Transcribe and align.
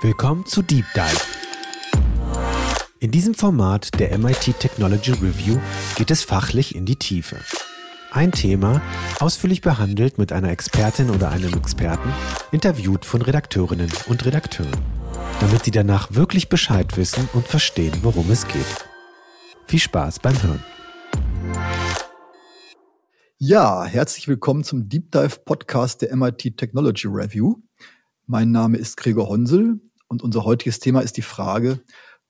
Willkommen 0.00 0.46
zu 0.46 0.62
Deep 0.62 0.84
Dive. 0.94 1.20
In 3.00 3.10
diesem 3.10 3.34
Format 3.34 3.98
der 3.98 4.16
MIT 4.16 4.60
Technology 4.60 5.10
Review 5.10 5.58
geht 5.96 6.12
es 6.12 6.22
fachlich 6.22 6.76
in 6.76 6.86
die 6.86 6.94
Tiefe. 6.94 7.36
Ein 8.12 8.30
Thema, 8.30 8.80
ausführlich 9.18 9.60
behandelt 9.60 10.16
mit 10.16 10.30
einer 10.30 10.50
Expertin 10.50 11.10
oder 11.10 11.30
einem 11.30 11.52
Experten, 11.54 12.12
interviewt 12.52 13.04
von 13.04 13.22
Redakteurinnen 13.22 13.90
und 14.06 14.24
Redakteuren, 14.24 14.80
damit 15.40 15.64
sie 15.64 15.72
danach 15.72 16.14
wirklich 16.14 16.48
Bescheid 16.48 16.96
wissen 16.96 17.28
und 17.32 17.48
verstehen, 17.48 17.98
worum 18.02 18.30
es 18.30 18.46
geht. 18.46 18.86
Viel 19.66 19.80
Spaß 19.80 20.20
beim 20.20 20.40
Hören. 20.40 20.62
Ja, 23.38 23.84
herzlich 23.84 24.28
willkommen 24.28 24.62
zum 24.62 24.88
Deep 24.88 25.10
Dive 25.10 25.40
Podcast 25.44 26.02
der 26.02 26.14
MIT 26.14 26.56
Technology 26.56 27.08
Review. 27.08 27.56
Mein 28.26 28.52
Name 28.52 28.76
ist 28.76 28.96
Gregor 28.96 29.28
Honsel 29.28 29.80
und 30.08 30.22
unser 30.22 30.44
heutiges 30.44 30.80
Thema 30.80 31.00
ist 31.00 31.16
die 31.16 31.22
Frage, 31.22 31.80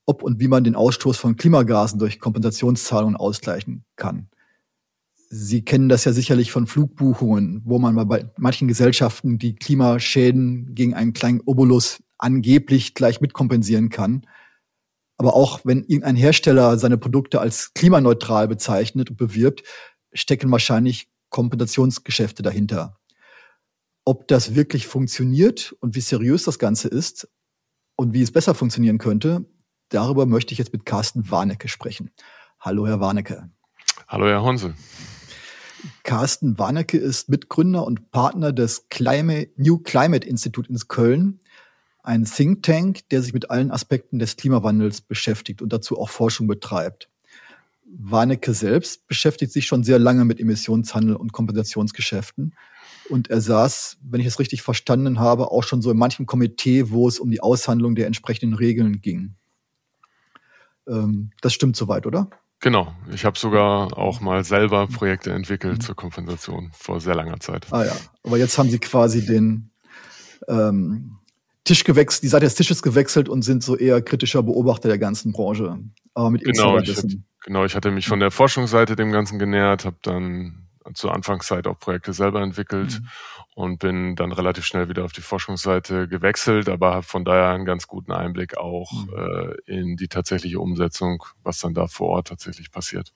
ob 0.05 0.23
und 0.23 0.39
wie 0.39 0.47
man 0.47 0.63
den 0.63 0.75
Ausstoß 0.75 1.17
von 1.17 1.35
Klimagasen 1.35 1.99
durch 1.99 2.19
Kompensationszahlungen 2.19 3.15
ausgleichen 3.15 3.85
kann. 3.95 4.29
Sie 5.29 5.63
kennen 5.63 5.89
das 5.89 6.05
ja 6.05 6.11
sicherlich 6.11 6.51
von 6.51 6.65
Flugbuchungen, 6.65 7.61
wo 7.63 7.77
man 7.77 8.07
bei 8.07 8.31
manchen 8.37 8.67
Gesellschaften 8.67 9.37
die 9.37 9.53
Klimaschäden 9.53 10.73
gegen 10.73 10.95
einen 10.95 11.13
kleinen 11.13 11.41
Obolus 11.41 12.01
angeblich 12.17 12.95
gleich 12.95 13.21
mitkompensieren 13.21 13.89
kann. 13.89 14.25
Aber 15.17 15.35
auch 15.35 15.59
wenn 15.63 15.83
irgendein 15.83 16.15
Hersteller 16.15 16.79
seine 16.79 16.97
Produkte 16.97 17.39
als 17.39 17.73
klimaneutral 17.75 18.47
bezeichnet 18.47 19.11
und 19.11 19.17
bewirbt, 19.17 19.63
stecken 20.11 20.49
wahrscheinlich 20.51 21.09
Kompensationsgeschäfte 21.29 22.41
dahinter. 22.41 22.97
Ob 24.05 24.27
das 24.27 24.55
wirklich 24.55 24.87
funktioniert 24.87 25.75
und 25.81 25.95
wie 25.95 26.01
seriös 26.01 26.45
das 26.45 26.57
Ganze 26.57 26.87
ist 26.87 27.27
und 27.99 28.13
wie 28.13 28.21
es 28.21 28.31
besser 28.31 28.55
funktionieren 28.55 28.97
könnte, 28.97 29.43
darüber 29.89 30.25
möchte 30.25 30.53
ich 30.53 30.57
jetzt 30.57 30.71
mit 30.71 30.85
Carsten 30.85 31.29
Warnecke 31.29 31.67
sprechen. 31.67 32.11
Hallo, 32.57 32.87
Herr 32.87 33.01
Warnecke. 33.01 33.49
Hallo, 34.07 34.25
Herr 34.25 34.41
Honsel. 34.41 34.73
Carsten 36.03 36.57
Warnecke 36.57 36.97
ist 36.97 37.27
Mitgründer 37.27 37.85
und 37.85 38.09
Partner 38.11 38.53
des 38.53 38.87
Climate, 38.87 39.51
New 39.57 39.79
Climate 39.79 40.25
Institute 40.25 40.69
in 40.69 40.77
Köln, 40.87 41.41
ein 42.01 42.23
Think 42.23 42.63
Tank, 42.63 43.09
der 43.09 43.21
sich 43.21 43.33
mit 43.33 43.49
allen 43.49 43.69
Aspekten 43.69 44.17
des 44.17 44.37
Klimawandels 44.37 45.01
beschäftigt 45.01 45.61
und 45.61 45.73
dazu 45.73 45.99
auch 45.99 46.09
Forschung 46.09 46.47
betreibt. 46.47 47.09
Warnecke 47.83 48.53
selbst 48.53 49.09
beschäftigt 49.09 49.51
sich 49.51 49.65
schon 49.65 49.83
sehr 49.83 49.99
lange 49.99 50.23
mit 50.23 50.39
Emissionshandel 50.39 51.17
und 51.17 51.33
Kompensationsgeschäften. 51.33 52.53
Und 53.09 53.29
er 53.29 53.41
saß, 53.41 53.97
wenn 54.03 54.21
ich 54.21 54.27
es 54.27 54.39
richtig 54.39 54.61
verstanden 54.61 55.19
habe, 55.19 55.51
auch 55.51 55.63
schon 55.63 55.81
so 55.81 55.91
in 55.91 55.97
manchem 55.97 56.25
Komitee, 56.25 56.91
wo 56.91 57.07
es 57.07 57.19
um 57.19 57.31
die 57.31 57.41
Aushandlung 57.41 57.95
der 57.95 58.07
entsprechenden 58.07 58.53
Regeln 58.55 59.01
ging. 59.01 59.35
Ähm, 60.87 61.31
das 61.41 61.53
stimmt 61.53 61.75
soweit, 61.75 62.05
oder? 62.05 62.29
Genau. 62.61 62.93
Ich 63.13 63.25
habe 63.25 63.39
sogar 63.39 63.97
auch 63.97 64.19
mal 64.19 64.43
selber 64.43 64.87
Projekte 64.87 65.31
entwickelt 65.31 65.77
mhm. 65.77 65.81
zur 65.81 65.95
Kompensation 65.95 66.71
vor 66.73 66.99
sehr 66.99 67.15
langer 67.15 67.39
Zeit. 67.39 67.67
Ah 67.71 67.85
ja. 67.85 67.95
Aber 68.23 68.37
jetzt 68.37 68.57
haben 68.57 68.69
Sie 68.69 68.79
quasi 68.79 69.25
den 69.25 69.71
ähm, 70.47 71.17
Tisch 71.63 71.83
gewechselt, 71.83 72.23
die 72.23 72.27
Seite 72.27 72.45
des 72.45 72.55
Tisches 72.55 72.81
gewechselt 72.81 73.29
und 73.29 73.43
sind 73.43 73.63
so 73.63 73.77
eher 73.77 74.01
kritischer 74.01 74.43
Beobachter 74.43 74.89
der 74.89 74.97
ganzen 74.97 75.31
Branche. 75.31 75.79
Aber 76.13 76.31
mit 76.31 76.43
genau, 76.43 76.79
ich 76.79 76.89
hatte, 76.89 77.07
genau, 77.45 77.65
ich 77.65 77.75
hatte 77.75 77.91
mich 77.91 78.07
von 78.07 78.19
der 78.19 78.31
Forschungsseite 78.31 78.95
dem 78.95 79.11
Ganzen 79.11 79.39
genähert, 79.39 79.85
habe 79.85 79.97
dann 80.01 80.68
zur 80.93 81.13
Anfangszeit 81.13 81.67
auch 81.67 81.79
Projekte 81.79 82.13
selber 82.13 82.41
entwickelt 82.41 82.99
mhm. 82.99 83.07
und 83.55 83.79
bin 83.79 84.15
dann 84.15 84.31
relativ 84.31 84.65
schnell 84.65 84.89
wieder 84.89 85.05
auf 85.05 85.11
die 85.11 85.21
Forschungsseite 85.21 86.07
gewechselt, 86.07 86.69
aber 86.69 86.95
habe 86.95 87.03
von 87.03 87.25
daher 87.25 87.49
einen 87.49 87.65
ganz 87.65 87.87
guten 87.87 88.11
Einblick 88.11 88.57
auch 88.57 88.91
mhm. 88.91 89.13
äh, 89.15 89.55
in 89.65 89.97
die 89.97 90.07
tatsächliche 90.07 90.59
Umsetzung, 90.59 91.23
was 91.43 91.59
dann 91.59 91.73
da 91.73 91.87
vor 91.87 92.09
Ort 92.09 92.27
tatsächlich 92.27 92.71
passiert. 92.71 93.13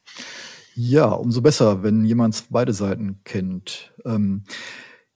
Ja, 0.75 1.05
umso 1.05 1.41
besser, 1.41 1.83
wenn 1.83 2.03
jemand 2.03 2.45
beide 2.49 2.73
Seiten 2.73 3.21
kennt. 3.23 3.93
Ähm, 4.05 4.43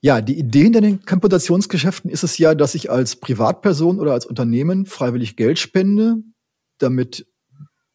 ja, 0.00 0.20
die 0.20 0.38
Idee 0.38 0.66
in 0.66 0.72
den 0.72 1.04
Kompensationsgeschäften 1.04 2.08
ist 2.10 2.22
es 2.22 2.38
ja, 2.38 2.54
dass 2.54 2.76
ich 2.76 2.90
als 2.90 3.16
Privatperson 3.16 3.98
oder 3.98 4.12
als 4.12 4.26
Unternehmen 4.26 4.86
freiwillig 4.86 5.34
Geld 5.34 5.58
spende, 5.58 6.18
damit 6.78 7.26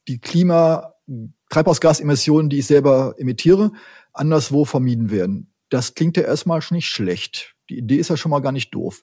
die 0.09 0.19
Klima 0.19 0.93
Treibhausgasemissionen, 1.49 2.49
die 2.49 2.59
ich 2.59 2.65
selber 2.65 3.15
emittiere, 3.17 3.71
anderswo 4.13 4.65
vermieden 4.65 5.11
werden. 5.11 5.51
Das 5.69 5.95
klingt 5.95 6.17
ja 6.17 6.23
erstmal 6.23 6.61
schon 6.61 6.75
nicht 6.75 6.87
schlecht. 6.87 7.55
Die 7.69 7.77
Idee 7.77 7.97
ist 7.97 8.09
ja 8.09 8.17
schon 8.17 8.29
mal 8.29 8.41
gar 8.41 8.51
nicht 8.51 8.73
doof. 8.73 9.01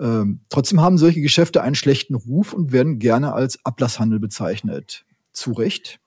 Ähm, 0.00 0.40
trotzdem 0.48 0.80
haben 0.80 0.98
solche 0.98 1.20
Geschäfte 1.20 1.62
einen 1.62 1.74
schlechten 1.74 2.14
Ruf 2.14 2.52
und 2.52 2.72
werden 2.72 2.98
gerne 2.98 3.32
als 3.34 3.64
Ablasshandel 3.64 4.18
bezeichnet. 4.18 5.04
Zu 5.32 5.52
Recht? 5.52 6.00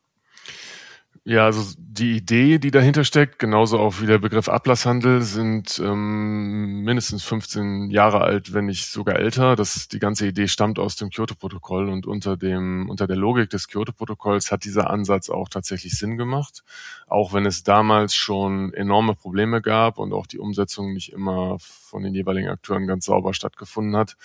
Ja, 1.27 1.45
also 1.45 1.73
die 1.79 2.17
Idee, 2.17 2.59
die 2.59 2.69
dahinter 2.69 3.03
steckt, 3.03 3.39
genauso 3.39 3.79
auch 3.79 3.99
wie 3.99 4.05
der 4.05 4.19
Begriff 4.19 4.47
Ablasshandel, 4.47 5.23
sind 5.23 5.81
ähm, 5.83 6.81
mindestens 6.83 7.23
15 7.23 7.89
Jahre 7.89 8.21
alt, 8.21 8.53
wenn 8.53 8.67
nicht 8.67 8.91
sogar 8.91 9.15
älter. 9.15 9.55
Das, 9.55 9.87
die 9.87 9.97
ganze 9.97 10.27
Idee 10.27 10.47
stammt 10.47 10.77
aus 10.77 10.97
dem 10.97 11.09
Kyoto-Protokoll 11.09 11.89
und 11.89 12.05
unter 12.05 12.37
dem 12.37 12.89
unter 12.89 13.07
der 13.07 13.15
Logik 13.15 13.49
des 13.49 13.67
Kyoto-Protokolls 13.69 14.51
hat 14.51 14.65
dieser 14.65 14.91
Ansatz 14.91 15.31
auch 15.31 15.49
tatsächlich 15.49 15.97
Sinn 15.97 16.15
gemacht, 16.15 16.63
auch 17.07 17.33
wenn 17.33 17.45
es 17.45 17.63
damals 17.63 18.15
schon 18.15 18.73
enorme 18.73 19.13
Probleme 19.13 19.61
gab 19.61 19.99
und 19.99 20.11
auch 20.11 20.25
die 20.25 20.39
Umsetzung 20.39 20.93
nicht 20.93 21.13
immer 21.13 21.57
von 21.59 22.01
den 22.03 22.15
jeweiligen 22.15 22.49
Akteuren 22.49 22.87
ganz 22.87 23.05
sauber 23.05 23.33
stattgefunden 23.33 23.95
hat. 23.95 24.17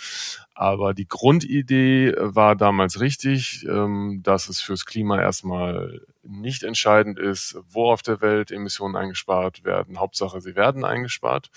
Aber 0.55 0.95
die 0.95 1.07
Grundidee 1.07 2.15
war 2.19 2.57
damals 2.57 3.01
richtig, 3.01 3.67
ähm, 3.69 4.21
dass 4.23 4.49
es 4.49 4.61
fürs 4.61 4.87
Klima 4.87 5.21
erstmal 5.21 6.01
nicht 6.23 6.63
entscheidend 6.63 7.19
ist, 7.19 7.59
wo 7.69 7.91
auf 7.91 8.03
der 8.03 8.21
Welt 8.23 8.51
Emissionen 8.51 8.97
eingespart 8.97 9.65
werden. 9.65 9.99
Hauptsache, 9.99 10.41
sie 10.41 10.57
werden 10.57 10.85
eingespart. 10.85 11.51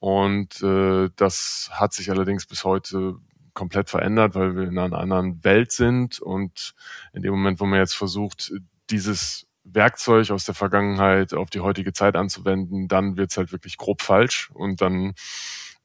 Und 0.00 0.60
äh, 0.62 1.10
das 1.14 1.70
hat 1.72 1.92
sich 1.92 2.10
allerdings 2.10 2.46
bis 2.46 2.64
heute 2.64 3.16
komplett 3.54 3.90
verändert, 3.90 4.34
weil 4.34 4.56
wir 4.56 4.64
in 4.64 4.78
einer 4.78 4.98
anderen 4.98 5.44
Welt 5.44 5.70
sind. 5.70 6.20
Und 6.20 6.74
in 7.12 7.22
dem 7.22 7.32
Moment, 7.32 7.60
wo 7.60 7.66
man 7.66 7.78
jetzt 7.78 7.94
versucht, 7.94 8.52
dieses 8.90 9.46
Werkzeug 9.64 10.30
aus 10.30 10.44
der 10.44 10.54
Vergangenheit 10.54 11.34
auf 11.34 11.50
die 11.50 11.60
heutige 11.60 11.92
Zeit 11.92 12.16
anzuwenden, 12.16 12.88
dann 12.88 13.16
wird's 13.16 13.36
halt 13.36 13.52
wirklich 13.52 13.76
grob 13.76 14.02
falsch. 14.02 14.50
Und 14.52 14.80
dann 14.80 15.14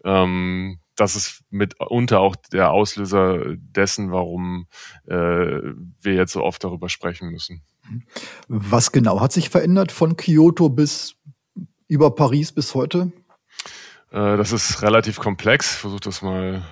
ähm, 0.04 0.80
das 0.98 1.16
ist 1.16 1.44
mitunter 1.50 2.20
auch 2.20 2.36
der 2.36 2.72
Auslöser 2.72 3.56
dessen, 3.56 4.12
warum 4.12 4.68
äh, 5.06 5.16
wir 5.16 6.14
jetzt 6.14 6.34
so 6.34 6.44
oft 6.44 6.64
darüber 6.64 6.90
sprechen 6.90 7.30
müssen. 7.30 7.62
Was 8.48 8.92
genau 8.92 9.22
hat 9.22 9.32
sich 9.32 9.50
verändert 9.50 9.92
von 9.92 10.18
Kyoto 10.18 10.70
bis 10.70 11.16
über 11.88 12.14
Paris 12.16 12.52
bis 12.52 12.74
heute? 12.76 13.12
Äh, 14.12 14.38
das 14.38 14.52
ist 14.52 14.82
relativ 14.82 15.20
komplex. 15.20 15.74
Ich 15.76 15.80
versuche 15.80 16.02
das 16.02 16.22
mal 16.22 16.64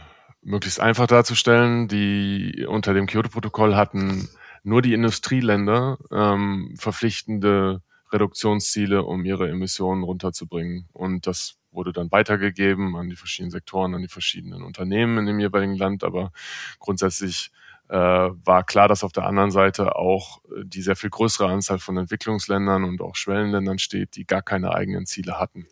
möglichst 0.42 0.80
einfach 0.80 1.08
darzustellen. 1.08 1.88
Die 1.88 2.66
unter 2.68 2.94
dem 2.94 3.06
Kyoto-Protokoll 3.06 3.76
hatten 3.76 4.28
nur 4.66 4.82
die 4.82 4.94
Industrieländer 4.94 5.98
ähm, 6.12 6.74
verpflichtende 6.78 7.82
Reduktionsziele, 8.12 9.04
um 9.04 9.24
ihre 9.24 9.48
Emissionen 9.50 10.04
runterzubringen. 10.04 10.88
Und 10.92 11.28
das 11.28 11.58
wurde 11.72 11.94
dann 11.94 12.12
weitergegeben 12.12 12.96
an 12.96 13.10
die 13.10 13.16
verschiedenen 13.16 13.52
Sektoren, 13.52 13.94
an 13.94 14.02
die 14.02 14.08
verschiedenen 14.08 14.64
Unternehmen 14.64 15.20
in 15.20 15.26
dem 15.28 15.40
jeweiligen 15.40 15.76
Land. 15.76 16.04
Aber 16.04 16.32
grundsätzlich 16.80 17.52
äh, 17.90 17.96
war 17.98 18.64
klar, 18.64 18.88
dass 18.88 19.04
auf 19.04 19.12
der 19.12 19.26
anderen 19.26 19.52
Seite 19.52 19.96
auch 19.96 20.44
äh, 20.46 20.64
die 20.64 20.82
sehr 20.82 20.96
viel 20.96 21.12
größere 21.12 21.48
Anzahl 21.48 21.78
von 21.78 21.98
Entwicklungsländern 21.98 22.84
und 22.84 23.02
auch 23.02 23.16
Schwellenländern 23.16 23.78
steht, 23.78 24.16
die 24.16 24.26
gar 24.26 24.42
keine 24.42 24.74
eigenen 24.74 25.06
Ziele 25.06 25.40
hatten. 25.40 25.68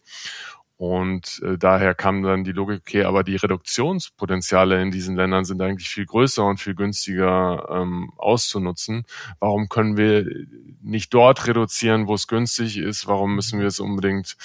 Und 0.83 1.41
äh, 1.45 1.57
daher 1.57 1.95
kam 1.95 2.23
dann 2.23 2.43
die 2.43 2.51
Logik, 2.51 2.81
okay, 2.81 3.03
aber 3.05 3.23
die 3.23 3.37
Reduktionspotenziale 3.37 4.81
in 4.81 4.91
diesen 4.91 5.15
Ländern 5.15 5.45
sind 5.45 5.61
eigentlich 5.61 5.87
viel 5.87 6.05
größer 6.05 6.45
und 6.45 6.59
viel 6.59 6.75
günstiger 6.75 7.69
ähm, 7.71 8.11
auszunutzen. 8.17 9.05
Warum 9.39 9.69
können 9.69 9.95
wir 9.95 10.25
nicht 10.81 11.13
dort 11.13 11.47
reduzieren, 11.47 12.07
wo 12.07 12.15
es 12.15 12.27
günstig 12.27 12.75
ist? 12.77 13.07
Warum 13.07 13.33
müssen 13.33 13.61
wir 13.61 13.67
es 13.67 13.79
unbedingt 13.79 14.35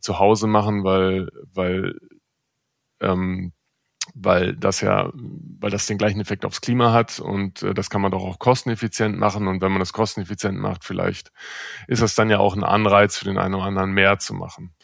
zu 0.00 0.18
Hause 0.18 0.48
machen, 0.48 0.82
weil, 0.82 1.28
weil 1.52 1.94
ähm, 3.00 3.52
weil 4.14 4.54
das 4.56 4.80
ja, 4.80 5.10
weil 5.14 5.70
das 5.70 5.86
den 5.86 5.96
gleichen 5.98 6.20
Effekt 6.20 6.44
aufs 6.44 6.60
Klima 6.60 6.92
hat 6.92 7.20
und 7.20 7.62
äh, 7.62 7.72
das 7.72 7.88
kann 7.88 8.02
man 8.02 8.10
doch 8.10 8.22
auch 8.22 8.38
kosteneffizient 8.38 9.16
machen 9.16 9.46
und 9.48 9.62
wenn 9.62 9.72
man 9.72 9.80
das 9.80 9.92
kosteneffizient 9.92 10.58
macht, 10.58 10.84
vielleicht 10.84 11.30
ist 11.86 12.02
das 12.02 12.14
dann 12.14 12.30
ja 12.30 12.38
auch 12.38 12.54
ein 12.54 12.64
Anreiz 12.64 13.16
für 13.16 13.24
den 13.24 13.38
einen 13.38 13.54
oder 13.54 13.64
anderen 13.64 13.92
mehr 13.92 14.18
zu 14.18 14.34
machen. 14.34 14.74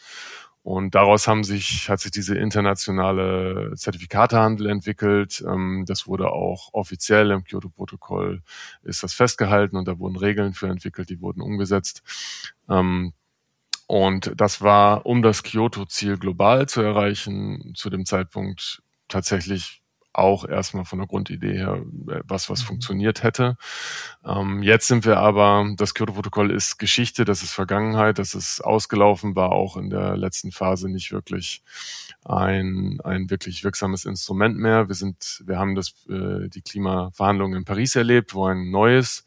Und 0.63 0.93
daraus 0.93 1.27
haben 1.27 1.43
sich, 1.43 1.89
hat 1.89 2.01
sich 2.01 2.11
diese 2.11 2.37
internationale 2.37 3.73
Zertifikatehandel 3.75 4.69
entwickelt. 4.69 5.43
Ähm, 5.47 5.85
das 5.87 6.05
wurde 6.07 6.31
auch 6.31 6.69
offiziell 6.73 7.31
im 7.31 7.43
Kyoto-Protokoll 7.43 8.43
ist 8.83 9.01
das 9.03 9.13
festgehalten 9.13 9.75
und 9.75 9.87
da 9.87 9.97
wurden 9.97 10.17
Regeln 10.17 10.53
für 10.53 10.67
entwickelt, 10.67 11.09
die 11.09 11.19
wurden 11.21 11.41
umgesetzt. 11.41 12.03
Ähm, 12.69 13.13
und 13.87 14.33
das 14.37 14.61
war, 14.61 15.05
um 15.05 15.21
das 15.21 15.43
Kyoto-Ziel 15.43 16.17
global 16.17 16.69
zu 16.69 16.81
erreichen, 16.81 17.73
zu 17.75 17.89
dem 17.89 18.05
Zeitpunkt 18.05 18.83
tatsächlich 19.07 19.80
auch 20.13 20.47
erstmal 20.47 20.85
von 20.85 20.99
der 20.99 21.07
Grundidee 21.07 21.53
her 21.53 21.81
äh, 22.09 22.21
was, 22.25 22.49
was 22.49 22.61
mhm. 22.61 22.67
funktioniert 22.67 23.23
hätte. 23.23 23.57
Ähm, 24.25 24.63
jetzt 24.63 24.87
sind 24.87 25.05
wir 25.05 25.17
aber, 25.17 25.73
das 25.77 25.93
Kyoto-Protokoll 25.93 26.51
ist 26.51 26.77
Geschichte, 26.77 27.25
das 27.25 27.43
ist 27.43 27.51
Vergangenheit, 27.51 28.19
das 28.19 28.35
ist 28.35 28.61
ausgelaufen, 28.61 29.35
war 29.35 29.51
auch 29.51 29.77
in 29.77 29.89
der 29.89 30.17
letzten 30.17 30.51
Phase 30.51 30.89
nicht 30.89 31.11
wirklich 31.11 31.63
ein, 32.23 32.99
ein 33.03 33.29
wirklich 33.29 33.63
wirksames 33.63 34.05
Instrument 34.05 34.57
mehr. 34.57 34.87
Wir 34.87 34.95
sind, 34.95 35.43
wir 35.45 35.57
haben 35.57 35.75
das, 35.75 35.93
äh, 36.07 36.49
die 36.49 36.61
Klimaverhandlungen 36.61 37.59
in 37.59 37.65
Paris 37.65 37.95
erlebt, 37.95 38.35
wo 38.35 38.45
ein 38.45 38.69
neues 38.69 39.25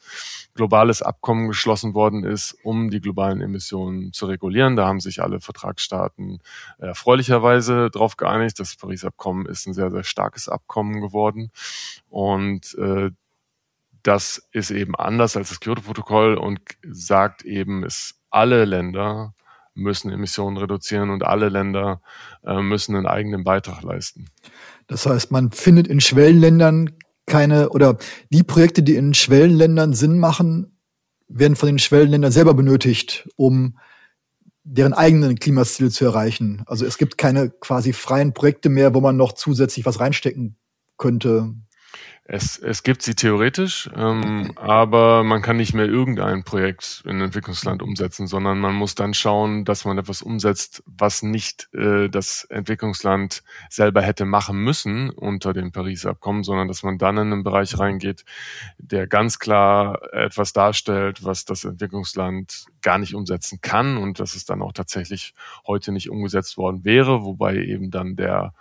globales 0.55 1.03
Abkommen 1.03 1.49
geschlossen 1.49 1.95
worden 1.95 2.25
ist, 2.25 2.57
um 2.63 2.91
die 2.91 3.01
globalen 3.01 3.41
Emissionen 3.41 4.13
zu 4.13 4.27
regulieren. 4.27 4.77
Da 4.77 4.87
haben 4.87 5.01
sich 5.01 5.23
alle 5.23 5.41
Vertragsstaaten 5.41 6.41
erfreulicherweise 6.79 7.91
darauf 7.91 8.17
geeinigt. 8.17 8.61
Das 8.61 8.77
Paris-Abkommen 8.77 9.47
ist 9.47 9.67
ein 9.67 9.75
sehr, 9.75 9.91
sehr 9.91 10.05
starkes 10.05 10.49
Abkommen 10.49 11.01
geworden. 11.01 11.51
Und 12.09 12.77
äh, 12.79 13.11
das 14.05 14.49
ist 14.53 14.71
eben 14.71 14.95
anders 14.95 15.37
als 15.37 15.49
das 15.49 15.61
Kyoto-Protokoll 15.61 16.37
und 16.37 16.61
sagt 16.89 17.43
eben, 17.43 17.83
es 17.83 18.21
alle 18.31 18.65
Länder 18.65 19.35
müssen 19.75 20.11
Emissionen 20.11 20.57
reduzieren 20.57 21.11
und 21.11 21.25
alle 21.25 21.49
Länder 21.49 22.01
äh, 22.45 22.61
müssen 22.61 22.97
einen 22.97 23.07
eigenen 23.07 23.45
Beitrag 23.45 23.83
leisten. 23.83 24.27
Das 24.87 25.07
heißt, 25.07 25.31
man 25.33 25.51
findet 25.53 25.89
in 25.89 26.01
Schwellenländern 26.01 26.91
keine 27.27 27.71
oder 27.71 27.97
die 28.31 28.43
Projekte, 28.43 28.83
die 28.83 28.97
in 28.97 29.15
Schwellenländern 29.15 29.95
Sinn 29.95 30.19
machen, 30.19 30.79
werden 31.29 31.57
von 31.57 31.67
den 31.67 31.79
Schwellenländern 31.79 32.33
selber 32.33 32.55
benötigt, 32.55 33.29
um 33.37 33.79
deren 34.63 34.95
eigenen 34.95 35.39
Klimaziele 35.39 35.91
zu 35.91 36.05
erreichen. 36.05 36.63
Also 36.67 36.87
es 36.87 36.97
gibt 36.97 37.19
keine 37.19 37.51
quasi 37.51 37.93
freien 37.93 38.33
Projekte 38.33 38.69
mehr, 38.69 38.95
wo 38.95 39.01
man 39.01 39.17
noch 39.17 39.33
zusätzlich 39.33 39.85
was 39.85 40.01
reinstecken 40.01 40.57
könnte. 40.97 41.55
Es, 42.27 42.57
es 42.57 42.83
gibt 42.83 43.03
sie 43.03 43.15
theoretisch, 43.15 43.91
ähm, 43.95 44.53
aber 44.57 45.25
man 45.25 45.43
kann 45.43 45.59
nicht 45.59 45.75
mehr 45.75 45.85
irgendein 45.85 46.43
Projekt 46.43 47.03
in 47.07 47.21
Entwicklungsland 47.21 47.83
umsetzen, 47.83 48.27
sondern 48.27 48.61
man 48.61 48.75
muss 48.75 48.95
dann 48.95 49.13
schauen, 49.13 49.67
dass 49.67 49.85
man 49.85 49.99
etwas 49.99 50.23
umsetzt, 50.23 50.83
was 50.87 51.23
nicht 51.23 51.69
äh, 51.75 52.09
das 52.09 52.45
Entwicklungsland 52.45 53.43
selber 53.69 54.01
hätte 54.01 54.25
machen 54.25 54.57
müssen 54.57 55.11
unter 55.11 55.53
dem 55.53 55.71
Pariser 55.71 56.15
Abkommen, 56.15 56.45
sondern 56.45 56.67
dass 56.67 56.83
man 56.83 56.97
dann 56.97 57.19
in 57.19 57.31
einen 57.31 57.45
Bereich 57.45 57.79
reingeht, 57.79 58.25
der 58.79 59.07
ganz 59.07 59.39
klar 59.39 60.01
etwas 60.15 60.55
darstellt, 60.55 61.25
was 61.25 61.45
das 61.45 61.65
Entwicklungsland 61.65 62.65
gar 62.81 62.99
nicht 62.99 63.15
umsetzen 63.15 63.59
kann 63.61 63.99
und 63.99 64.19
dass 64.19 64.35
es 64.35 64.47
dann 64.47 64.63
auch 64.63 64.73
tatsächlich 64.73 65.35
heute 65.67 65.93
nicht 65.93 66.09
umgesetzt 66.09 66.57
worden 66.57 66.87
wäre, 66.87 67.23
wobei 67.25 67.57
eben 67.57 67.91
dann 67.91 68.17
der 68.17 68.55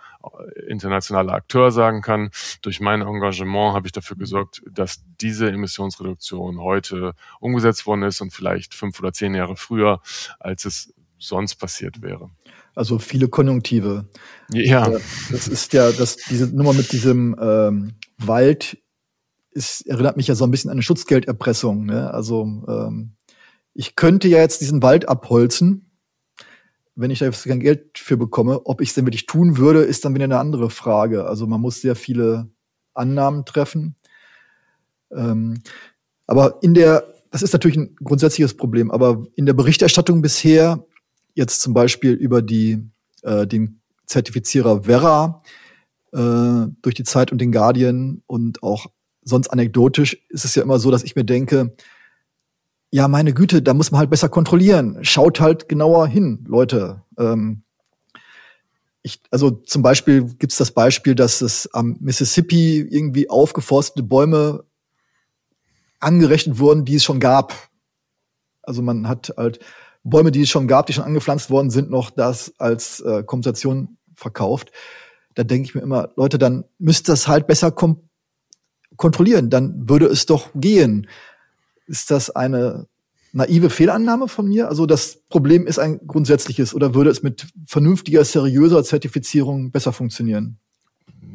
internationale 0.68 1.32
Akteur 1.32 1.72
sagen 1.72 2.02
kann, 2.02 2.30
durch 2.62 2.80
mein 2.80 3.02
Engagement 3.02 3.76
habe 3.76 3.88
ich 3.88 3.92
dafür 3.92 4.18
gesorgt, 4.18 4.62
dass 4.70 5.04
diese 5.22 5.50
Emissionsreduktion 5.50 6.60
heute 6.60 7.14
umgesetzt 7.40 7.86
worden 7.86 8.04
ist 8.04 8.22
und 8.22 8.32
vielleicht 8.32 8.74
fünf 8.74 9.00
oder 9.00 9.14
zehn 9.14 9.36
Jahre 9.36 9.56
früher, 9.56 10.02
als 10.40 10.66
es 10.66 10.94
sonst 11.18 11.56
passiert 11.56 12.02
wäre. 12.02 12.30
Also 12.76 13.00
viele 13.00 13.28
Konjunktive. 13.28 14.10
Ja. 14.52 14.88
Äh, 14.88 15.00
das 15.32 15.48
ist 15.48 15.74
ja, 15.74 15.92
das, 15.92 16.18
diese 16.18 16.48
Nummer 16.48 16.74
mit 16.74 16.92
diesem 16.92 17.36
ähm, 17.40 17.94
Wald 18.18 18.78
ist, 19.52 19.86
erinnert 19.88 20.18
mich 20.18 20.28
ja 20.28 20.36
so 20.36 20.44
ein 20.44 20.52
bisschen 20.52 20.70
an 20.70 20.76
eine 20.76 20.82
Schutzgelderpressung. 20.82 21.86
Ne? 21.86 22.12
Also 22.12 22.44
ähm, 22.68 23.16
ich 23.74 23.96
könnte 23.96 24.28
ja 24.28 24.40
jetzt 24.40 24.62
diesen 24.62 24.82
Wald 24.82 25.08
abholzen 25.08 25.93
wenn 26.96 27.12
ich 27.12 27.20
da 27.20 27.26
jetzt 27.26 27.46
kein 27.46 27.60
Geld 27.60 27.98
für 27.98 28.18
bekomme, 28.18 28.66
ob 28.66 28.82
ich 28.82 28.90
es 28.90 28.96
denn 28.96 29.06
wirklich 29.06 29.26
tun 29.26 29.58
würde, 29.58 29.82
ist 29.82 30.06
dann 30.06 30.14
wieder 30.14 30.26
eine 30.26 30.40
andere 30.40 30.70
Frage. 30.70 31.26
Also 31.26 31.48
man 31.48 31.62
muss 31.62 31.82
sehr 31.82 31.96
viele 31.96 32.50
Annahmen 32.94 33.46
treffen. 33.46 33.96
Ähm, 35.12 35.62
aber 36.28 36.60
in 36.62 36.74
der, 36.74 37.08
das 37.32 37.42
ist 37.42 37.54
natürlich 37.54 37.78
ein 37.78 37.96
grundsätzliches 37.96 38.56
Problem, 38.56 38.92
aber 38.92 39.26
in 39.36 39.46
der 39.46 39.54
Berichterstattung 39.54 40.22
bisher, 40.22 40.86
jetzt 41.34 41.62
zum 41.62 41.74
Beispiel 41.74 42.14
über 42.14 42.42
die, 42.42 42.90
äh, 43.24 43.48
den 43.48 43.82
Zertifizierer 44.06 44.84
Vera 44.84 45.42
äh, 46.12 46.68
durch 46.82 46.96
die 46.96 47.04
Zeit 47.04 47.32
und 47.32 47.40
den 47.40 47.52
Guardian 47.52 48.22
und 48.28 48.62
auch 48.62 48.88
sonst 49.24 49.48
anekdotisch, 49.48 50.18
ist 50.30 50.46
es 50.46 50.56
ja 50.56 50.62
immer 50.62 50.78
so, 50.78 50.92
dass 50.92 51.04
ich 51.04 51.16
mir 51.16 51.24
denke, 51.24 51.76
ja, 52.94 53.08
meine 53.08 53.34
Güte, 53.34 53.64
da 53.64 53.74
muss 53.74 53.90
man 53.90 53.98
halt 53.98 54.12
besser 54.12 54.30
kontrollieren. 54.30 55.00
Schaut 55.02 55.40
halt 55.40 55.68
genauer 55.68 56.06
hin, 56.06 56.46
Leute. 56.48 57.02
Ähm, 57.18 57.64
ich, 59.02 59.20
also 59.32 59.50
zum 59.50 59.82
Beispiel 59.82 60.26
gibt's 60.36 60.58
das 60.58 60.70
Beispiel, 60.70 61.16
dass 61.16 61.42
es 61.42 61.68
am 61.74 61.98
Mississippi 62.02 62.82
irgendwie 62.88 63.32
aufgeforstete 63.32 64.04
Bäume 64.04 64.66
angerechnet 66.02 66.60
wurden, 66.60 66.86
die 66.86 66.94
es 66.94 67.04
schon 67.04 67.20
gab. 67.20 67.56
Also 68.62 68.84
man 68.84 69.08
hat 69.08 69.34
halt 69.38 69.60
Bäume, 70.04 70.32
die 70.32 70.44
es 70.44 70.50
schon 70.50 70.68
gab, 70.68 70.86
die 70.86 70.94
schon 70.94 71.06
angepflanzt 71.06 71.50
worden 71.50 71.72
sind, 71.72 71.90
noch 71.90 72.12
das 72.12 72.54
als 72.60 73.00
äh, 73.00 73.24
Kompensation 73.24 73.98
verkauft. 74.14 74.72
Da 75.34 75.44
denke 75.44 75.68
ich 75.68 75.74
mir 75.74 75.82
immer, 75.82 76.10
Leute, 76.16 76.38
dann 76.38 76.64
müsst 76.78 77.10
das 77.10 77.28
halt 77.28 77.48
besser 77.48 77.74
kontrollieren. 78.98 79.50
Dann 79.50 79.90
würde 79.90 80.06
es 80.06 80.28
doch 80.28 80.52
gehen. 80.54 81.08
Ist 81.86 82.12
das 82.12 82.30
eine 82.30 82.88
naive 83.34 83.70
Fehlannahme 83.70 84.28
von 84.28 84.48
mir? 84.48 84.70
Also 84.70 84.86
das 84.86 85.22
Problem 85.30 85.68
ist 85.68 85.80
ein 85.80 86.00
grundsätzliches 86.08 86.74
oder 86.74 86.94
würde 86.94 87.10
es 87.10 87.24
mit 87.24 87.48
vernünftiger, 87.68 88.24
seriöser 88.24 88.84
Zertifizierung 88.84 89.72
besser 89.72 89.92
funktionieren? 89.92 90.60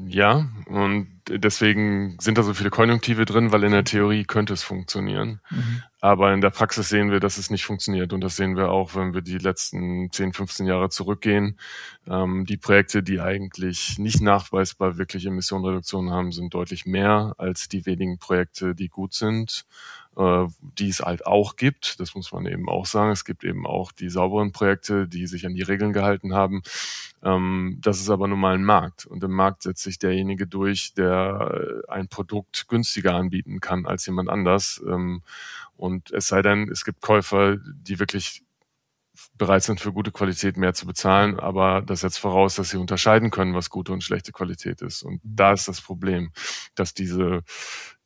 Ja, 0.07 0.49
und 0.67 1.09
deswegen 1.29 2.17
sind 2.19 2.39
da 2.39 2.43
so 2.43 2.55
viele 2.55 2.71
Konjunktive 2.71 3.27
drin, 3.27 3.53
weil 3.53 3.65
in 3.65 3.73
der 3.73 3.85
Theorie 3.85 4.25
könnte 4.25 4.55
es 4.55 4.63
funktionieren. 4.63 5.41
Mhm. 5.51 5.83
Aber 6.01 6.33
in 6.33 6.41
der 6.41 6.51
Praxis 6.51 6.89
sehen 6.89 7.11
wir, 7.11 7.21
dass 7.21 7.37
es 7.37 7.51
nicht 7.51 7.65
funktioniert. 7.65 8.13
Und 8.15 8.23
das 8.23 8.37
sehen 8.37 8.57
wir 8.57 8.71
auch, 8.71 8.95
wenn 8.95 9.13
wir 9.13 9.21
die 9.21 9.37
letzten 9.37 10.11
10, 10.11 10.33
15 10.33 10.67
Jahre 10.67 10.89
zurückgehen. 10.89 11.59
Ähm, 12.07 12.47
die 12.47 12.57
Projekte, 12.57 13.03
die 13.03 13.21
eigentlich 13.21 13.99
nicht 13.99 14.23
nachweisbar 14.23 14.97
wirklich 14.97 15.27
Emissionenreduktion 15.27 16.11
haben, 16.11 16.33
sind 16.33 16.55
deutlich 16.55 16.87
mehr 16.87 17.35
als 17.37 17.69
die 17.69 17.85
wenigen 17.85 18.19
Projekte, 18.19 18.75
die 18.75 18.89
gut 18.89 19.13
sind 19.13 19.67
die 20.17 20.89
es 20.89 20.99
halt 20.99 21.27
auch 21.27 21.55
gibt. 21.55 22.01
Das 22.01 22.17
muss 22.17 22.33
man 22.33 22.45
eben 22.47 22.69
auch 22.69 22.87
sagen. 22.87 23.13
Es 23.13 23.25
gibt 23.25 23.45
eben 23.45 23.67
auch 23.67 23.93
die 23.93 24.09
sauberen 24.09 24.51
Projekte, 24.51 25.07
die 25.07 25.29
sich 25.29 25.47
an 25.47 25.55
die 25.55 25.63
Regeln 25.63 25.93
gehalten 25.93 26.35
haben. 26.35 26.63
Ähm, 27.23 27.79
das 27.81 28.01
ist 28.01 28.11
aber 28.11 28.27
nun 28.27 28.41
mal 28.41 28.55
ein 28.55 28.65
Markt. 28.65 29.07
Und 29.07 29.23
im 29.23 29.33
Markt 29.33 29.63
setzt 29.63 29.85
sich 29.85 29.99
derjenige 29.99 30.47
durch, 30.47 30.95
der 30.95 31.83
äh, 31.87 31.93
ein 31.93 32.09
Produkt 32.09 32.67
günstiger 32.69 33.15
anbieten 33.15 33.61
kann 33.61 33.87
als 33.87 34.07
jemand 34.07 34.29
anders. 34.29 34.83
Ähm, 34.89 35.23
und 35.77 36.11
es 36.11 36.27
sei 36.27 36.43
denn, 36.43 36.69
es 36.69 36.85
gibt 36.85 37.01
Käufer, 37.01 37.57
die 37.57 38.01
wirklich 38.01 38.43
bereit 39.37 39.63
sind, 39.63 39.81
für 39.81 39.93
gute 39.93 40.13
Qualität 40.13 40.57
mehr 40.57 40.75
zu 40.75 40.87
bezahlen, 40.87 41.39
aber 41.39 41.83
das 41.83 42.01
setzt 42.01 42.19
voraus, 42.19 42.57
dass 42.57 42.71
sie 42.71 42.77
unterscheiden 42.77 43.31
können, 43.31 43.55
was 43.55 43.71
gute 43.71 43.93
und 43.93 44.03
schlechte 44.03 44.33
Qualität 44.33 44.83
ist. 44.83 45.03
Und 45.03 45.21
da 45.23 45.53
ist 45.53 45.69
das 45.69 45.81
Problem, 45.81 46.33
dass 46.75 46.95
diese 46.95 47.43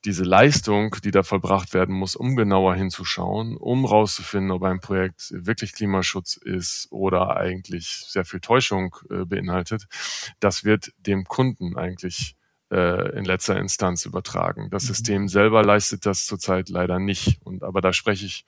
diese 0.04 0.24
Leistung, 0.24 0.96
die 1.04 1.12
da 1.12 1.22
vollbracht 1.22 1.74
werden 1.74 1.94
muss, 1.94 2.16
um 2.16 2.34
genauer 2.34 2.74
hinzuschauen, 2.74 3.56
um 3.56 3.84
rauszufinden, 3.84 4.50
ob 4.50 4.64
ein 4.64 4.80
Projekt 4.80 5.28
wirklich 5.30 5.72
Klimaschutz 5.72 6.36
ist 6.36 6.88
oder 6.90 7.36
eigentlich 7.36 8.04
sehr 8.08 8.24
viel 8.24 8.40
Täuschung 8.40 8.96
äh, 9.10 9.24
beinhaltet, 9.24 9.86
das 10.40 10.64
wird 10.64 10.92
dem 10.98 11.24
Kunden 11.24 11.76
eigentlich 11.76 12.34
äh, 12.72 13.16
in 13.16 13.24
letzter 13.24 13.58
Instanz 13.58 14.04
übertragen. 14.04 14.70
Das 14.70 14.84
mhm. 14.84 14.88
System 14.88 15.28
selber 15.28 15.62
leistet 15.62 16.04
das 16.04 16.26
zurzeit 16.26 16.68
leider 16.68 16.98
nicht. 16.98 17.40
Und 17.44 17.62
aber 17.62 17.80
da 17.80 17.92
spreche 17.92 18.26
ich 18.26 18.44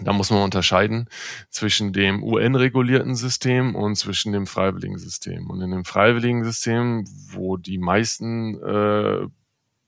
da 0.00 0.12
muss 0.12 0.30
man 0.30 0.42
unterscheiden 0.42 1.08
zwischen 1.50 1.92
dem 1.92 2.22
UN-regulierten 2.22 3.16
System 3.16 3.74
und 3.74 3.96
zwischen 3.96 4.32
dem 4.32 4.46
freiwilligen 4.46 4.98
System. 4.98 5.50
Und 5.50 5.60
in 5.60 5.70
dem 5.70 5.84
freiwilligen 5.84 6.44
System, 6.44 7.04
wo 7.32 7.56
die 7.56 7.78
meisten 7.78 8.62
äh, 8.62 9.26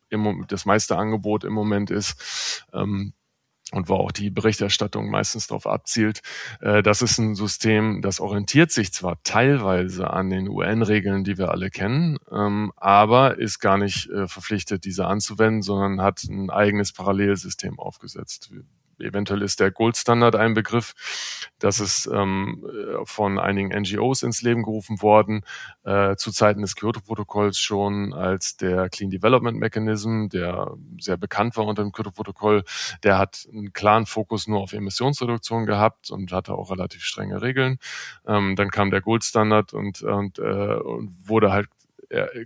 im, 0.09 0.45
das 0.49 0.67
meiste 0.67 0.97
Angebot 0.97 1.45
im 1.45 1.53
Moment 1.53 1.91
ist. 1.91 2.65
Ähm, 2.73 3.13
und 3.73 3.89
wo 3.89 3.95
auch 3.95 4.11
die 4.11 4.31
Berichterstattung 4.31 5.11
meistens 5.11 5.47
darauf 5.47 5.67
abzielt. 5.67 6.23
Äh, 6.61 6.83
das 6.83 7.03
ist 7.03 7.19
ein 7.19 7.37
System, 7.37 8.03
das 8.03 8.19
orientiert 8.19 8.73
sich 8.73 8.93
zwar 8.93 9.23
teilweise 9.23 10.11
an 10.11 10.29
den 10.29 10.49
UN-Regeln, 10.49 11.23
die 11.23 11.39
wir 11.39 11.51
alle 11.51 11.71
kennen, 11.71 12.19
ähm, 12.33 12.73
aber 12.77 13.39
ist 13.39 13.61
gar 13.61 13.79
nicht 13.79 14.09
äh, 14.11 14.27
verpflichtet, 14.27 14.85
diese 14.85 15.07
anzuwenden, 15.07 15.63
sondern 15.63 16.03
hat 16.03 16.25
ein 16.25 16.51
eigenes 16.51 16.93
Parallelsystem 16.93 17.79
aufgesetzt 17.79 18.51
eventuell 19.01 19.43
ist 19.43 19.61
der 19.61 19.71
Goldstandard 19.71 20.37
ein 20.37 20.55
Begriff. 20.55 20.95
Das 21.59 21.81
ist 21.81 22.09
ähm, 22.13 22.65
von 23.05 23.39
einigen 23.39 23.69
NGOs 23.69 24.23
ins 24.23 24.43
Leben 24.43 24.63
gerufen 24.63 25.03
worden, 25.03 25.43
äh, 25.85 26.17
zu 26.17 26.33
Zeiten 26.33 26.63
des 26.63 26.77
Kyoto-Protokolls 26.77 27.59
schon 27.59 28.13
als 28.13 28.57
der 28.57 28.89
Clean 28.89 29.11
Development 29.11 29.59
Mechanism, 29.59 30.29
der 30.29 30.75
sehr 30.99 31.17
bekannt 31.17 31.57
war 31.57 31.67
unter 31.67 31.83
dem 31.83 31.93
Kyoto-Protokoll. 31.93 32.65
Der 33.03 33.19
hat 33.19 33.47
einen 33.53 33.73
klaren 33.73 34.07
Fokus 34.07 34.47
nur 34.47 34.61
auf 34.61 34.73
Emissionsreduktion 34.73 35.67
gehabt 35.67 36.11
und 36.11 36.33
hatte 36.33 36.55
auch 36.55 36.71
relativ 36.71 37.03
strenge 37.03 37.43
Regeln. 37.43 37.79
Ähm, 38.27 38.57
dann 38.57 38.71
kam 38.71 38.91
der 38.91 39.01
Goldstandard 39.01 39.73
und, 39.73 40.03
und, 40.03 40.39
äh, 40.39 40.43
und 40.43 41.29
wurde 41.29 41.53
halt 41.53 41.69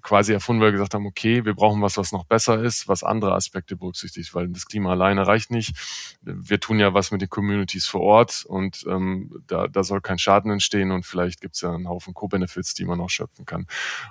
quasi 0.02 0.33
erfunden, 0.33 0.61
weil 0.61 0.68
wir 0.68 0.73
gesagt 0.73 0.94
haben, 0.94 1.06
okay, 1.06 1.44
wir 1.44 1.54
brauchen 1.54 1.80
was, 1.80 1.97
was 1.97 2.12
noch 2.12 2.25
besser 2.25 2.62
ist, 2.62 2.87
was 2.87 3.02
andere 3.02 3.35
Aspekte 3.35 3.76
berücksichtigt, 3.76 4.35
weil 4.35 4.49
das 4.49 4.66
Klima 4.66 4.90
alleine 4.90 5.26
reicht 5.26 5.50
nicht. 5.50 5.75
Wir 6.21 6.61
tun 6.61 6.78
ja 6.78 6.92
was 6.92 7.11
mit 7.11 7.23
den 7.23 7.30
Communities 7.30 7.87
vor 7.87 8.02
Ort 8.02 8.44
und 8.44 8.85
ähm, 8.88 9.42
da, 9.47 9.68
da 9.68 9.83
soll 9.83 10.00
kein 10.00 10.18
Schaden 10.18 10.50
entstehen 10.50 10.90
und 10.90 11.06
vielleicht 11.06 11.40
gibt 11.40 11.54
es 11.54 11.62
ja 11.62 11.73
einen 11.73 11.88
Haufen 11.88 12.12
Co-Benefits, 12.12 12.75
die 12.75 12.85
man 12.85 12.99
noch 12.99 13.11
schöpfen 13.11 13.47
kann. 13.47 13.66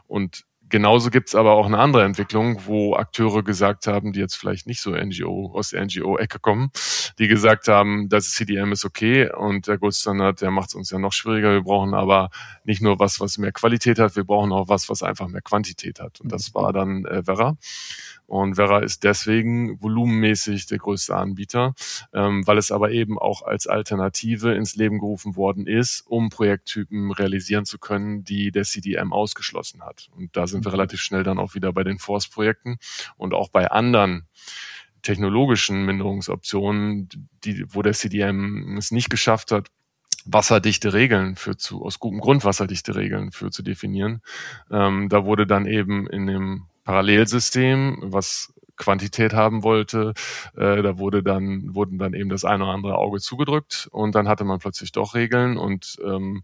Und 0.08 0.46
Genauso 0.74 1.12
gibt's 1.12 1.36
aber 1.36 1.52
auch 1.52 1.68
eine 1.68 1.78
andere 1.78 2.04
Entwicklung, 2.04 2.66
wo 2.66 2.96
Akteure 2.96 3.44
gesagt 3.44 3.86
haben, 3.86 4.12
die 4.12 4.20
jetzt 4.20 4.34
vielleicht 4.34 4.66
nicht 4.66 4.82
so 4.82 4.90
NGO 4.90 5.52
aus 5.54 5.70
der 5.70 5.86
NGO-Ecke 5.86 6.40
kommen, 6.40 6.72
die 7.20 7.28
gesagt 7.28 7.68
haben, 7.68 8.10
das 8.10 8.32
CDM 8.32 8.72
ist 8.72 8.84
okay 8.84 9.32
und 9.32 9.68
der 9.68 9.78
Goldstandard, 9.78 10.42
der 10.42 10.50
macht 10.50 10.70
es 10.70 10.74
uns 10.74 10.90
ja 10.90 10.98
noch 10.98 11.14
schwieriger. 11.14 11.52
Wir 11.52 11.62
brauchen 11.62 11.94
aber 11.94 12.32
nicht 12.64 12.82
nur 12.82 12.98
was, 12.98 13.20
was 13.20 13.38
mehr 13.38 13.52
Qualität 13.52 14.00
hat, 14.00 14.16
wir 14.16 14.24
brauchen 14.24 14.52
auch 14.52 14.68
was, 14.68 14.90
was 14.90 15.04
einfach 15.04 15.28
mehr 15.28 15.44
Quantität 15.44 16.00
hat. 16.00 16.20
Und 16.22 16.32
das 16.32 16.56
war 16.56 16.74
dann 16.74 17.06
äh, 17.06 17.22
Vera. 17.22 17.56
Und 18.28 18.56
Vera 18.56 18.80
ist 18.80 19.04
deswegen 19.04 19.82
volumenmäßig 19.82 20.66
der 20.68 20.78
größte 20.78 21.16
Anbieter, 21.16 21.76
ähm, 22.14 22.46
weil 22.48 22.58
es 22.58 22.72
aber 22.72 22.92
eben 22.92 23.20
auch 23.20 23.44
als 23.44 23.68
Alternative 23.68 24.54
ins 24.54 24.76
Leben 24.76 25.00
gerufen 25.00 25.36
worden 25.36 25.68
ist, 25.68 26.04
um 26.08 26.30
Projekttypen 26.30 27.12
realisieren 27.12 27.66
zu 27.66 27.78
können, 27.78 28.24
die 28.24 28.52
der 28.52 28.64
CDM 28.64 29.14
ausgeschlossen 29.14 29.84
hat. 29.84 30.10
Und 30.16 30.36
da 30.36 30.48
sind 30.48 30.66
wir 30.66 30.70
mhm. 30.70 30.76
relativ 30.76 31.02
schnell 31.02 31.24
dann 31.24 31.40
auch 31.40 31.54
wieder 31.56 31.74
bei 31.74 31.84
den 31.84 32.00
Force-Projekten 32.00 32.78
und 33.18 33.34
auch 33.34 33.50
bei 33.50 33.70
anderen 33.70 34.28
technologischen 35.02 35.86
Minderungsoptionen, 35.86 37.10
die, 37.44 37.66
wo 37.68 37.82
der 37.82 37.94
CDM 37.94 38.78
es 38.78 38.92
nicht 38.92 39.10
geschafft 39.10 39.52
hat, 39.52 39.70
wasserdichte 40.26 40.94
Regeln 40.94 41.36
für 41.36 41.58
zu, 41.58 41.84
aus 41.84 42.00
gutem 42.00 42.20
Grund 42.20 42.46
wasserdichte 42.46 42.96
Regeln 42.96 43.32
für 43.32 43.52
zu 43.52 43.62
definieren. 43.62 44.22
Ähm, 44.72 45.10
da 45.10 45.26
wurde 45.26 45.46
dann 45.46 45.66
eben 45.66 46.08
in 46.08 46.28
dem 46.28 46.66
Parallelsystem, 46.84 48.00
was 48.02 48.54
Quantität 48.76 49.34
haben 49.34 49.64
wollte. 49.64 50.14
Äh, 50.56 50.82
da 50.82 50.98
wurde 50.98 51.24
dann, 51.24 51.76
wurden 51.76 51.98
dann 51.98 52.14
eben 52.14 52.30
das 52.30 52.44
eine 52.44 52.64
oder 52.64 52.74
andere 52.74 52.98
Auge 52.98 53.20
zugedrückt 53.20 53.88
und 53.92 54.16
dann 54.16 54.28
hatte 54.28 54.44
man 54.44 54.60
plötzlich 54.60 54.92
doch 54.92 55.16
Regeln 55.16 55.58
und 55.58 55.98
ähm, 56.04 56.44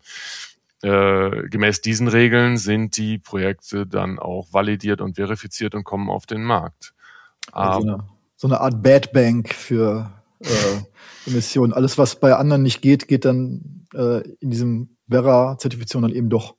äh, 0.81 1.47
gemäß 1.49 1.81
diesen 1.81 2.07
Regeln 2.07 2.57
sind 2.57 2.95
die 2.97 3.17
Projekte 3.17 3.85
dann 3.85 4.19
auch 4.19 4.53
validiert 4.53 5.01
und 5.01 5.15
verifiziert 5.15 5.75
und 5.75 5.83
kommen 5.83 6.09
auf 6.09 6.25
den 6.25 6.43
Markt. 6.43 6.93
Also 7.51 7.81
eine, 7.81 8.03
so 8.35 8.47
eine 8.47 8.61
Art 8.61 8.81
Bad 8.81 9.11
Bank 9.11 9.53
für 9.53 10.11
äh, 10.39 11.29
Emissionen. 11.29 11.73
Alles, 11.73 11.97
was 11.97 12.19
bei 12.19 12.35
anderen 12.35 12.63
nicht 12.63 12.81
geht, 12.81 13.07
geht 13.07 13.25
dann 13.25 13.87
äh, 13.93 14.21
in 14.39 14.51
diesem 14.51 14.95
Vera-Zertifizierung 15.09 16.03
dann 16.03 16.15
eben 16.15 16.29
doch. 16.29 16.55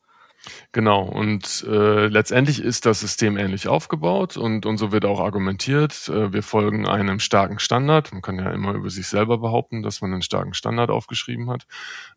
Genau, 0.72 1.02
und 1.02 1.66
äh, 1.68 2.06
letztendlich 2.06 2.62
ist 2.62 2.86
das 2.86 3.00
System 3.00 3.36
ähnlich 3.36 3.68
aufgebaut 3.68 4.36
und, 4.36 4.64
und 4.64 4.78
so 4.78 4.90
wird 4.90 5.04
auch 5.04 5.20
argumentiert. 5.20 6.08
Äh, 6.08 6.32
wir 6.32 6.42
folgen 6.42 6.88
einem 6.88 7.20
starken 7.20 7.58
Standard. 7.58 8.12
Man 8.12 8.22
kann 8.22 8.38
ja 8.38 8.50
immer 8.50 8.72
über 8.72 8.88
sich 8.88 9.06
selber 9.06 9.38
behaupten, 9.38 9.82
dass 9.82 10.00
man 10.00 10.12
einen 10.12 10.22
starken 10.22 10.54
Standard 10.54 10.90
aufgeschrieben 10.90 11.50
hat. 11.50 11.66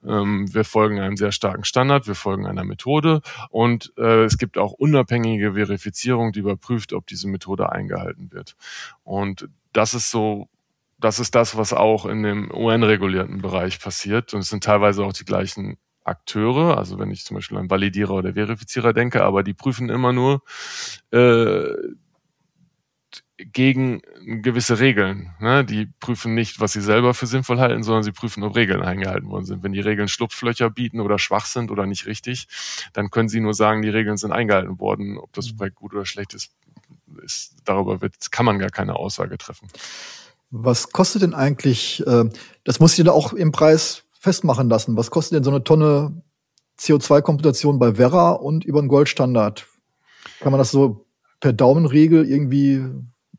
Ähm, 0.05 0.53
wir 0.53 0.63
folgen 0.63 0.99
einem 0.99 1.17
sehr 1.17 1.33
starken 1.33 1.65
Standard, 1.65 2.07
wir 2.07 2.15
folgen 2.15 2.45
einer 2.45 2.63
Methode 2.63 3.21
und 3.49 3.91
äh, 3.97 4.23
es 4.23 4.37
gibt 4.37 4.57
auch 4.57 4.71
unabhängige 4.71 5.53
Verifizierung, 5.53 6.31
die 6.31 6.39
überprüft, 6.39 6.93
ob 6.93 7.07
diese 7.07 7.27
Methode 7.27 7.71
eingehalten 7.71 8.31
wird. 8.31 8.55
Und 9.03 9.49
das 9.73 9.93
ist 9.93 10.11
so 10.11 10.47
das 10.99 11.19
ist 11.19 11.35
das, 11.35 11.57
was 11.57 11.73
auch 11.73 12.05
in 12.05 12.23
dem 12.23 12.49
UN-regulierten 12.49 13.41
Bereich 13.41 13.81
passiert. 13.81 14.33
Und 14.33 14.39
es 14.39 14.49
sind 14.49 14.63
teilweise 14.63 15.03
auch 15.03 15.11
die 15.11 15.25
gleichen 15.25 15.77
Akteure, 16.03 16.77
also 16.77 16.99
wenn 16.99 17.11
ich 17.11 17.25
zum 17.25 17.35
Beispiel 17.35 17.57
an 17.57 17.69
Validierer 17.69 18.13
oder 18.13 18.33
Verifizierer 18.33 18.93
denke, 18.93 19.23
aber 19.23 19.43
die 19.43 19.53
prüfen 19.53 19.89
immer 19.89 20.13
nur 20.13 20.41
äh, 21.11 21.73
gegen 23.37 24.01
gewisse 24.41 24.79
Regeln. 24.79 25.33
Ne? 25.39 25.65
Die 25.65 25.87
prüfen 25.99 26.33
nicht, 26.33 26.59
was 26.59 26.73
sie 26.73 26.81
selber 26.81 27.13
für 27.13 27.25
sinnvoll 27.25 27.59
halten, 27.59 27.83
sondern 27.83 28.03
sie 28.03 28.11
prüfen, 28.11 28.43
ob 28.43 28.55
Regeln 28.55 28.81
eingehalten 28.81 29.29
worden 29.29 29.45
sind. 29.45 29.63
Wenn 29.63 29.73
die 29.73 29.79
Regeln 29.79 30.07
Schlupflöcher 30.07 30.69
bieten 30.69 30.99
oder 30.99 31.19
schwach 31.19 31.45
sind 31.45 31.71
oder 31.71 31.85
nicht 31.85 32.05
richtig, 32.05 32.47
dann 32.93 33.09
können 33.09 33.29
sie 33.29 33.39
nur 33.39 33.53
sagen, 33.53 33.81
die 33.81 33.89
Regeln 33.89 34.17
sind 34.17 34.31
eingehalten 34.31 34.79
worden. 34.79 35.17
Ob 35.17 35.33
das 35.33 35.51
mhm. 35.51 35.57
Projekt 35.57 35.75
gut 35.75 35.93
oder 35.93 36.05
schlecht 36.05 36.33
ist, 36.33 36.51
ist 37.23 37.55
darüber 37.65 38.01
wird, 38.01 38.31
kann 38.31 38.45
man 38.45 38.59
gar 38.59 38.69
keine 38.69 38.95
Aussage 38.95 39.37
treffen. 39.37 39.67
Was 40.51 40.91
kostet 40.91 41.23
denn 41.23 41.33
eigentlich, 41.33 42.05
äh, 42.05 42.25
das 42.63 42.79
muss 42.79 42.97
ich 42.97 43.03
da 43.03 43.11
auch 43.11 43.33
im 43.33 43.51
Preis 43.51 44.03
festmachen 44.23 44.69
lassen. 44.69 44.95
Was 44.95 45.11
kostet 45.11 45.35
denn 45.35 45.43
so 45.43 45.51
eine 45.51 45.65
Tonne 45.65 46.23
CO2-Komputation 46.79 47.77
bei 47.77 47.95
Vera 47.95 48.31
und 48.31 48.63
über 48.63 48.81
den 48.81 48.87
Goldstandard? 48.87 49.67
Kann 50.39 50.53
man 50.53 50.59
das 50.59 50.71
so 50.71 51.05
per 51.41 51.51
Daumenregel 51.51 52.25
irgendwie 52.25 52.85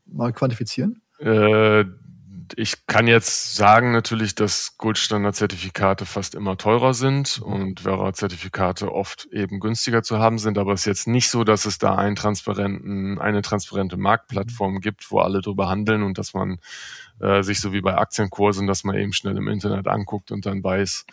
mal 0.05 0.31
quantifizieren? 0.31 1.01
Äh, 1.17 1.85
ich 2.55 2.85
kann 2.85 3.07
jetzt 3.07 3.55
sagen 3.55 3.93
natürlich, 3.93 4.35
dass 4.35 4.77
Goldstandard-Zertifikate 4.77 6.05
fast 6.05 6.35
immer 6.35 6.55
teurer 6.55 6.93
sind 6.93 7.41
und 7.41 7.79
Vera-Zertifikate 7.79 8.93
oft 8.93 9.25
eben 9.31 9.59
günstiger 9.59 10.03
zu 10.03 10.19
haben 10.19 10.37
sind. 10.37 10.59
Aber 10.59 10.73
es 10.73 10.81
ist 10.81 10.85
jetzt 10.85 11.07
nicht 11.07 11.29
so, 11.31 11.43
dass 11.43 11.65
es 11.65 11.79
da 11.79 11.95
einen 11.95 12.15
transparenten, 12.15 13.17
eine 13.17 13.41
transparente 13.41 13.97
Marktplattform 13.97 14.81
gibt, 14.81 15.09
wo 15.09 15.19
alle 15.19 15.41
drüber 15.41 15.67
handeln 15.67 16.03
und 16.03 16.19
dass 16.19 16.35
man 16.35 16.59
äh, 17.19 17.43
sich 17.43 17.59
so 17.59 17.73
wie 17.73 17.81
bei 17.81 17.97
Aktienkursen, 17.97 18.67
dass 18.67 18.83
man 18.83 18.97
eben 18.97 19.13
schnell 19.13 19.37
im 19.37 19.47
Internet 19.47 19.87
anguckt 19.87 20.31
und 20.31 20.45
dann 20.45 20.63
weiß, 20.63 21.05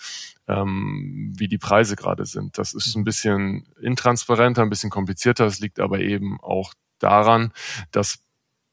ähm, 0.49 1.33
wie 1.37 1.49
die 1.49 1.59
Preise 1.59 1.97
gerade 1.97 2.27
sind. 2.27 2.59
Das 2.59 2.75
ist 2.75 2.95
ein 2.95 3.05
bisschen 3.05 3.67
intransparenter, 3.81 4.63
ein 4.63 4.71
bisschen 4.71 4.91
komplizierter. 4.91 5.47
Es 5.47 5.61
liegt 5.61 5.81
aber 5.81 6.01
eben 6.01 6.41
auch 6.41 6.75
daran, 6.99 7.53
dass 7.91 8.21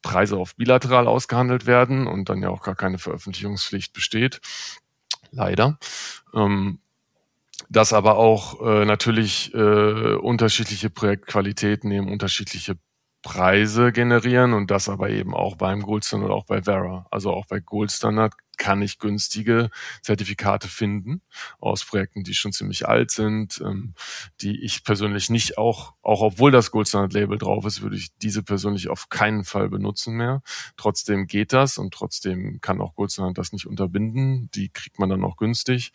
Preise 0.01 0.39
oft 0.39 0.57
bilateral 0.57 1.07
ausgehandelt 1.07 1.65
werden 1.65 2.07
und 2.07 2.29
dann 2.29 2.41
ja 2.41 2.49
auch 2.49 2.63
gar 2.63 2.75
keine 2.75 2.97
Veröffentlichungspflicht 2.97 3.93
besteht. 3.93 4.41
Leider. 5.31 5.77
Ähm, 6.33 6.79
dass 7.69 7.93
aber 7.93 8.17
auch 8.17 8.61
äh, 8.65 8.85
natürlich 8.85 9.53
äh, 9.53 10.15
unterschiedliche 10.15 10.89
Projektqualitäten 10.89 11.91
eben 11.91 12.11
unterschiedliche 12.11 12.77
Preise 13.21 13.91
generieren 13.91 14.53
und 14.53 14.71
das 14.71 14.89
aber 14.89 15.09
eben 15.09 15.33
auch 15.33 15.55
beim 15.57 15.81
Gold 15.81 16.05
Standard 16.05 16.29
oder 16.29 16.37
auch 16.37 16.45
bei 16.45 16.61
Vera. 16.63 17.07
Also 17.11 17.31
auch 17.31 17.45
bei 17.47 17.59
Gold 17.59 17.91
Standard 17.91 18.33
kann 18.59 18.83
ich 18.83 18.99
günstige 18.99 19.71
Zertifikate 20.03 20.67
finden 20.67 21.21
aus 21.59 21.83
Projekten, 21.83 22.23
die 22.23 22.35
schon 22.35 22.51
ziemlich 22.51 22.87
alt 22.87 23.09
sind, 23.09 23.59
ähm, 23.65 23.95
die 24.41 24.63
ich 24.63 24.83
persönlich 24.83 25.29
nicht 25.31 25.57
auch, 25.57 25.93
auch 26.03 26.21
obwohl 26.21 26.51
das 26.51 26.69
Gold 26.69 26.87
Standard 26.87 27.13
Label 27.13 27.37
drauf 27.39 27.65
ist, 27.65 27.81
würde 27.81 27.95
ich 27.95 28.09
diese 28.17 28.43
persönlich 28.43 28.89
auf 28.89 29.09
keinen 29.09 29.45
Fall 29.45 29.69
benutzen 29.69 30.15
mehr. 30.15 30.43
Trotzdem 30.77 31.25
geht 31.25 31.53
das 31.53 31.77
und 31.77 31.93
trotzdem 31.93 32.59
kann 32.61 32.81
auch 32.81 32.93
Gold 32.95 33.11
Standard 33.11 33.37
das 33.37 33.53
nicht 33.53 33.65
unterbinden. 33.65 34.51
Die 34.53 34.69
kriegt 34.69 34.99
man 34.99 35.09
dann 35.09 35.23
auch 35.23 35.37
günstig. 35.37 35.91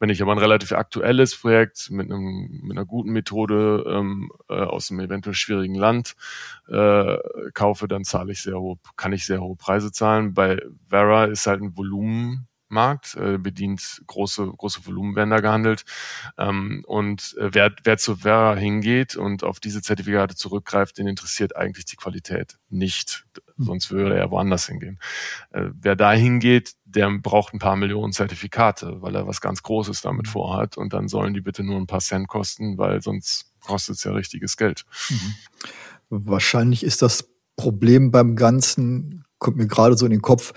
Wenn 0.00 0.08
ich 0.08 0.22
aber 0.22 0.32
ein 0.32 0.38
relativ 0.38 0.72
aktuelles 0.72 1.36
Projekt 1.36 1.90
mit 1.90 2.10
einem, 2.10 2.60
mit 2.62 2.76
einer 2.76 2.86
guten 2.86 3.10
Methode 3.10 3.84
ähm, 3.86 4.32
äh, 4.48 4.54
aus 4.54 4.90
einem 4.90 5.00
eventuell 5.00 5.34
schwierigen 5.34 5.74
Land 5.74 6.16
äh, 6.68 7.18
kaufe, 7.52 7.88
dann 7.88 8.04
zahle 8.04 8.32
ich 8.32 8.42
sehr 8.42 8.58
hohe, 8.58 8.78
kann 8.96 9.12
ich 9.12 9.26
sehr 9.26 9.42
hohe 9.42 9.56
Preise 9.56 9.92
zahlen. 9.92 10.32
Bei 10.32 10.62
Vera 10.88 11.26
ist 11.26 11.46
halt 11.46 11.60
ein 11.60 11.76
Volumen 11.76 12.05
Volumenmarkt, 12.68 13.16
äh, 13.16 13.38
bedient 13.38 14.02
große, 14.06 14.46
große 14.46 14.86
Volumen 14.86 15.16
werden 15.16 15.30
da 15.30 15.40
gehandelt. 15.40 15.84
Ähm, 16.38 16.82
und 16.86 17.36
äh, 17.38 17.50
wer, 17.52 17.74
wer 17.84 17.98
zu 17.98 18.16
Vera 18.16 18.54
hingeht 18.54 19.16
und 19.16 19.44
auf 19.44 19.60
diese 19.60 19.82
Zertifikate 19.82 20.34
zurückgreift, 20.34 20.98
den 20.98 21.06
interessiert 21.06 21.56
eigentlich 21.56 21.84
die 21.84 21.96
Qualität 21.96 22.58
nicht. 22.68 23.26
Sonst 23.58 23.90
würde 23.90 24.16
er 24.16 24.30
woanders 24.30 24.66
hingehen. 24.66 24.98
Äh, 25.50 25.70
wer 25.72 25.96
da 25.96 26.12
hingeht, 26.12 26.74
der 26.84 27.10
braucht 27.18 27.54
ein 27.54 27.58
paar 27.58 27.76
Millionen 27.76 28.12
Zertifikate, 28.12 29.00
weil 29.00 29.14
er 29.14 29.26
was 29.26 29.40
ganz 29.40 29.62
Großes 29.62 30.02
damit 30.02 30.28
vorhat. 30.28 30.76
Und 30.76 30.92
dann 30.92 31.08
sollen 31.08 31.34
die 31.34 31.40
bitte 31.40 31.62
nur 31.62 31.76
ein 31.76 31.86
paar 31.86 32.00
Cent 32.00 32.28
kosten, 32.28 32.78
weil 32.78 33.00
sonst 33.00 33.52
kostet 33.60 33.96
es 33.96 34.04
ja 34.04 34.12
richtiges 34.12 34.56
Geld. 34.56 34.84
Mhm. 35.08 35.34
Wahrscheinlich 36.08 36.84
ist 36.84 37.02
das 37.02 37.30
Problem 37.56 38.10
beim 38.10 38.36
Ganzen, 38.36 39.24
kommt 39.38 39.56
mir 39.56 39.66
gerade 39.66 39.96
so 39.96 40.04
in 40.04 40.12
den 40.12 40.22
Kopf, 40.22 40.52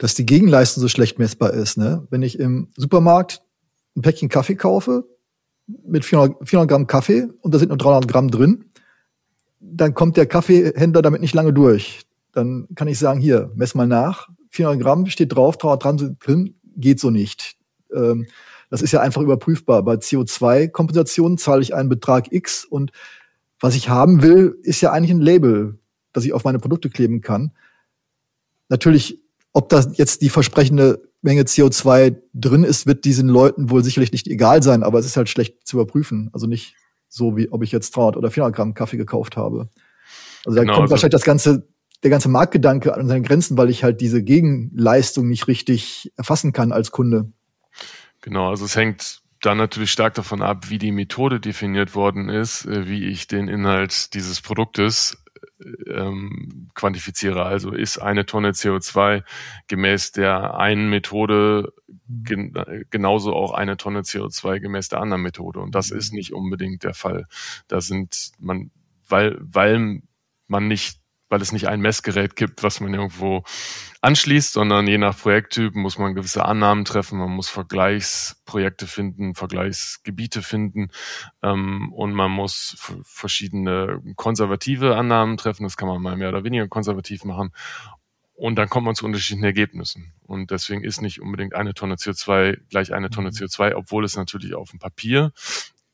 dass 0.00 0.14
die 0.14 0.24
Gegenleistung 0.24 0.80
so 0.80 0.88
schlecht 0.88 1.18
messbar 1.18 1.52
ist. 1.52 1.76
Ne? 1.76 2.06
Wenn 2.08 2.22
ich 2.22 2.38
im 2.38 2.68
Supermarkt 2.74 3.42
ein 3.94 4.00
Päckchen 4.00 4.30
Kaffee 4.30 4.56
kaufe 4.56 5.04
mit 5.66 6.06
400, 6.06 6.48
400 6.48 6.70
Gramm 6.70 6.86
Kaffee 6.86 7.28
und 7.42 7.52
da 7.52 7.58
sind 7.58 7.68
nur 7.68 7.76
300 7.76 8.10
Gramm 8.10 8.30
drin, 8.30 8.64
dann 9.60 9.92
kommt 9.92 10.16
der 10.16 10.24
Kaffeehändler 10.24 11.02
damit 11.02 11.20
nicht 11.20 11.34
lange 11.34 11.52
durch. 11.52 12.00
Dann 12.32 12.66
kann 12.76 12.88
ich 12.88 12.98
sagen, 12.98 13.20
hier, 13.20 13.52
mess 13.54 13.74
mal 13.74 13.86
nach. 13.86 14.30
400 14.48 14.82
Gramm 14.82 15.06
steht 15.06 15.34
drauf, 15.34 15.58
300 15.58 15.82
Gramm 15.82 15.98
sind 15.98 16.26
drin, 16.26 16.54
geht 16.76 16.98
so 16.98 17.10
nicht. 17.10 17.56
Ähm, 17.94 18.26
das 18.70 18.80
ist 18.80 18.92
ja 18.92 19.02
einfach 19.02 19.20
überprüfbar. 19.20 19.82
Bei 19.82 19.96
CO2-Kompensation 19.96 21.36
zahle 21.36 21.60
ich 21.60 21.74
einen 21.74 21.90
Betrag 21.90 22.32
X 22.32 22.64
und 22.64 22.90
was 23.60 23.74
ich 23.74 23.90
haben 23.90 24.22
will, 24.22 24.58
ist 24.62 24.80
ja 24.80 24.92
eigentlich 24.92 25.10
ein 25.10 25.20
Label, 25.20 25.78
das 26.14 26.24
ich 26.24 26.32
auf 26.32 26.44
meine 26.44 26.58
Produkte 26.58 26.88
kleben 26.88 27.20
kann. 27.20 27.52
Natürlich 28.70 29.19
ob 29.52 29.68
da 29.68 29.80
jetzt 29.94 30.22
die 30.22 30.28
versprechende 30.28 31.02
Menge 31.22 31.42
CO2 31.42 32.16
drin 32.32 32.64
ist, 32.64 32.86
wird 32.86 33.04
diesen 33.04 33.28
Leuten 33.28 33.70
wohl 33.70 33.84
sicherlich 33.84 34.12
nicht 34.12 34.26
egal 34.28 34.62
sein, 34.62 34.82
aber 34.82 34.98
es 34.98 35.06
ist 35.06 35.16
halt 35.16 35.28
schlecht 35.28 35.66
zu 35.66 35.76
überprüfen. 35.76 36.30
Also 36.32 36.46
nicht, 36.46 36.74
so 37.08 37.36
wie 37.36 37.50
ob 37.50 37.62
ich 37.62 37.72
jetzt 37.72 37.94
300 37.96 38.16
oder 38.16 38.30
400 38.30 38.56
Gramm 38.56 38.74
Kaffee 38.74 38.96
gekauft 38.96 39.36
habe. 39.36 39.68
Also 40.46 40.56
da 40.56 40.62
Genau, 40.62 40.74
kommt 40.74 40.82
also- 40.84 40.92
wahrscheinlich 40.92 41.12
das 41.12 41.24
ganze, 41.24 41.68
der 42.02 42.10
ganze 42.10 42.28
Marktgedanke 42.28 42.94
an 42.94 43.06
seine 43.08 43.22
Grenzen, 43.22 43.58
weil 43.58 43.68
ich 43.68 43.84
halt 43.84 44.00
diese 44.00 44.22
Gegenleistung 44.22 45.28
nicht 45.28 45.48
richtig 45.48 46.12
erfassen 46.16 46.52
kann 46.52 46.72
als 46.72 46.90
Kunde. 46.90 47.30
Genau, 48.22 48.48
also 48.48 48.64
es 48.64 48.76
hängt 48.76 49.20
dann 49.42 49.58
natürlich 49.58 49.90
stark 49.90 50.14
davon 50.14 50.42
ab, 50.42 50.68
wie 50.70 50.78
die 50.78 50.92
Methode 50.92 51.40
definiert 51.40 51.94
worden 51.94 52.28
ist, 52.28 52.66
äh, 52.66 52.86
wie 52.88 53.06
ich 53.06 53.26
den 53.26 53.48
Inhalt 53.48 54.12
dieses 54.14 54.40
Produktes 54.40 55.19
ähm, 55.86 56.68
quantifiziere. 56.74 57.44
Also 57.44 57.72
ist 57.72 57.98
eine 57.98 58.26
Tonne 58.26 58.50
CO2 58.50 59.22
gemäß 59.68 60.12
der 60.12 60.56
einen 60.58 60.90
Methode 60.90 61.72
gen 62.08 62.52
genauso 62.90 63.34
auch 63.34 63.52
eine 63.52 63.76
Tonne 63.76 64.00
CO2 64.00 64.60
gemäß 64.60 64.88
der 64.88 65.00
anderen 65.00 65.22
Methode. 65.22 65.60
Und 65.60 65.74
das 65.74 65.90
ist 65.90 66.12
nicht 66.12 66.32
unbedingt 66.32 66.84
der 66.84 66.94
Fall. 66.94 67.26
Da 67.68 67.80
sind 67.80 68.32
man, 68.38 68.70
weil, 69.08 69.36
weil 69.40 70.02
man 70.46 70.68
nicht, 70.68 70.99
weil 71.30 71.40
es 71.40 71.52
nicht 71.52 71.68
ein 71.68 71.80
Messgerät 71.80 72.36
gibt, 72.36 72.62
was 72.62 72.80
man 72.80 72.92
irgendwo 72.92 73.44
anschließt, 74.02 74.52
sondern 74.52 74.86
je 74.86 74.98
nach 74.98 75.16
Projekttyp 75.16 75.74
muss 75.74 75.96
man 75.96 76.14
gewisse 76.14 76.44
Annahmen 76.44 76.84
treffen, 76.84 77.18
man 77.18 77.30
muss 77.30 77.48
Vergleichsprojekte 77.48 78.86
finden, 78.86 79.34
Vergleichsgebiete 79.34 80.42
finden 80.42 80.90
ähm, 81.42 81.92
und 81.92 82.12
man 82.12 82.30
muss 82.30 82.76
verschiedene 83.04 84.02
konservative 84.16 84.96
Annahmen 84.96 85.36
treffen, 85.36 85.62
das 85.62 85.76
kann 85.76 85.88
man 85.88 86.02
mal 86.02 86.16
mehr 86.16 86.28
oder 86.28 86.44
weniger 86.44 86.68
konservativ 86.68 87.24
machen. 87.24 87.52
Und 88.34 88.56
dann 88.56 88.70
kommt 88.70 88.86
man 88.86 88.94
zu 88.94 89.04
unterschiedlichen 89.04 89.44
Ergebnissen. 89.44 90.14
Und 90.22 90.50
deswegen 90.50 90.82
ist 90.82 91.02
nicht 91.02 91.20
unbedingt 91.20 91.54
eine 91.54 91.74
Tonne 91.74 91.96
CO2 91.96 92.56
gleich 92.70 92.94
eine 92.94 93.10
Tonne 93.10 93.30
CO2, 93.30 93.74
obwohl 93.74 94.02
es 94.02 94.16
natürlich 94.16 94.54
auf 94.54 94.70
dem 94.70 94.78
Papier 94.78 95.32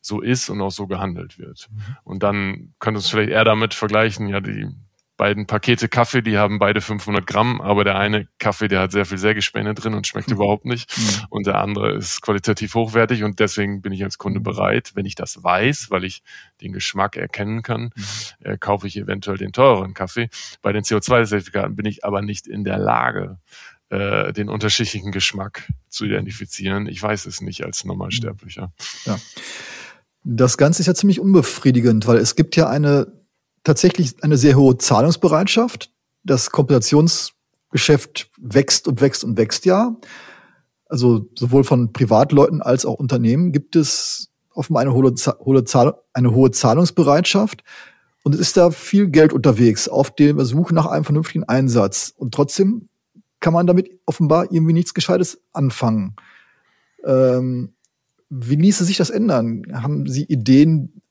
so 0.01 0.21
ist 0.21 0.49
und 0.49 0.61
auch 0.61 0.71
so 0.71 0.87
gehandelt 0.87 1.41
wird. 1.41 1.69
Und 2.05 2.23
dann 2.23 2.75
könnte 2.79 3.01
es 3.01 3.09
vielleicht 3.09 3.31
eher 3.31 3.45
damit 3.45 3.75
vergleichen, 3.75 4.29
ja, 4.29 4.41
die 4.41 4.69
beiden 5.17 5.47
Pakete 5.47 5.89
Kaffee, 5.89 6.23
die 6.23 6.39
haben 6.39 6.59
beide 6.59 6.81
500 6.81 7.27
Gramm, 7.27 7.61
aber 7.61 7.85
der 7.85 7.97
eine 7.97 8.29
Kaffee, 8.39 8.69
der 8.69 8.81
hat 8.81 8.93
sehr 8.93 9.07
viel 9.07 9.19
Sägespäne 9.19 9.75
drin 9.75 9.95
und 9.95 10.07
schmeckt 10.07 10.31
überhaupt 10.31 10.65
nicht. 10.65 10.95
Und 11.31 11.47
der 11.47 11.57
andere 11.57 11.95
ist 11.95 12.21
qualitativ 12.21 12.75
hochwertig 12.75 13.25
und 13.25 13.41
deswegen 13.41 13.81
bin 13.81 13.93
ich 13.93 14.05
als 14.05 14.19
Kunde 14.19 14.41
bereit, 14.41 14.93
wenn 14.95 15.07
ich 15.07 15.15
das 15.15 15.43
weiß, 15.43 15.91
weil 15.91 16.05
ich 16.05 16.23
den 16.61 16.73
Geschmack 16.73 17.17
erkennen 17.17 17.63
kann, 17.63 17.91
äh, 18.41 18.59
kaufe 18.59 18.87
ich 18.87 18.97
eventuell 18.97 19.39
den 19.39 19.53
teureren 19.53 19.95
Kaffee. 19.95 20.29
Bei 20.63 20.73
den 20.73 20.83
CO2-Zertifikaten 20.83 21.77
bin 21.77 21.87
ich 21.87 22.05
aber 22.05 22.23
nicht 22.23 22.47
in 22.47 22.65
der 22.65 22.79
Lage, 22.79 23.39
äh, 23.89 24.33
den 24.33 24.49
unterschiedlichen 24.49 25.13
Geschmack 25.13 25.69
zu 25.89 26.05
identifizieren. 26.05 26.87
Ich 26.87 27.03
weiß 27.03 27.27
es 27.27 27.41
nicht 27.41 27.65
als 27.65 27.85
Normalsterblicher. 27.85 28.73
Das 30.25 30.59
Ganze 30.59 30.83
ist 30.83 30.87
ja 30.87 30.95
ziemlich 30.95 31.21
unbefriedigend, 31.21 32.07
weil 32.09 32.17
es 32.17 32.35
gibt 32.35 32.57
ja 32.57 32.69
eine 32.69 33.07
tatsächlich 33.67 34.23
eine 34.23 34.37
sehr 34.37 34.57
hohe 34.57 34.79
Zahlungsbereitschaft. 34.79 35.91
Das 36.23 36.51
Kompensationsgeschäft 36.51 38.31
wächst 38.39 38.87
und 38.87 39.01
wächst 39.01 39.25
und 39.25 39.37
wächst 39.37 39.65
ja. 39.67 39.97
Also 40.89 41.29
sowohl 41.35 41.65
von 41.65 41.93
Privatleuten 41.93 42.63
als 42.63 42.87
auch 42.87 42.95
Unternehmen 42.95 43.51
gibt 43.51 43.75
es 43.75 44.31
offenbar 44.55 44.83
eine 44.83 44.95
hohe, 44.95 45.13
hohe, 45.45 45.65
Zahl, 45.65 45.95
eine 46.13 46.33
hohe 46.33 46.53
Zahlungsbereitschaft. 46.53 47.65
Und 48.23 48.35
es 48.35 48.41
ist 48.41 48.57
da 48.57 48.71
viel 48.71 49.09
Geld 49.09 49.33
unterwegs 49.33 49.89
auf 49.89 50.15
der 50.15 50.45
Suche 50.45 50.75
nach 50.75 50.87
einem 50.87 51.05
vernünftigen 51.05 51.45
Einsatz. 51.45 52.15
Und 52.17 52.35
trotzdem 52.35 52.89
kann 53.41 53.53
man 53.53 53.67
damit 53.67 53.91
offenbar 54.07 54.53
irgendwie 54.53 54.73
nichts 54.73 54.95
Gescheites 54.95 55.41
anfangen. 55.53 56.15
Ähm, 57.05 57.75
wie 58.31 58.57
ließe 58.57 58.85
sich 58.85 58.97
das 58.97 59.11
ändern? 59.11 59.65
Haben 59.73 60.07
Sie 60.07 60.25
Ideen? 60.25 61.03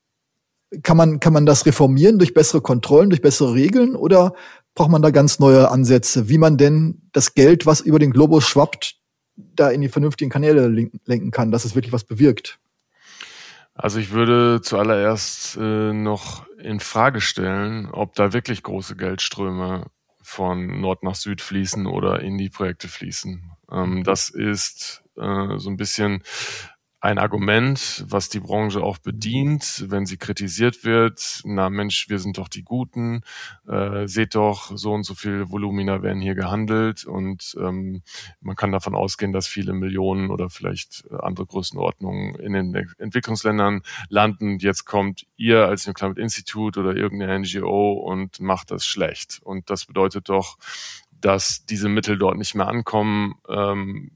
Kann 0.83 0.97
man, 0.97 1.19
kann 1.19 1.33
man 1.33 1.45
das 1.45 1.65
reformieren 1.65 2.17
durch 2.17 2.33
bessere 2.33 2.61
Kontrollen, 2.61 3.09
durch 3.09 3.21
bessere 3.21 3.53
Regeln 3.53 3.95
oder 3.95 4.33
braucht 4.73 4.91
man 4.91 5.01
da 5.01 5.09
ganz 5.09 5.39
neue 5.39 5.71
Ansätze, 5.71 6.29
wie 6.29 6.37
man 6.37 6.57
denn 6.57 7.01
das 7.13 7.33
Geld, 7.33 7.65
was 7.65 7.81
über 7.81 7.99
den 7.99 8.11
Globus 8.11 8.47
schwappt, 8.47 8.97
da 9.35 9.69
in 9.69 9.81
die 9.81 9.89
vernünftigen 9.89 10.29
Kanäle 10.29 10.67
lenken, 10.67 11.31
kann, 11.31 11.51
dass 11.51 11.65
es 11.65 11.75
wirklich 11.75 11.93
was 11.93 12.03
bewirkt? 12.03 12.59
Also 13.73 13.99
ich 13.99 14.11
würde 14.11 14.61
zuallererst 14.61 15.57
äh, 15.57 15.91
noch 15.93 16.45
in 16.57 16.79
Frage 16.79 17.19
stellen, 17.19 17.87
ob 17.91 18.15
da 18.15 18.31
wirklich 18.31 18.63
große 18.63 18.95
Geldströme 18.95 19.87
von 20.21 20.79
Nord 20.79 21.03
nach 21.03 21.15
Süd 21.15 21.41
fließen 21.41 21.85
oder 21.85 22.21
in 22.21 22.37
die 22.37 22.49
Projekte 22.49 22.87
fließen. 22.87 23.51
Ähm, 23.71 24.03
das 24.03 24.29
ist 24.29 25.03
äh, 25.17 25.57
so 25.57 25.69
ein 25.69 25.77
bisschen 25.77 26.23
ein 27.05 27.19
Argument, 27.19 28.03
was 28.09 28.29
die 28.29 28.39
Branche 28.39 28.83
auch 28.83 28.97
bedient, 28.97 29.85
wenn 29.89 30.07
sie 30.07 30.17
kritisiert 30.17 30.83
wird. 30.83 31.41
Na 31.43 31.69
Mensch, 31.69 32.09
wir 32.09 32.17
sind 32.17 32.39
doch 32.39 32.47
die 32.47 32.63
Guten. 32.63 33.21
Äh, 33.67 34.07
seht 34.07 34.33
doch, 34.33 34.75
so 34.75 34.91
und 34.91 35.03
so 35.03 35.13
viel 35.13 35.51
Volumina 35.51 36.01
werden 36.01 36.19
hier 36.19 36.33
gehandelt 36.33 37.05
und 37.05 37.55
ähm, 37.59 38.01
man 38.41 38.55
kann 38.55 38.71
davon 38.71 38.95
ausgehen, 38.95 39.33
dass 39.33 39.45
viele 39.45 39.73
Millionen 39.73 40.31
oder 40.31 40.49
vielleicht 40.49 41.05
äh, 41.11 41.17
andere 41.21 41.45
Größenordnungen 41.45 42.35
in 42.39 42.53
den 42.53 42.73
Entwicklungsländern 42.97 43.83
landen. 44.09 44.57
Jetzt 44.57 44.85
kommt 44.85 45.27
ihr 45.37 45.67
als 45.67 45.85
New 45.85 45.93
Climate 45.93 46.19
Institute 46.19 46.79
oder 46.79 46.95
irgendeine 46.95 47.37
NGO 47.37 47.93
und 47.93 48.39
macht 48.39 48.71
das 48.71 48.83
schlecht. 48.83 49.39
Und 49.43 49.69
das 49.69 49.85
bedeutet 49.85 50.29
doch, 50.29 50.57
dass 51.21 51.67
diese 51.67 51.87
Mittel 51.87 52.17
dort 52.17 52.39
nicht 52.39 52.55
mehr 52.55 52.67
ankommen 52.67 53.35
ähm, 53.47 54.09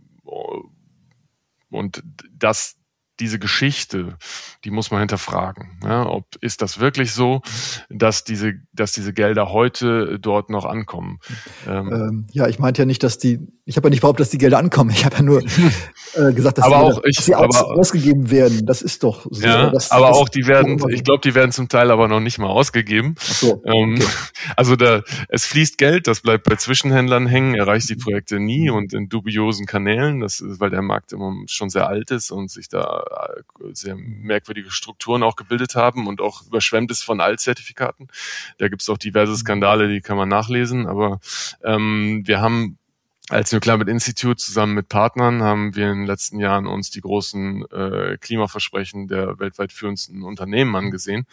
und 1.70 2.04
dass 2.34 2.79
diese 3.20 3.40
Geschichte, 3.40 4.18
die 4.64 4.72
muss 4.72 4.92
man 4.92 5.00
hinterfragen. 5.00 5.80
Ja, 5.84 6.08
ob 6.08 6.26
ist 6.42 6.62
das 6.62 6.80
wirklich 6.80 7.14
so, 7.14 7.42
dass 7.90 8.24
diese, 8.24 8.54
dass 8.74 8.92
diese 8.92 9.14
Gelder 9.14 9.52
heute 9.52 10.20
dort 10.20 10.50
noch 10.50 10.66
ankommen? 10.66 11.20
Ähm, 11.68 11.92
ähm, 11.92 12.28
ja, 12.32 12.48
ich 12.48 12.60
meinte 12.60 12.82
ja 12.82 12.86
nicht, 12.86 13.04
dass 13.04 13.18
die, 13.18 13.40
ich 13.70 13.78
habe 13.78 13.88
ja 13.88 13.92
nicht 13.92 14.02
behauptet, 14.02 14.22
dass 14.26 14.32
die 14.32 14.40
Gelder 14.40 14.58
ankommen. 14.58 14.90
Ich 14.90 15.06
habe 15.06 15.18
ja 15.18 15.22
nur 15.22 15.44
äh, 16.16 16.34
gesagt, 16.34 16.58
dass, 16.58 16.66
aber 16.66 16.76
die, 16.76 16.82
auch 16.82 17.04
ich, 17.06 17.16
dass 17.18 17.26
sie 17.26 17.36
aber, 17.36 17.78
ausgegeben 17.78 18.32
werden. 18.32 18.66
Das 18.66 18.82
ist 18.82 19.04
doch 19.04 19.28
so. 19.30 19.46
Ja, 19.46 19.70
das, 19.70 19.92
aber 19.92 20.08
das, 20.08 20.18
auch 20.18 20.28
die 20.28 20.48
werden, 20.48 20.84
ich 20.90 21.04
glaube, 21.04 21.22
die 21.24 21.36
werden 21.36 21.52
zum 21.52 21.70
Teil 21.70 21.92
aber 21.92 22.08
noch 22.08 22.20
nicht 22.20 22.40
mal 22.40 22.48
ausgegeben. 22.48 23.14
Ach 23.20 23.24
so, 23.24 23.62
ähm, 23.66 23.96
okay. 23.96 24.08
Also 24.56 24.76
da, 24.76 25.04
es 25.28 25.46
fließt 25.46 25.78
Geld, 25.78 26.08
das 26.08 26.22
bleibt 26.22 26.50
bei 26.50 26.56
Zwischenhändlern 26.56 27.28
hängen, 27.28 27.54
erreicht 27.54 27.90
die 27.90 27.96
Projekte 27.96 28.40
nie 28.40 28.72
und 28.72 28.92
in 28.94 29.08
dubiosen 29.08 29.68
Kanälen, 29.68 30.20
das 30.20 30.42
ist, 30.42 30.60
weil 30.60 30.72
der 30.72 30.82
Markt 30.82 31.14
immer 31.14 31.32
schon 31.46 31.70
sehr 31.70 31.88
alt 31.88 32.10
ist 32.10 32.32
und 32.32 32.50
sich 32.50 32.70
da 32.70 33.04
sehr 33.74 33.96
merkwürdige 33.96 34.72
Strukturen 34.72 35.22
auch 35.22 35.36
gebildet 35.36 35.76
haben 35.76 36.08
und 36.08 36.22
auch 36.22 36.42
überschwemmt 36.48 36.90
ist 36.90 37.04
von 37.04 37.22
Altzertifikaten. 37.22 38.08
Da 38.58 38.68
gibt 38.68 38.82
es 38.82 38.90
auch 38.90 38.98
diverse 38.98 39.36
Skandale, 39.36 39.90
die 39.90 40.02
kann 40.02 40.18
man 40.18 40.30
nachlesen, 40.30 40.88
aber 40.88 41.20
ähm, 41.64 42.24
wir 42.26 42.42
haben 42.42 42.79
als 43.30 43.52
New 43.52 43.60
Climate 43.60 43.90
Institute 43.90 44.38
zusammen 44.38 44.74
mit 44.74 44.90
Partnern 44.90 45.44
haben 45.44 45.76
wir 45.76 45.92
in 45.92 46.00
den 46.00 46.08
letzten 46.08 46.40
Jahren 46.40 46.66
uns 46.66 46.90
die 46.90 47.02
großen 47.02 47.64
äh, 47.72 48.18
Klimaversprechen 48.20 49.08
der 49.08 49.40
weltweit 49.40 49.72
führendsten 49.72 50.24
Unternehmen 50.24 50.76
angesehen. 50.76 51.28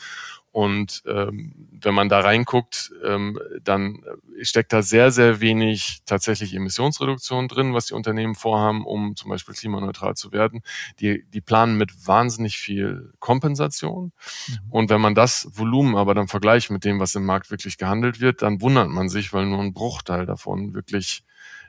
Und 0.52 1.02
ähm, 1.06 1.54
wenn 1.82 1.94
man 1.94 2.08
da 2.08 2.20
reinguckt, 2.20 2.90
ähm, 3.04 3.38
dann 3.62 4.02
steckt 4.40 4.72
da 4.72 4.80
sehr, 4.80 5.10
sehr 5.10 5.40
wenig 5.40 5.98
tatsächlich 6.06 6.54
Emissionsreduktion 6.54 7.48
drin, 7.48 7.74
was 7.74 7.86
die 7.86 7.94
Unternehmen 7.94 8.34
vorhaben, 8.34 8.86
um 8.86 9.16
zum 9.16 9.30
Beispiel 9.30 9.54
klimaneutral 9.54 10.14
zu 10.14 10.32
werden. 10.32 10.62
Die, 11.00 11.24
die 11.28 11.42
planen 11.42 11.76
mit 11.76 12.06
wahnsinnig 12.06 12.56
viel 12.56 13.12
Kompensation. 13.18 14.12
Mhm. 14.48 14.58
Und 14.70 14.90
wenn 14.90 15.00
man 15.02 15.14
das 15.14 15.46
Volumen 15.52 15.94
aber 15.94 16.14
dann 16.14 16.28
vergleicht 16.28 16.70
mit 16.70 16.84
dem, 16.84 17.00
was 17.00 17.14
im 17.14 17.26
Markt 17.26 17.50
wirklich 17.50 17.76
gehandelt 17.76 18.20
wird, 18.20 18.40
dann 18.40 18.62
wundert 18.62 18.88
man 18.88 19.10
sich, 19.10 19.34
weil 19.34 19.44
nur 19.44 19.60
ein 19.60 19.74
Bruchteil 19.74 20.24
davon 20.24 20.72
wirklich 20.72 21.22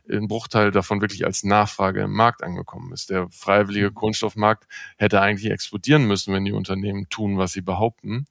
ein 0.10 0.28
Bruchteil 0.28 0.72
davon 0.72 1.02
wirklich 1.02 1.26
als 1.26 1.44
Nachfrage 1.44 2.02
im 2.02 2.14
Markt 2.14 2.44
angekommen 2.44 2.94
ist. 2.94 3.10
Der 3.10 3.28
freiwillige 3.30 3.92
Kohlenstoffmarkt 3.92 4.68
hätte 4.98 5.22
eigentlich 5.22 5.52
explodieren 5.52 6.06
müssen, 6.06 6.34
wenn 6.34 6.46
die 6.46 6.52
Unternehmen 6.52 7.10
tun, 7.10 7.38
was 7.38 7.54
sie 7.54 7.62
behaupten, 7.62 8.26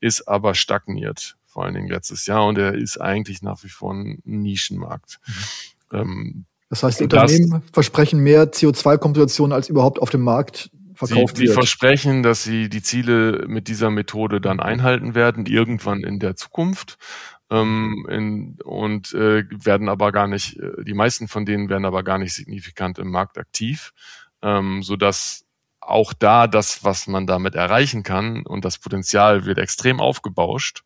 ist 0.00 0.28
aber 0.28 0.54
stagniert, 0.54 1.36
vor 1.46 1.64
allen 1.64 1.74
Dingen 1.74 1.88
letztes 1.88 2.26
Jahr, 2.26 2.46
und 2.46 2.58
er 2.58 2.74
ist 2.74 3.00
eigentlich 3.00 3.42
nach 3.42 3.62
wie 3.64 3.68
vor 3.68 3.94
ein 3.94 4.20
Nischenmarkt. 4.24 5.20
Mhm. 5.26 5.98
Ähm, 5.98 6.44
das 6.70 6.82
heißt, 6.82 7.00
die 7.00 7.04
Unternehmen 7.04 7.50
das, 7.50 7.70
versprechen 7.72 8.20
mehr 8.20 8.52
CO2-Kompensation, 8.52 9.52
als 9.52 9.68
überhaupt 9.68 10.00
auf 10.00 10.10
dem 10.10 10.20
Markt 10.20 10.70
verkauft 10.98 11.36
sie, 11.36 11.42
wird. 11.42 11.50
Sie 11.50 11.54
versprechen, 11.54 12.22
dass 12.22 12.42
sie 12.42 12.68
die 12.68 12.82
Ziele 12.82 13.46
mit 13.48 13.68
dieser 13.68 13.90
Methode 13.90 14.40
dann 14.40 14.60
einhalten 14.60 15.14
werden, 15.14 15.46
irgendwann 15.46 16.02
in 16.02 16.18
der 16.18 16.36
Zukunft 16.36 16.98
ähm, 17.50 18.06
in, 18.08 18.58
und 18.62 19.12
äh, 19.14 19.44
werden 19.50 19.88
aber 19.88 20.12
gar 20.12 20.28
nicht, 20.28 20.58
die 20.82 20.94
meisten 20.94 21.28
von 21.28 21.44
denen 21.44 21.68
werden 21.68 21.84
aber 21.84 22.02
gar 22.02 22.18
nicht 22.18 22.34
signifikant 22.34 22.98
im 22.98 23.10
Markt 23.10 23.38
aktiv, 23.38 23.92
ähm, 24.42 24.82
so 24.82 24.96
dass 24.96 25.44
auch 25.80 26.12
da 26.12 26.46
das, 26.46 26.84
was 26.84 27.06
man 27.06 27.26
damit 27.26 27.54
erreichen 27.54 28.02
kann 28.02 28.44
und 28.44 28.64
das 28.64 28.78
Potenzial 28.78 29.46
wird 29.46 29.58
extrem 29.58 30.00
aufgebauscht. 30.00 30.82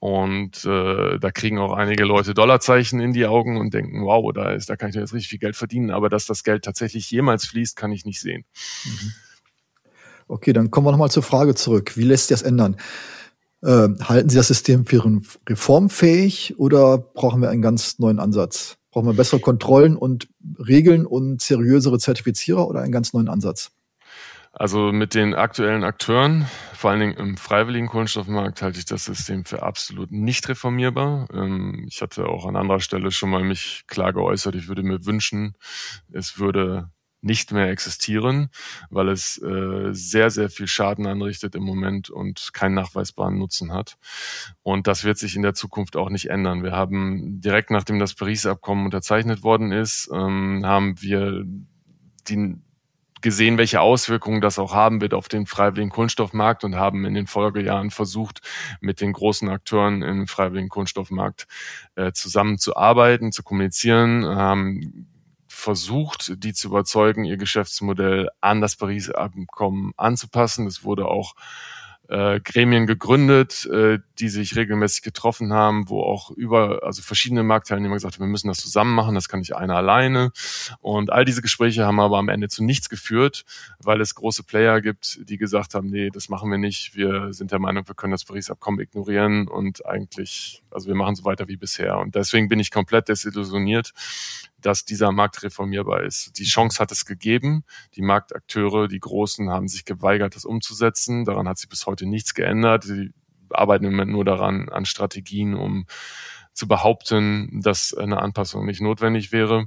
Und 0.00 0.64
äh, 0.64 1.18
da 1.18 1.30
kriegen 1.32 1.58
auch 1.58 1.72
einige 1.72 2.04
Leute 2.04 2.32
Dollarzeichen 2.32 3.00
in 3.00 3.12
die 3.12 3.26
Augen 3.26 3.58
und 3.58 3.74
denken, 3.74 4.04
wow, 4.04 4.32
da 4.32 4.52
ist, 4.52 4.70
da 4.70 4.76
kann 4.76 4.90
ich 4.90 4.94
jetzt 4.94 5.12
richtig 5.12 5.28
viel 5.28 5.40
Geld 5.40 5.56
verdienen. 5.56 5.90
Aber 5.90 6.08
dass 6.08 6.24
das 6.24 6.44
Geld 6.44 6.64
tatsächlich 6.64 7.10
jemals 7.10 7.46
fließt, 7.46 7.76
kann 7.76 7.90
ich 7.90 8.04
nicht 8.04 8.20
sehen. 8.20 8.44
Mhm. 8.84 9.12
Okay, 10.28 10.52
dann 10.52 10.70
kommen 10.70 10.86
wir 10.86 10.92
nochmal 10.92 11.10
zur 11.10 11.24
Frage 11.24 11.54
zurück. 11.56 11.96
Wie 11.96 12.04
lässt 12.04 12.28
sich 12.28 12.36
das 12.36 12.42
ändern? 12.42 12.76
Äh, 13.62 13.88
halten 14.04 14.28
Sie 14.28 14.36
das 14.36 14.48
System 14.48 14.86
für 14.86 15.04
reformfähig 15.48 16.58
oder 16.58 16.98
brauchen 16.98 17.42
wir 17.42 17.50
einen 17.50 17.62
ganz 17.62 17.98
neuen 17.98 18.20
Ansatz? 18.20 18.78
Brauchen 18.90 19.06
wir 19.06 19.14
bessere 19.14 19.40
Kontrollen 19.40 19.96
und 19.96 20.28
Regeln 20.58 21.06
und 21.06 21.42
seriösere 21.42 21.98
Zertifizierer 21.98 22.66
oder 22.68 22.80
einen 22.80 22.92
ganz 22.92 23.12
neuen 23.12 23.28
Ansatz? 23.28 23.72
Also 24.52 24.92
mit 24.92 25.14
den 25.14 25.34
aktuellen 25.34 25.84
Akteuren, 25.84 26.46
vor 26.74 26.90
allen 26.90 27.00
Dingen 27.00 27.16
im 27.16 27.36
freiwilligen 27.36 27.86
Kohlenstoffmarkt, 27.86 28.62
halte 28.62 28.78
ich 28.78 28.86
das 28.86 29.04
System 29.04 29.44
für 29.44 29.62
absolut 29.62 30.10
nicht 30.10 30.48
reformierbar. 30.48 31.28
Ähm, 31.32 31.84
ich 31.86 32.00
hatte 32.00 32.26
auch 32.26 32.46
an 32.46 32.56
anderer 32.56 32.80
Stelle 32.80 33.10
schon 33.10 33.30
mal 33.30 33.44
mich 33.44 33.84
klar 33.86 34.12
geäußert, 34.12 34.54
ich 34.54 34.66
würde 34.66 34.82
mir 34.82 35.04
wünschen, 35.04 35.54
es 36.12 36.38
würde 36.38 36.90
nicht 37.20 37.52
mehr 37.52 37.70
existieren, 37.70 38.50
weil 38.90 39.08
es 39.08 39.40
äh, 39.42 39.92
sehr, 39.92 40.30
sehr 40.30 40.50
viel 40.50 40.66
Schaden 40.68 41.06
anrichtet 41.06 41.54
im 41.54 41.64
Moment 41.64 42.10
und 42.10 42.50
keinen 42.52 42.74
nachweisbaren 42.74 43.38
Nutzen 43.38 43.72
hat. 43.72 43.98
Und 44.62 44.86
das 44.86 45.04
wird 45.04 45.18
sich 45.18 45.34
in 45.34 45.42
der 45.42 45.54
Zukunft 45.54 45.96
auch 45.96 46.10
nicht 46.10 46.30
ändern. 46.30 46.62
Wir 46.62 46.72
haben 46.72 47.40
direkt 47.40 47.70
nachdem 47.70 47.98
das 47.98 48.14
Paris-Abkommen 48.14 48.84
unterzeichnet 48.84 49.42
worden 49.42 49.72
ist, 49.72 50.08
ähm, 50.12 50.62
haben 50.64 51.00
wir 51.02 51.44
die 52.28 52.56
gesehen, 53.20 53.58
welche 53.58 53.80
Auswirkungen 53.80 54.40
das 54.40 54.60
auch 54.60 54.74
haben 54.74 55.00
wird 55.00 55.14
auf 55.14 55.28
den 55.28 55.46
freiwilligen 55.46 55.90
Kunststoffmarkt 55.90 56.64
und 56.64 56.76
haben 56.76 57.04
in 57.04 57.14
den 57.14 57.26
Folgejahren 57.26 57.90
versucht, 57.90 58.40
mit 58.80 59.00
den 59.00 59.12
großen 59.12 59.48
Akteuren 59.48 60.02
im 60.02 60.28
freiwilligen 60.28 60.68
Kunststoffmarkt 60.68 61.46
äh, 61.96 62.12
zusammenzuarbeiten, 62.12 63.32
zu 63.32 63.42
kommunizieren, 63.42 64.24
haben 64.24 65.08
versucht, 65.58 66.44
die 66.44 66.52
zu 66.52 66.68
überzeugen, 66.68 67.24
ihr 67.24 67.36
Geschäftsmodell 67.36 68.30
an 68.40 68.60
das 68.60 68.76
Paris-Abkommen 68.76 69.92
anzupassen. 69.96 70.66
Es 70.66 70.84
wurde 70.84 71.06
auch 71.06 71.34
äh, 72.08 72.40
Gremien 72.40 72.86
gegründet, 72.86 73.66
äh, 73.66 73.98
die 74.18 74.28
sich 74.28 74.56
regelmäßig 74.56 75.02
getroffen 75.02 75.52
haben, 75.52 75.88
wo 75.88 76.02
auch 76.02 76.30
über, 76.30 76.82
also 76.82 77.02
verschiedene 77.02 77.42
Marktteilnehmer 77.42 77.94
gesagt 77.94 78.14
haben, 78.16 78.24
wir 78.24 78.30
müssen 78.30 78.48
das 78.48 78.58
zusammen 78.58 78.94
machen, 78.94 79.14
das 79.14 79.28
kann 79.28 79.40
nicht 79.40 79.54
einer 79.54 79.76
alleine. 79.76 80.32
Und 80.80 81.12
all 81.12 81.24
diese 81.24 81.42
Gespräche 81.42 81.86
haben 81.86 82.00
aber 82.00 82.18
am 82.18 82.28
Ende 82.28 82.48
zu 82.48 82.64
nichts 82.64 82.88
geführt, 82.88 83.44
weil 83.78 84.00
es 84.00 84.14
große 84.14 84.42
Player 84.42 84.80
gibt, 84.80 85.20
die 85.28 85.38
gesagt 85.38 85.74
haben, 85.74 85.90
nee, 85.90 86.10
das 86.10 86.28
machen 86.28 86.50
wir 86.50 86.58
nicht. 86.58 86.96
Wir 86.96 87.32
sind 87.32 87.52
der 87.52 87.58
Meinung, 87.58 87.86
wir 87.86 87.94
können 87.94 88.12
das 88.12 88.24
Paris-Abkommen 88.24 88.80
ignorieren 88.80 89.48
und 89.48 89.86
eigentlich, 89.86 90.62
also 90.70 90.88
wir 90.88 90.94
machen 90.94 91.14
so 91.14 91.24
weiter 91.24 91.48
wie 91.48 91.56
bisher. 91.56 91.98
Und 91.98 92.14
deswegen 92.14 92.48
bin 92.48 92.58
ich 92.58 92.70
komplett 92.70 93.08
desillusioniert, 93.08 93.92
dass 94.60 94.84
dieser 94.84 95.12
Markt 95.12 95.42
reformierbar 95.42 96.02
ist. 96.02 96.38
Die 96.38 96.44
Chance 96.44 96.80
hat 96.80 96.90
es 96.90 97.04
gegeben. 97.04 97.64
Die 97.94 98.02
Marktakteure, 98.02 98.88
die 98.88 98.98
Großen, 98.98 99.50
haben 99.50 99.68
sich 99.68 99.84
geweigert, 99.84 100.34
das 100.34 100.44
umzusetzen. 100.44 101.24
Daran 101.24 101.48
hat 101.48 101.58
sich 101.58 101.68
bis 101.68 101.86
heute 101.86 102.06
nichts 102.06 102.34
geändert. 102.34 102.84
Sie 102.84 103.12
arbeiten 103.50 103.84
im 103.84 103.92
Moment 103.92 104.12
nur 104.12 104.24
daran, 104.24 104.68
an 104.68 104.84
Strategien, 104.84 105.54
um 105.54 105.86
zu 106.52 106.66
behaupten, 106.66 107.60
dass 107.62 107.94
eine 107.94 108.20
Anpassung 108.20 108.66
nicht 108.66 108.80
notwendig 108.80 109.30
wäre. 109.30 109.66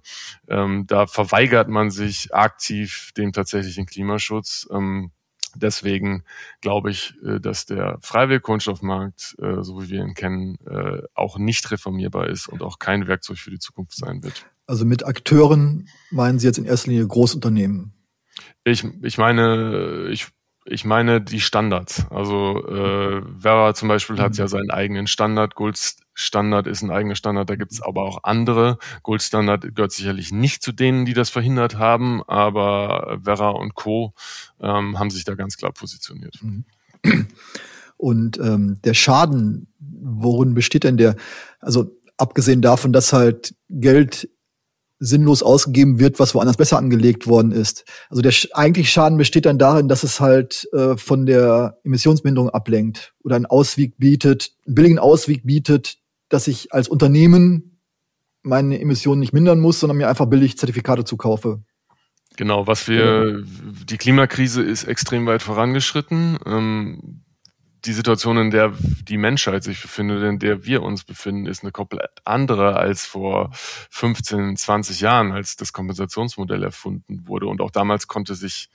Ähm, 0.49 0.85
da 0.87 1.07
verweigert 1.07 1.69
man 1.69 1.89
sich 1.89 2.33
aktiv 2.33 3.11
dem 3.15 3.31
tatsächlichen 3.31 3.85
Klimaschutz. 3.85 4.67
Ähm, 4.71 5.11
deswegen 5.55 6.23
glaube 6.59 6.91
ich, 6.91 7.13
äh, 7.23 7.39
dass 7.39 7.65
der 7.65 7.97
freiwillige 8.01 8.41
Kunststoffmarkt, 8.41 9.35
äh, 9.41 9.61
so 9.61 9.81
wie 9.81 9.89
wir 9.89 10.01
ihn 10.01 10.13
kennen, 10.13 10.57
äh, 10.67 11.01
auch 11.13 11.37
nicht 11.37 11.71
reformierbar 11.71 12.27
ist 12.27 12.47
und 12.47 12.61
auch 12.61 12.77
kein 12.77 13.07
Werkzeug 13.07 13.37
für 13.37 13.51
die 13.51 13.59
Zukunft 13.59 13.95
sein 13.95 14.23
wird. 14.23 14.45
Also 14.67 14.85
mit 14.85 15.05
Akteuren 15.05 15.87
meinen 16.11 16.39
Sie 16.39 16.47
jetzt 16.47 16.57
in 16.57 16.65
erster 16.65 16.91
Linie 16.91 17.07
Großunternehmen? 17.07 17.93
Ich, 18.63 18.85
ich 19.01 19.17
meine, 19.17 20.07
ich, 20.11 20.27
ich 20.71 20.85
meine 20.85 21.21
die 21.21 21.41
Standards. 21.41 22.05
Also 22.09 22.65
äh, 22.67 23.21
Vera 23.39 23.73
zum 23.73 23.87
Beispiel 23.87 24.19
hat 24.19 24.37
ja 24.37 24.47
seinen 24.47 24.71
eigenen 24.71 25.07
Standard. 25.07 25.55
Gold 25.55 25.79
Standard 26.13 26.67
ist 26.67 26.81
ein 26.81 26.91
eigener 26.91 27.15
Standard. 27.15 27.49
Da 27.49 27.55
gibt 27.55 27.71
es 27.71 27.81
aber 27.81 28.03
auch 28.03 28.19
andere. 28.23 28.77
Gold 29.03 29.21
Standard 29.21 29.75
gehört 29.75 29.91
sicherlich 29.91 30.31
nicht 30.31 30.63
zu 30.63 30.71
denen, 30.71 31.05
die 31.05 31.13
das 31.13 31.29
verhindert 31.29 31.77
haben, 31.77 32.23
aber 32.23 33.19
Vera 33.23 33.49
und 33.49 33.75
Co. 33.75 34.13
Ähm, 34.59 34.97
haben 34.97 35.09
sich 35.09 35.23
da 35.23 35.35
ganz 35.35 35.57
klar 35.57 35.71
positioniert. 35.71 36.39
Mhm. 36.41 36.65
Und 37.97 38.39
ähm, 38.39 38.79
der 38.83 38.93
Schaden, 38.93 39.67
worin 39.79 40.53
besteht 40.53 40.83
denn 40.83 40.97
der? 40.97 41.15
Also 41.59 41.95
abgesehen 42.17 42.61
davon, 42.61 42.93
dass 42.93 43.13
halt 43.13 43.55
Geld 43.69 44.29
sinnlos 45.03 45.41
ausgegeben 45.41 45.99
wird, 45.99 46.19
was 46.19 46.35
woanders 46.35 46.57
besser 46.57 46.77
angelegt 46.77 47.25
worden 47.25 47.51
ist. 47.51 47.85
Also 48.09 48.21
der 48.21 48.31
eigentlich 48.53 48.91
Schaden 48.91 49.17
besteht 49.17 49.47
dann 49.47 49.57
darin, 49.57 49.87
dass 49.87 50.03
es 50.03 50.19
halt 50.19 50.69
äh, 50.73 50.95
von 50.95 51.25
der 51.25 51.79
Emissionsminderung 51.83 52.51
ablenkt 52.51 53.13
oder 53.23 53.35
einen 53.35 53.47
Ausweg 53.47 53.97
bietet, 53.97 54.51
einen 54.67 54.75
billigen 54.75 54.99
Ausweg 54.99 55.43
bietet, 55.43 55.97
dass 56.29 56.47
ich 56.47 56.71
als 56.71 56.87
Unternehmen 56.87 57.79
meine 58.43 58.79
Emissionen 58.79 59.19
nicht 59.19 59.33
mindern 59.33 59.59
muss, 59.59 59.79
sondern 59.79 59.97
mir 59.97 60.07
einfach 60.07 60.27
billig 60.27 60.57
Zertifikate 60.57 61.03
zukaufe. 61.03 61.61
Genau, 62.37 62.67
was 62.67 62.87
wir, 62.87 63.43
die 63.89 63.97
Klimakrise 63.97 64.61
ist 64.61 64.83
extrem 64.83 65.25
weit 65.25 65.41
vorangeschritten. 65.41 66.37
Ähm, 66.45 67.20
die 67.85 67.93
Situation, 67.93 68.37
in 68.37 68.51
der 68.51 68.73
die 68.79 69.17
Menschheit 69.17 69.63
sich 69.63 69.81
befindet, 69.81 70.23
in 70.23 70.39
der 70.39 70.65
wir 70.65 70.83
uns 70.83 71.03
befinden, 71.03 71.47
ist 71.47 71.63
eine 71.63 71.71
komplett 71.71 72.11
andere 72.25 72.75
als 72.75 73.05
vor 73.05 73.49
15, 73.53 74.55
20 74.55 75.01
Jahren, 75.01 75.31
als 75.31 75.55
das 75.55 75.73
Kompensationsmodell 75.73 76.63
erfunden 76.63 77.27
wurde. 77.27 77.47
Und 77.47 77.61
auch 77.61 77.71
damals 77.71 78.07
konnte 78.07 78.35
sich 78.35 78.69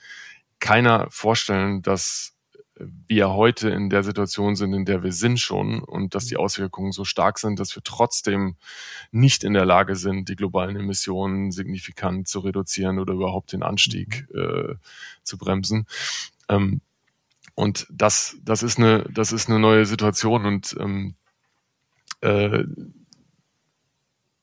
keiner 0.59 1.07
vorstellen, 1.11 1.83
dass 1.83 2.37
wir 2.79 3.31
heute 3.31 3.71
in 3.71 3.88
der 3.88 4.03
Situation 4.03 4.55
sind, 4.55 4.75
in 4.75 4.85
der 4.85 5.03
wir 5.03 5.12
sind 5.12 5.40
schon 5.40 5.83
und 5.83 6.14
dass 6.14 6.27
die 6.27 6.37
Auswirkungen 6.37 6.92
so 6.92 7.05
stark 7.05 7.38
sind, 7.38 7.59
dass 7.59 7.75
wir 7.75 7.83
trotzdem 7.83 8.57
nicht 9.11 9.45
in 9.45 9.55
der 9.55 9.64
Lage 9.64 9.97
sind, 9.97 10.29
die 10.29 10.37
globalen 10.37 10.77
Emissionen 10.77 11.53
signifikant 11.53 12.29
zu 12.29 12.40
reduzieren 12.40 12.99
oder 12.99 13.14
überhaupt 13.14 13.53
den 13.53 13.62
Anstieg 13.62 14.29
äh, 14.35 14.75
zu 15.23 15.38
bremsen. 15.38 15.87
Ähm, 16.49 16.83
und 17.57 17.87
das, 17.90 18.37
das 18.42 18.62
ist 18.62 18.79
eine, 18.79 19.05
das 19.11 19.33
ist 19.33 19.49
eine 19.49 19.59
neue 19.59 19.87
Situation 19.87 20.45
und 20.45 20.77
ähm, 20.79 21.16
äh, 22.21 22.64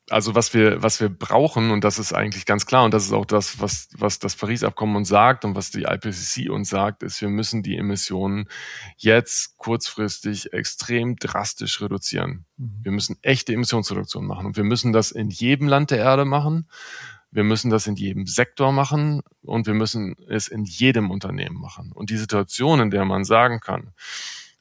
also 0.10 0.36
was 0.36 0.54
wir, 0.54 0.84
was 0.84 1.00
wir 1.00 1.10
brauchen, 1.10 1.72
und 1.72 1.84
das 1.84 1.98
ist 1.98 2.12
eigentlich 2.12 2.46
ganz 2.46 2.66
klar, 2.66 2.84
und 2.84 2.94
das 2.94 3.06
ist 3.06 3.14
auch 3.14 3.26
das, 3.26 3.62
was, 3.62 3.88
was 3.98 4.20
das 4.20 4.36
Paris-Abkommen 4.36 4.96
uns 4.96 5.08
sagt 5.08 5.46
und 5.46 5.56
was 5.56 5.72
die 5.72 5.84
IPCC 5.84 6.50
uns 6.50 6.70
sagt, 6.70 7.04
ist, 7.04 7.22
wir 7.22 7.30
müssen 7.30 7.64
die 7.64 7.78
Emissionen 7.78 8.50
jetzt 8.98 9.58
kurzfristig 9.58 10.52
extrem 10.52 11.16
drastisch 11.16 11.82
reduzieren. 11.82 12.46
Mhm. 12.58 12.80
Wir 12.82 12.92
müssen 12.92 13.18
echte 13.22 13.54
Emissionsreduktion 13.54 14.26
machen. 14.26 14.48
Und 14.48 14.58
wir 14.58 14.66
müssen 14.66 14.92
das 14.92 15.12
in 15.12 15.30
jedem 15.30 15.68
Land 15.68 15.92
der 15.92 16.00
Erde 16.00 16.26
machen. 16.26 16.68
Wir 17.34 17.44
müssen 17.44 17.72
das 17.72 17.88
in 17.88 17.96
jedem 17.96 18.28
Sektor 18.28 18.72
machen 18.72 19.22
und 19.42 19.66
wir 19.66 19.74
müssen 19.74 20.16
es 20.30 20.48
in 20.48 20.66
jedem 20.66 21.10
Unternehmen 21.10 21.60
machen. 21.60 21.92
Und 21.92 22.12
die 22.12 22.18
Situation, 22.18 22.80
in 22.80 22.92
der 22.92 23.06
man 23.06 23.24
sagen 23.24 23.60
kann, 23.60 23.94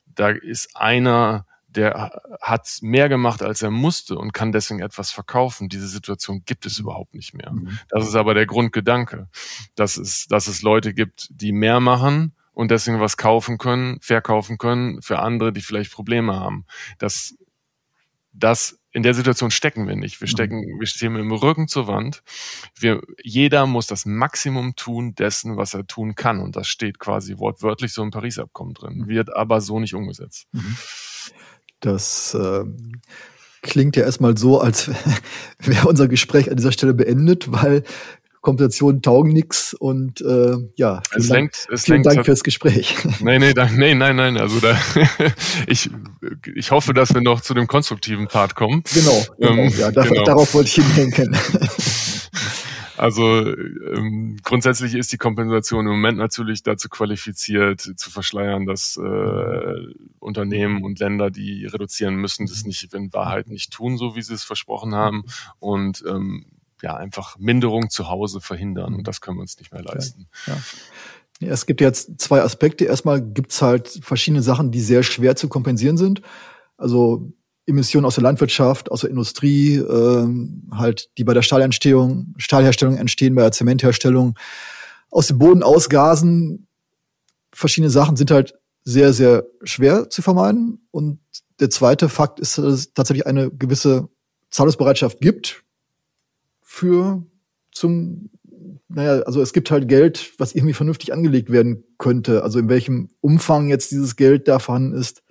da 0.06 0.30
ist 0.30 0.74
einer, 0.74 1.46
der 1.68 2.22
hat 2.40 2.78
mehr 2.80 3.10
gemacht, 3.10 3.42
als 3.42 3.60
er 3.60 3.70
musste 3.70 4.16
und 4.16 4.32
kann 4.32 4.52
deswegen 4.52 4.80
etwas 4.80 5.10
verkaufen. 5.10 5.68
Diese 5.68 5.86
Situation 5.86 6.44
gibt 6.46 6.64
es 6.64 6.78
überhaupt 6.78 7.14
nicht 7.14 7.34
mehr. 7.34 7.52
Mhm. 7.52 7.78
Das 7.88 8.08
ist 8.08 8.14
aber 8.14 8.32
der 8.32 8.46
Grundgedanke, 8.46 9.28
dass 9.74 9.98
es, 9.98 10.26
dass 10.26 10.46
es 10.46 10.62
Leute 10.62 10.94
gibt, 10.94 11.28
die 11.30 11.52
mehr 11.52 11.80
machen 11.80 12.34
und 12.52 12.70
deswegen 12.70 13.00
was 13.00 13.18
kaufen 13.18 13.58
können, 13.58 14.00
verkaufen 14.00 14.56
können 14.56 15.02
für 15.02 15.18
andere, 15.18 15.52
die 15.52 15.62
vielleicht 15.62 15.92
Probleme 15.92 16.34
haben. 16.34 16.64
Das, 16.98 17.36
das 18.32 18.78
in 18.92 19.02
der 19.02 19.14
Situation 19.14 19.50
stecken 19.50 19.88
wir 19.88 19.96
nicht. 19.96 20.20
Wir 20.20 20.26
mhm. 20.26 20.30
stecken, 20.30 20.62
wir 20.78 20.86
stehen 20.86 21.12
mit 21.14 21.22
dem 21.22 21.32
Rücken 21.32 21.66
zur 21.66 21.86
Wand. 21.86 22.22
Wir, 22.78 23.00
jeder 23.22 23.66
muss 23.66 23.86
das 23.86 24.04
Maximum 24.04 24.76
tun 24.76 25.14
dessen, 25.14 25.56
was 25.56 25.74
er 25.74 25.86
tun 25.86 26.14
kann. 26.14 26.40
Und 26.40 26.56
das 26.56 26.68
steht 26.68 26.98
quasi 26.98 27.38
wortwörtlich 27.38 27.92
so 27.92 28.02
im 28.02 28.10
Paris-Abkommen 28.10 28.74
drin, 28.74 28.98
mhm. 28.98 29.08
wird 29.08 29.34
aber 29.34 29.60
so 29.60 29.80
nicht 29.80 29.94
umgesetzt. 29.94 30.46
Mhm. 30.52 30.76
Das 31.80 32.34
äh, 32.34 32.64
klingt 33.62 33.96
ja 33.96 34.04
erstmal 34.04 34.36
so, 34.36 34.60
als 34.60 34.90
wäre 35.58 35.88
unser 35.88 36.06
Gespräch 36.06 36.50
an 36.50 36.56
dieser 36.56 36.72
Stelle 36.72 36.94
beendet, 36.94 37.50
weil 37.50 37.84
Kompensationen 38.42 39.02
taugen 39.02 39.32
nix 39.32 39.72
und 39.72 40.20
äh, 40.20 40.56
ja, 40.74 41.00
vielen, 41.08 41.20
es 41.20 41.28
Dank, 41.28 41.30
lenkt, 41.30 41.68
es 41.72 41.84
vielen 41.84 42.02
lenkt 42.02 42.16
Dank 42.16 42.26
fürs 42.26 42.42
Gespräch. 42.42 42.96
Nein, 43.20 43.40
nein, 43.40 43.54
nein, 43.76 43.98
nein, 43.98 44.16
nein. 44.16 44.36
Also 44.36 44.58
da, 44.58 44.76
ich, 45.68 45.88
ich 46.54 46.70
hoffe, 46.72 46.92
dass 46.92 47.14
wir 47.14 47.22
noch 47.22 47.40
zu 47.40 47.54
dem 47.54 47.68
konstruktiven 47.68 48.26
Part 48.26 48.56
kommen. 48.56 48.82
Genau, 48.92 49.24
genau 49.38 49.62
ähm, 49.62 49.72
ja, 49.78 49.92
darauf, 49.92 50.10
genau. 50.10 50.24
darauf 50.24 50.54
wollte 50.54 50.68
ich 50.68 50.74
hindenken. 50.74 51.36
Also 53.02 53.48
ähm, 53.48 54.36
grundsätzlich 54.44 54.94
ist 54.94 55.12
die 55.12 55.16
Kompensation 55.16 55.86
im 55.86 55.92
Moment 55.92 56.18
natürlich 56.18 56.62
dazu 56.62 56.88
qualifiziert, 56.88 57.80
zu 57.80 58.10
verschleiern, 58.10 58.64
dass 58.64 58.96
äh, 58.96 59.74
Unternehmen 60.20 60.84
und 60.84 61.00
Länder, 61.00 61.30
die 61.30 61.66
reduzieren 61.66 62.14
müssen, 62.14 62.46
das 62.46 62.64
nicht 62.64 62.94
in 62.94 63.12
Wahrheit 63.12 63.48
nicht 63.48 63.72
tun, 63.72 63.96
so 63.96 64.14
wie 64.14 64.22
sie 64.22 64.34
es 64.34 64.44
versprochen 64.44 64.94
haben. 64.94 65.24
Und 65.58 66.04
ähm, 66.06 66.44
ja, 66.82 66.96
einfach 66.96 67.38
Minderung 67.38 67.90
zu 67.90 68.08
Hause 68.08 68.40
verhindern. 68.40 68.94
Und 68.94 69.08
das 69.08 69.20
können 69.20 69.38
wir 69.38 69.42
uns 69.42 69.58
nicht 69.58 69.72
mehr 69.72 69.82
leisten. 69.82 70.28
Ja. 70.46 70.58
Es 71.40 71.66
gibt 71.66 71.80
jetzt 71.80 72.20
zwei 72.20 72.42
Aspekte. 72.42 72.84
Erstmal 72.84 73.22
gibt 73.22 73.52
es 73.52 73.62
halt 73.62 73.88
verschiedene 74.02 74.42
Sachen, 74.42 74.70
die 74.70 74.80
sehr 74.80 75.02
schwer 75.02 75.36
zu 75.36 75.48
kompensieren 75.48 75.96
sind. 75.96 76.22
Also 76.76 77.32
Emissionen 77.66 78.04
aus 78.04 78.16
der 78.16 78.24
Landwirtschaft, 78.24 78.90
aus 78.90 79.02
der 79.02 79.10
Industrie, 79.10 79.76
ähm, 79.76 80.68
halt, 80.72 81.10
die 81.18 81.24
bei 81.24 81.34
der 81.34 81.42
Stahlentstehung, 81.42 82.34
Stahlherstellung 82.36 82.96
entstehen, 82.96 83.34
bei 83.34 83.42
der 83.42 83.52
Zementherstellung, 83.52 84.36
aus 85.10 85.28
dem 85.28 85.38
Boden 85.38 85.62
ausgasen. 85.62 86.66
Verschiedene 87.52 87.90
Sachen 87.90 88.16
sind 88.16 88.30
halt 88.30 88.54
sehr, 88.84 89.12
sehr 89.12 89.44
schwer 89.62 90.10
zu 90.10 90.22
vermeiden. 90.22 90.86
Und 90.90 91.20
der 91.60 91.70
zweite 91.70 92.08
Fakt 92.08 92.40
ist, 92.40 92.58
dass 92.58 92.64
es 92.64 92.94
tatsächlich 92.94 93.26
eine 93.26 93.50
gewisse 93.50 94.08
Zahlungsbereitschaft 94.50 95.20
gibt 95.20 95.62
für 96.72 97.22
zum, 97.70 98.30
naja, 98.88 99.20
also 99.24 99.42
es 99.42 99.52
gibt 99.52 99.70
halt 99.70 99.88
Geld, 99.88 100.32
was 100.38 100.54
irgendwie 100.54 100.72
vernünftig 100.72 101.12
angelegt 101.12 101.52
werden 101.52 101.84
könnte. 101.98 102.42
Also 102.42 102.58
in 102.58 102.70
welchem 102.70 103.10
Umfang 103.20 103.68
jetzt 103.68 103.90
dieses 103.90 104.16
Geld 104.16 104.48
da 104.48 104.58
vorhanden 104.58 104.94
ist, 104.94 105.22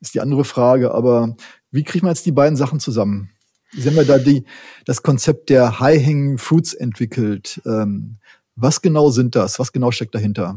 ist 0.00 0.14
die 0.14 0.22
andere 0.22 0.44
Frage. 0.44 0.92
Aber 0.92 1.36
wie 1.70 1.84
kriegen 1.84 2.06
wir 2.06 2.10
jetzt 2.10 2.24
die 2.24 2.32
beiden 2.32 2.56
Sachen 2.56 2.80
zusammen? 2.80 3.30
Sie 3.72 3.86
haben 3.86 3.96
ja 3.96 4.04
da 4.04 4.18
die, 4.18 4.46
das 4.86 5.02
Konzept 5.02 5.50
der 5.50 5.80
High-Hanging 5.80 6.38
Fruits 6.38 6.72
entwickelt. 6.72 7.60
Ähm, 7.66 8.16
was 8.56 8.80
genau 8.80 9.10
sind 9.10 9.34
das? 9.34 9.58
Was 9.58 9.70
genau 9.70 9.90
steckt 9.90 10.14
dahinter? 10.14 10.56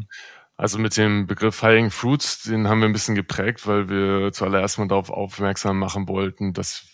Also 0.56 0.80
mit 0.80 0.96
dem 0.96 1.28
Begriff 1.28 1.62
High-Hanging 1.62 1.92
Fruits, 1.92 2.44
den 2.44 2.70
haben 2.70 2.80
wir 2.80 2.88
ein 2.88 2.94
bisschen 2.94 3.16
geprägt, 3.16 3.68
weil 3.68 3.90
wir 3.90 4.32
zuallererst 4.32 4.80
mal 4.80 4.88
darauf 4.88 5.10
aufmerksam 5.10 5.78
machen 5.78 6.08
wollten, 6.08 6.54
dass 6.54 6.86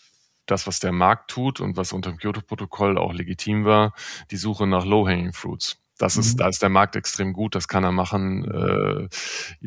das, 0.46 0.68
was 0.68 0.80
der 0.80 0.92
Markt 0.92 1.32
tut 1.32 1.60
und 1.60 1.78
was 1.78 1.94
unter 1.94 2.12
dem 2.12 2.18
Kyoto-Protokoll 2.18 2.98
auch 2.98 3.14
legitim 3.14 3.66
war, 3.66 3.94
die 4.32 4.38
Suche 4.38 4.68
nach 4.68 4.86
Low-Hanging 4.86 5.34
Fruits. 5.34 5.78
Das 5.98 6.18
ist, 6.18 6.34
mhm. 6.34 6.38
da 6.40 6.48
ist 6.48 6.62
der 6.62 6.70
Markt 6.70 6.96
extrem 6.96 7.34
gut, 7.34 7.56
das 7.56 7.68
kann 7.68 7.84
er 7.84 7.92
machen. 7.92 8.46
Äh, 8.46 9.08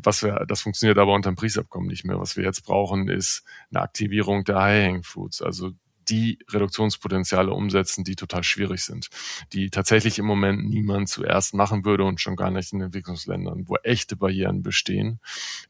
was 0.02 0.22
wir, 0.22 0.44
das 0.46 0.60
funktioniert 0.60 0.98
aber 0.98 1.14
unter 1.14 1.30
dem 1.30 1.36
Paris-Abkommen 1.36 1.86
nicht 1.86 2.04
mehr. 2.04 2.18
Was 2.18 2.36
wir 2.36 2.44
jetzt 2.44 2.64
brauchen, 2.66 3.08
ist 3.08 3.44
eine 3.70 3.80
Aktivierung 3.80 4.44
der 4.44 4.60
High-Hanging 4.60 5.02
Fruits, 5.04 5.40
also 5.40 5.72
die 6.08 6.38
Reduktionspotenziale 6.50 7.52
umsetzen, 7.52 8.04
die 8.04 8.14
total 8.14 8.44
schwierig 8.44 8.84
sind, 8.84 9.08
die 9.52 9.70
tatsächlich 9.70 10.18
im 10.18 10.26
Moment 10.26 10.68
niemand 10.68 11.08
zuerst 11.08 11.54
machen 11.54 11.84
würde 11.84 12.04
und 12.04 12.20
schon 12.20 12.36
gar 12.36 12.50
nicht 12.50 12.72
in 12.72 12.80
Entwicklungsländern, 12.80 13.64
wo 13.66 13.76
echte 13.76 14.16
Barrieren 14.16 14.62
bestehen, 14.62 15.20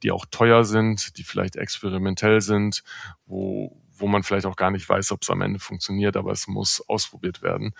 die 0.03 0.11
auch 0.11 0.27
teuer 0.31 0.65
sind, 0.65 1.17
die 1.17 1.25
vielleicht 1.25 1.57
experimentell 1.57 2.41
sind, 2.41 2.83
wo, 3.25 3.81
wo 3.99 4.07
man 4.07 4.23
vielleicht 4.23 4.47
auch 4.47 4.57
gar 4.57 4.71
nicht 4.71 4.89
weiß, 4.89 5.13
ob 5.13 5.23
es 5.23 5.31
am 5.31 5.43
Ende 5.43 5.59
funktioniert, 5.59 6.17
aber 6.17 6.33
es 6.33 6.47
muss 6.47 6.83
ausprobiert 6.89 7.43
werden. 7.43 7.75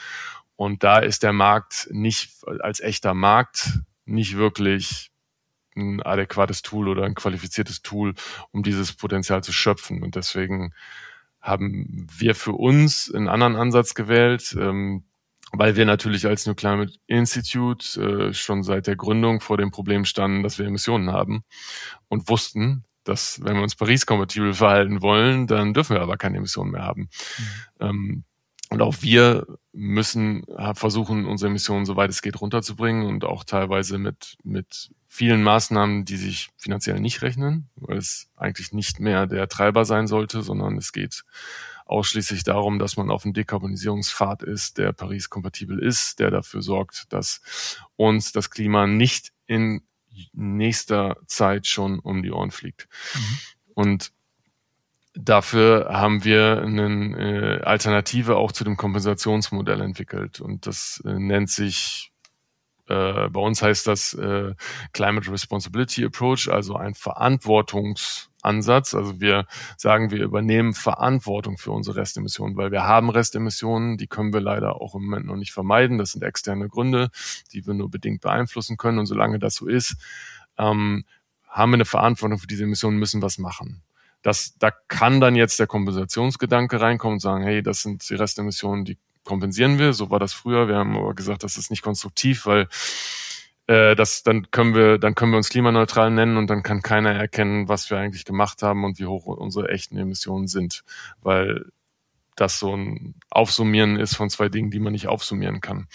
Und 0.57 0.83
da 0.83 0.99
ist 0.99 1.23
der 1.23 1.33
Markt 1.33 1.89
nicht 1.91 2.33
als 2.61 2.81
echter 2.81 3.15
Markt 3.15 3.81
nicht 4.05 4.37
wirklich 4.37 5.11
ein 5.77 6.03
adäquates 6.03 6.63
Tool 6.63 6.89
oder 6.89 7.05
ein 7.05 7.15
qualifiziertes 7.15 7.83
Tool, 7.83 8.15
um 8.51 8.63
dieses 8.63 8.95
Potenzial 8.95 9.45
zu 9.45 9.53
schöpfen. 9.53 10.03
Und 10.03 10.17
deswegen 10.17 10.73
haben 11.41 12.07
wir 12.17 12.35
für 12.35 12.53
uns 12.53 13.13
einen 13.15 13.29
anderen 13.29 13.57
Ansatz 13.57 13.95
gewählt, 13.95 14.57
ähm, 14.59 15.05
weil 15.53 15.77
wir 15.77 15.85
natürlich 15.85 16.27
als 16.27 16.47
New 16.47 16.55
Climate 16.55 16.95
Institute 17.07 18.01
äh, 18.01 18.35
schon 18.35 18.63
seit 18.63 18.87
der 18.87 18.97
Gründung 18.97 19.41
vor 19.41 19.57
dem 19.57 19.71
Problem 19.71 20.05
standen, 20.05 20.43
dass 20.43 20.59
wir 20.59 20.67
Emissionen 20.67 21.13
haben 21.13 21.45
und 22.09 22.29
wussten, 22.29 22.85
dass 23.09 23.41
wenn 23.43 23.57
wir 23.57 23.63
uns 23.63 23.77
Paris-kompatibel 23.77 24.55
verhalten 24.55 25.03
wollen, 25.03 25.47
dann 25.47 25.75
dürfen 25.75 25.95
wir 25.95 26.03
aber 26.03 26.17
keine 26.17 26.39
Emissionen 26.39 26.73
mehr 26.73 26.83
haben. 26.83 27.09
Mhm. 27.39 27.47
Ähm, 27.81 28.25
und 28.69 28.83
auch 28.83 28.97
wir 29.01 29.47
müssen 29.73 30.45
versuchen, 30.75 31.25
unsere 31.25 31.51
Emissionen, 31.51 31.87
soweit 31.87 32.11
es 32.11 32.21
geht, 32.21 32.41
runterzubringen 32.41 33.07
und 33.07 33.25
auch 33.25 33.45
teilweise 33.45 33.97
mit, 33.97 34.37
mit 34.43 34.91
vielen 35.07 35.45
Maßnahmen, 35.45 36.05
die 36.05 36.17
sich 36.17 36.49
finanziell 36.57 36.99
nicht 36.99 37.23
rechnen, 37.23 37.69
weil 37.77 37.97
es 37.97 38.29
eigentlich 38.35 38.73
nicht 38.73 38.99
mehr 38.99 39.29
der 39.29 39.49
Treiber 39.49 39.85
sein 39.85 40.09
sollte, 40.09 40.43
sondern 40.43 40.77
es 40.79 40.93
geht 40.93 41.23
ausschließlich 41.85 42.43
darum, 42.43 42.81
dass 42.81 42.97
man 42.97 43.11
auf 43.11 43.25
einem 43.25 43.35
Dekarbonisierungspfad 43.35 44.43
ist, 44.43 44.79
der 44.79 44.93
Paris-kompatibel 44.93 45.79
ist, 45.79 46.19
der 46.19 46.33
dafür 46.33 46.61
sorgt, 46.61 47.13
dass 47.13 47.41
uns 47.95 48.33
das 48.33 48.51
Klima 48.51 48.89
nicht 48.89 49.33
in 49.47 49.83
nächster 50.33 51.17
Zeit 51.27 51.67
schon 51.67 51.99
um 51.99 52.23
die 52.23 52.33
Ohren 52.33 52.51
fliegt. 52.51 52.89
Mhm. 53.15 53.39
Und 53.75 54.13
dafür 55.15 55.89
haben 55.91 56.25
wir 56.25 56.63
eine 56.63 57.59
äh, 57.61 57.63
Alternative 57.63 58.37
auch 58.37 58.53
zu 58.53 58.65
dem 58.65 58.77
Kompensationsmodell 58.77 59.81
entwickelt. 59.81 60.41
Und 60.41 60.67
das 60.67 61.03
äh, 61.07 61.19
nennt 61.19 61.51
sich 61.51 62.13
äh, 62.89 63.29
bei 63.29 63.41
uns 63.41 63.63
heißt 63.63 63.87
das 63.87 64.15
äh, 64.15 64.55
Climate 64.93 65.31
Responsibility 65.31 66.05
Approach, 66.05 66.49
also 66.49 66.77
ein 66.77 66.95
Verantwortungsansatz. 68.47 68.95
Also 68.95 69.21
wir 69.21 69.47
sagen, 69.77 70.11
wir 70.11 70.23
übernehmen 70.23 70.75
Verantwortung 70.75 71.59
für 71.59 71.73
unsere 71.73 71.97
Restemissionen, 71.97 72.57
weil 72.57 72.71
wir 72.71 72.85
haben 72.85 73.11
Restemissionen, 73.11 73.99
die 73.99 74.07
können 74.07 74.33
wir 74.33 74.41
leider 74.41 74.81
auch 74.81 74.95
im 74.95 75.05
Moment 75.05 75.27
noch 75.27 75.37
nicht 75.37 75.53
vermeiden. 75.53 75.99
Das 75.99 76.13
sind 76.13 76.23
externe 76.23 76.69
Gründe, 76.69 77.11
die 77.53 77.67
wir 77.67 77.75
nur 77.75 77.91
bedingt 77.91 78.21
beeinflussen 78.21 78.77
können. 78.77 78.99
Und 78.99 79.07
solange 79.07 79.39
das 79.39 79.57
so 79.57 79.67
ist, 79.67 79.97
ähm, 80.59 81.05
haben 81.49 81.71
wir 81.71 81.77
eine 81.77 81.85
Verantwortung 81.85 82.39
für 82.39 82.47
diese 82.47 82.65
Emissionen, 82.65 82.99
müssen 82.99 83.23
was 83.23 83.39
machen. 83.39 83.83
Das, 84.23 84.57
da 84.59 84.71
kann 84.71 85.21
dann 85.21 85.37
jetzt 85.37 85.59
der 85.59 85.67
Kompensationsgedanke 85.67 86.81
reinkommen 86.81 87.15
und 87.15 87.21
sagen, 87.21 87.45
hey, 87.45 87.63
das 87.63 87.83
sind 87.83 88.09
die 88.09 88.15
Restemissionen, 88.15 88.85
die 88.85 88.99
kompensieren 89.25 89.79
wir. 89.79 89.93
So 89.93 90.11
war 90.11 90.19
das 90.19 90.33
früher. 90.33 90.69
Wir 90.69 90.77
haben 90.77 90.97
aber 90.97 91.15
gesagt, 91.15 91.43
das 91.43 91.57
ist 91.57 91.71
nicht 91.71 91.83
konstruktiv, 91.83 92.47
weil 92.47 92.69
äh, 93.67 93.95
das 93.97 94.23
dann 94.23 94.51
können 94.51 94.75
wir 94.75 94.99
dann 94.99 95.15
können 95.15 95.33
wir 95.33 95.39
uns 95.39 95.49
klimaneutral 95.49 96.11
nennen 96.11 96.37
und 96.37 96.49
dann 96.49 96.63
kann 96.63 96.83
keiner 96.83 97.13
erkennen, 97.13 97.69
was 97.69 97.91
wir 97.91 97.99
eigentlich 97.99 98.25
gemacht 98.25 98.63
haben 98.63 98.85
und 98.85 98.99
wie 98.99 99.07
hoch 99.07 99.27
unsere 99.27 99.69
echten 99.71 99.97
Emissionen 99.97 100.47
sind, 100.49 100.85
weil 101.23 101.67
das 102.37 102.59
so 102.59 102.77
ein 102.77 103.15
Aufsummieren 103.31 103.97
ist 103.97 104.15
von 104.15 104.31
zwei 104.31 104.49
Dingen, 104.49 104.71
die 104.71 104.79
man 104.79 104.93
nicht 104.93 105.09
aufsummieren 105.09 105.61
kann. 105.61 105.89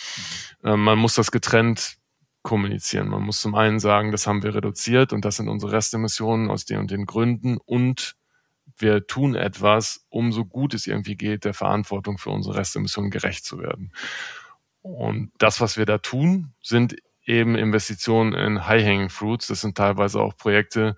Äh, 0.64 0.76
man 0.76 0.98
muss 0.98 1.16
das 1.16 1.32
getrennt 1.32 1.98
kommunizieren. 2.44 3.08
Man 3.08 3.22
muss 3.22 3.40
zum 3.40 3.56
einen 3.56 3.80
sagen, 3.80 4.12
das 4.12 4.26
haben 4.26 4.44
wir 4.44 4.56
reduziert 4.56 5.14
und 5.14 5.24
das 5.26 5.36
sind 5.38 5.48
unsere 5.48 5.74
Restemissionen 5.74 6.50
aus 6.50 6.66
den 6.66 6.80
und 6.80 6.92
den 6.92 7.06
Gründen 7.06 7.58
und 7.58 8.16
wir 8.78 9.06
tun 9.06 9.36
etwas, 9.36 10.06
um 10.10 10.32
so 10.32 10.44
gut 10.44 10.74
es 10.74 10.88
irgendwie 10.88 11.16
geht, 11.16 11.46
der 11.46 11.54
Verantwortung 11.54 12.18
für 12.18 12.32
unsere 12.32 12.56
Restemissionen 12.56 13.12
gerecht 13.12 13.46
zu 13.46 13.60
werden. 13.60 13.94
Und 14.82 15.32
das, 15.38 15.62
was 15.62 15.78
wir 15.78 15.86
da 15.86 16.00
tun, 16.00 16.54
sind 16.64 16.96
eben 17.32 17.56
Investitionen 17.56 18.34
in 18.34 18.68
High-Hanging 18.68 19.10
Fruits. 19.10 19.48
Das 19.48 19.62
sind 19.62 19.78
teilweise 19.78 20.20
auch 20.20 20.36
Projekte, 20.36 20.96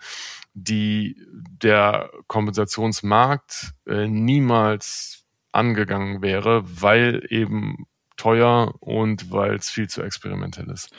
die 0.53 1.15
der 1.61 2.09
Kompensationsmarkt 2.27 3.73
äh, 3.87 4.07
niemals 4.07 5.23
angegangen 5.51 6.21
wäre, 6.21 6.63
weil 6.65 7.25
eben 7.29 7.85
teuer 8.17 8.73
und 8.79 9.31
weil 9.31 9.55
es 9.55 9.69
viel 9.69 9.87
zu 9.87 10.01
experimentell 10.01 10.69
ist. 10.69 10.89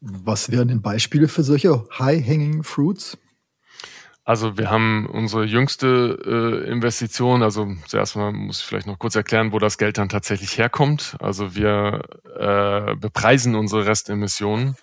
Was 0.00 0.50
wären 0.50 0.68
denn 0.68 0.82
Beispiele 0.82 1.28
für 1.28 1.42
solche 1.42 1.86
High-Hanging 1.98 2.62
Fruits? 2.62 3.16
Also 4.26 4.56
wir 4.56 4.70
haben 4.70 5.06
unsere 5.06 5.44
jüngste 5.44 6.18
äh, 6.24 6.70
Investition, 6.70 7.42
also 7.42 7.76
zuerst 7.86 8.16
mal 8.16 8.32
muss 8.32 8.60
ich 8.60 8.64
vielleicht 8.64 8.86
noch 8.86 8.98
kurz 8.98 9.14
erklären, 9.16 9.52
wo 9.52 9.58
das 9.58 9.76
Geld 9.76 9.98
dann 9.98 10.08
tatsächlich 10.08 10.56
herkommt. 10.56 11.16
Also 11.20 11.54
wir 11.54 12.00
äh, 12.38 12.94
bepreisen 12.96 13.54
unsere 13.54 13.84
Restemissionen 13.84 14.76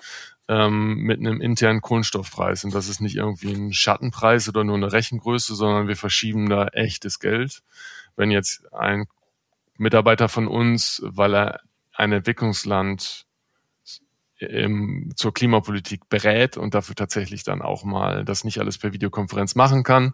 ähm, 0.48 0.98
mit 0.98 1.20
einem 1.20 1.42
internen 1.42 1.82
Kohlenstoffpreis. 1.82 2.66
Und 2.66 2.76
das 2.76 2.88
ist 2.88 3.02
nicht 3.02 3.16
irgendwie 3.16 3.52
ein 3.52 3.74
Schattenpreis 3.74 4.48
oder 4.48 4.64
nur 4.64 4.76
eine 4.76 4.92
Rechengröße, 4.92 5.56
sondern 5.56 5.88
wir 5.88 5.96
verschieben 5.96 6.48
da 6.48 6.68
echtes 6.68 7.20
Geld. 7.20 7.64
Wenn 8.16 8.30
jetzt 8.30 8.72
ein 8.72 9.06
Mitarbeiter 9.78 10.30
von 10.30 10.48
uns, 10.48 11.02
weil 11.04 11.34
er 11.34 11.62
ein 11.94 12.12
Entwicklungsland 12.12 13.26
ähm, 14.42 15.12
zur 15.16 15.34
Klimapolitik 15.34 16.10
berät 16.10 16.58
und 16.58 16.74
dafür 16.74 16.96
tatsächlich 16.96 17.44
dann 17.44 17.62
auch 17.62 17.84
mal 17.84 18.26
das 18.26 18.44
nicht 18.44 18.60
alles 18.60 18.78
per 18.78 18.94
Videokonferenz 18.94 19.56
machen 19.56 19.84
kann 19.84 20.14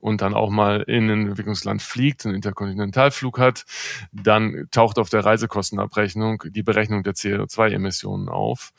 und 0.00 0.22
dann 0.22 0.34
auch 0.34 0.50
mal 0.50 0.82
in 0.82 1.10
ein 1.10 1.26
Entwicklungsland 1.26 1.82
fliegt, 1.82 2.24
einen 2.24 2.34
Interkontinentalflug 2.34 3.38
hat, 3.38 3.64
dann 4.12 4.68
taucht 4.70 4.98
auf 4.98 5.10
der 5.10 5.24
Reisekostenabrechnung 5.24 6.42
die 6.46 6.62
Berechnung 6.62 7.02
der 7.02 7.14
CO2-Emissionen 7.14 8.28
auf. 8.28 8.72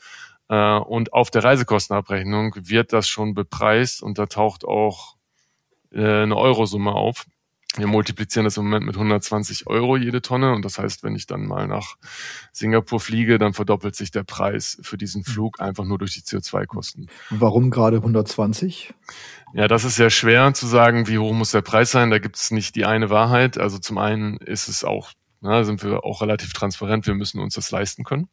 Äh, 0.48 0.78
und 0.78 1.12
auf 1.12 1.30
der 1.30 1.44
Reisekostenabrechnung 1.44 2.54
wird 2.56 2.92
das 2.92 3.08
schon 3.08 3.34
bepreist 3.34 4.02
und 4.02 4.18
da 4.18 4.26
taucht 4.26 4.64
auch 4.64 5.16
äh, 5.92 6.22
eine 6.22 6.36
Eurosumme 6.36 6.92
auf 6.92 7.26
wir 7.78 7.86
multiplizieren 7.86 8.44
das 8.44 8.56
im 8.56 8.64
Moment 8.64 8.86
mit 8.86 8.96
120 8.96 9.66
Euro 9.66 9.96
jede 9.96 10.20
Tonne 10.20 10.52
und 10.52 10.64
das 10.64 10.78
heißt, 10.78 11.02
wenn 11.02 11.14
ich 11.14 11.26
dann 11.26 11.46
mal 11.46 11.66
nach 11.66 11.96
Singapur 12.52 13.00
fliege, 13.00 13.38
dann 13.38 13.54
verdoppelt 13.54 13.94
sich 13.96 14.10
der 14.10 14.24
Preis 14.24 14.78
für 14.82 14.98
diesen 14.98 15.24
hm. 15.24 15.32
Flug 15.32 15.60
einfach 15.60 15.84
nur 15.84 15.98
durch 15.98 16.14
die 16.14 16.20
CO2-Kosten. 16.20 17.08
Warum 17.30 17.70
gerade 17.70 17.96
120? 17.98 18.94
Ja, 19.54 19.68
das 19.68 19.84
ist 19.84 19.96
sehr 19.96 20.10
schwer 20.10 20.52
zu 20.54 20.66
sagen, 20.66 21.08
wie 21.08 21.18
hoch 21.18 21.32
muss 21.32 21.52
der 21.52 21.62
Preis 21.62 21.90
sein. 21.90 22.10
Da 22.10 22.18
gibt 22.18 22.36
es 22.36 22.50
nicht 22.50 22.74
die 22.74 22.84
eine 22.84 23.10
Wahrheit. 23.10 23.58
Also 23.58 23.78
zum 23.78 23.98
einen 23.98 24.36
ist 24.38 24.68
es 24.68 24.84
auch 24.84 25.12
Na, 25.40 25.62
sind 25.62 25.84
wir 25.84 26.04
auch 26.04 26.20
relativ 26.20 26.52
transparent. 26.52 27.06
Wir 27.06 27.14
müssen 27.14 27.40
uns 27.40 27.54
das 27.54 27.70
leisten 27.70 28.04
können. 28.04 28.28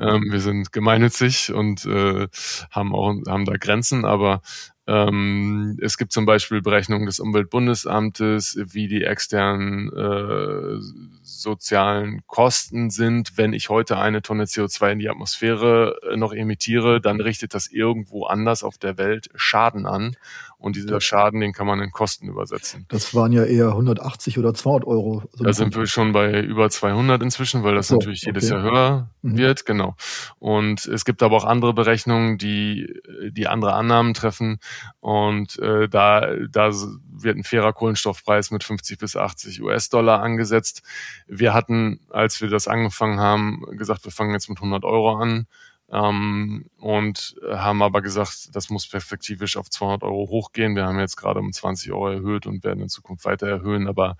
Ähm, 0.00 0.24
wir 0.30 0.40
sind 0.40 0.72
gemeinnützig 0.72 1.52
und 1.52 1.84
äh, 1.86 2.28
haben 2.70 2.94
auch 2.94 3.14
haben 3.26 3.44
da 3.44 3.56
Grenzen, 3.56 4.04
aber 4.04 4.40
ähm, 4.86 5.78
es 5.80 5.96
gibt 5.96 6.12
zum 6.12 6.26
Beispiel 6.26 6.60
Berechnungen 6.60 7.06
des 7.06 7.18
Umweltbundesamtes, 7.18 8.58
wie 8.64 8.86
die 8.86 9.04
externen 9.04 9.90
äh, 9.90 10.78
sozialen 11.22 12.20
Kosten 12.26 12.90
sind. 12.90 13.38
Wenn 13.38 13.54
ich 13.54 13.70
heute 13.70 13.96
eine 13.96 14.20
Tonne 14.20 14.44
CO2 14.44 14.92
in 14.92 14.98
die 14.98 15.08
Atmosphäre 15.08 15.98
äh, 16.10 16.16
noch 16.16 16.34
emittiere, 16.34 17.00
dann 17.00 17.20
richtet 17.20 17.54
das 17.54 17.68
irgendwo 17.68 18.26
anders 18.26 18.62
auf 18.62 18.76
der 18.76 18.98
Welt 18.98 19.30
Schaden 19.34 19.86
an. 19.86 20.16
Und 20.64 20.76
dieser 20.76 20.98
Schaden, 20.98 21.40
den 21.40 21.52
kann 21.52 21.66
man 21.66 21.78
in 21.82 21.90
Kosten 21.90 22.26
übersetzen. 22.26 22.86
Das 22.88 23.14
waren 23.14 23.32
ja 23.32 23.44
eher 23.44 23.68
180 23.68 24.38
oder 24.38 24.54
200 24.54 24.86
Euro. 24.86 25.22
da 25.38 25.52
sind 25.52 25.76
wir 25.76 25.86
schon 25.86 26.12
bei 26.12 26.40
über 26.40 26.70
200 26.70 27.22
inzwischen, 27.22 27.62
weil 27.64 27.74
das 27.74 27.88
so, 27.88 27.96
natürlich 27.96 28.22
jedes 28.22 28.50
okay. 28.50 28.54
Jahr 28.54 28.62
höher 28.62 29.10
mhm. 29.20 29.36
wird, 29.36 29.66
genau. 29.66 29.94
Und 30.38 30.86
es 30.86 31.04
gibt 31.04 31.22
aber 31.22 31.36
auch 31.36 31.44
andere 31.44 31.74
Berechnungen, 31.74 32.38
die, 32.38 32.98
die 33.30 33.46
andere 33.46 33.74
Annahmen 33.74 34.14
treffen. 34.14 34.58
Und 35.00 35.58
äh, 35.58 35.86
da, 35.86 36.34
da 36.50 36.70
wird 37.12 37.36
ein 37.36 37.44
fairer 37.44 37.74
Kohlenstoffpreis 37.74 38.50
mit 38.50 38.64
50 38.64 38.96
bis 38.96 39.16
80 39.16 39.60
US-Dollar 39.60 40.22
angesetzt. 40.22 40.82
Wir 41.26 41.52
hatten, 41.52 42.00
als 42.08 42.40
wir 42.40 42.48
das 42.48 42.68
angefangen 42.68 43.20
haben, 43.20 43.64
gesagt, 43.72 44.06
wir 44.06 44.12
fangen 44.12 44.32
jetzt 44.32 44.48
mit 44.48 44.56
100 44.56 44.82
Euro 44.84 45.14
an 45.14 45.46
ähm, 45.90 46.66
und 46.78 47.36
haben 47.52 47.82
aber 47.82 48.02
gesagt, 48.02 48.54
das 48.54 48.70
muss 48.70 48.88
perspektivisch 48.88 49.56
auf 49.56 49.68
200 49.68 50.02
Euro 50.02 50.28
hochgehen. 50.28 50.76
Wir 50.76 50.86
haben 50.86 50.98
jetzt 50.98 51.16
gerade 51.16 51.40
um 51.40 51.52
20 51.52 51.92
Euro 51.92 52.10
erhöht 52.10 52.46
und 52.46 52.64
werden 52.64 52.82
in 52.82 52.88
Zukunft 52.88 53.24
weiter 53.24 53.46
erhöhen, 53.46 53.86
aber 53.86 54.16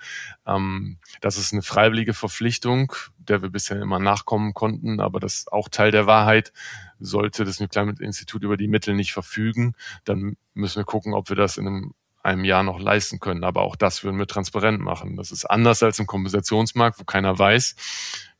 ähm, 0.47 0.99
das 1.21 1.39
ist 1.39 1.53
eine 1.53 1.63
freiwillige 1.63 2.15
Verpflichtung, 2.15 2.93
der 3.17 3.43
wir 3.43 3.51
bisher 3.51 3.81
immer 3.81 3.99
nachkommen 3.99 4.55
konnten, 4.55 5.01
aber 5.01 5.21
das 5.21 5.35
ist 5.35 5.53
auch 5.53 5.69
Teil 5.69 5.91
der 5.91 6.07
Wahrheit. 6.07 6.53
Sollte 7.01 7.45
das 7.45 7.61
Nuklearinstitut 7.61 8.43
über 8.43 8.57
die 8.57 8.69
Mittel 8.69 8.95
nicht 8.95 9.13
verfügen, 9.13 9.75
dann 10.05 10.37
müssen 10.53 10.77
wir 10.77 10.85
gucken, 10.85 11.15
ob 11.15 11.29
wir 11.29 11.37
das 11.37 11.57
in 11.57 11.67
einem 11.67 11.95
einem 12.25 12.45
Jahr 12.45 12.63
noch 12.63 12.81
leisten 12.81 13.21
können. 13.21 13.45
Aber 13.45 13.63
auch 13.63 13.77
das 13.77 14.03
würden 14.03 14.19
wir 14.19 14.27
transparent 14.27 14.81
machen. 14.81 15.17
Das 15.17 15.31
ist 15.31 15.45
anders 15.45 15.83
als 15.83 15.99
im 15.99 16.07
Kompensationsmarkt, 16.07 16.99
wo 16.99 17.05
keiner 17.05 17.39
weiß, 17.39 17.77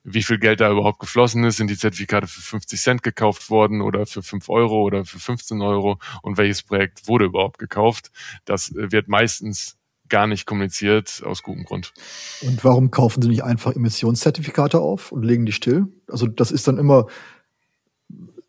wie 0.05 0.23
viel 0.23 0.39
Geld 0.39 0.61
da 0.61 0.71
überhaupt 0.71 1.01
geflossen 1.01 1.43
ist. 1.45 1.57
Sind 1.57 1.69
die 1.69 1.79
Zertifikate 1.79 2.27
für 2.27 2.43
50 2.43 2.81
Cent 2.81 3.03
gekauft 3.03 3.51
worden 3.51 3.81
oder 3.81 4.07
für 4.07 4.23
5 4.23 4.49
Euro 4.51 4.83
oder 4.83 5.05
für 5.05 5.19
15 5.19 5.61
Euro? 5.63 5.99
Und 6.23 6.37
welches 6.37 6.63
Projekt 6.63 7.09
wurde 7.09 7.25
überhaupt 7.25 7.59
gekauft? 7.59 8.11
Das 8.45 8.71
äh, 8.71 8.93
wird 8.93 9.09
meistens 9.09 9.77
gar 10.11 10.27
nicht 10.27 10.47
kommuniziert, 10.47 11.23
aus 11.25 11.43
gutem 11.43 11.65
Grund. 11.65 11.95
Und 12.43 12.63
warum 12.63 12.91
kaufen 12.91 13.23
Sie 13.23 13.29
nicht 13.29 13.43
einfach 13.43 13.75
Emissionszertifikate 13.75 14.79
auf 14.79 15.11
und 15.11 15.23
legen 15.23 15.47
die 15.47 15.53
still? 15.53 15.87
Also 16.07 16.27
das 16.27 16.51
ist 16.51 16.69
dann 16.69 16.77
immer, 16.77 17.07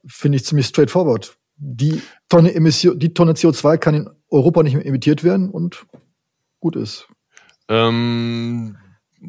finde 0.06 0.36
ich, 0.36 0.46
ziemlich 0.46 0.68
straightforward. 0.68 1.38
Die 1.56 2.02
Tonne 2.28 2.54
Emission, 2.54 3.00
die 3.00 3.14
Tonne 3.14 3.32
CO2 3.32 3.78
kann 3.78 3.96
in 3.96 4.10
Europa 4.30 4.62
nicht 4.64 4.76
mehr 4.76 4.86
emittiert 4.86 5.24
werden 5.24 5.50
und 5.50 5.86
gut 6.60 6.76
ist. 6.76 7.08
Ähm, 7.70 8.78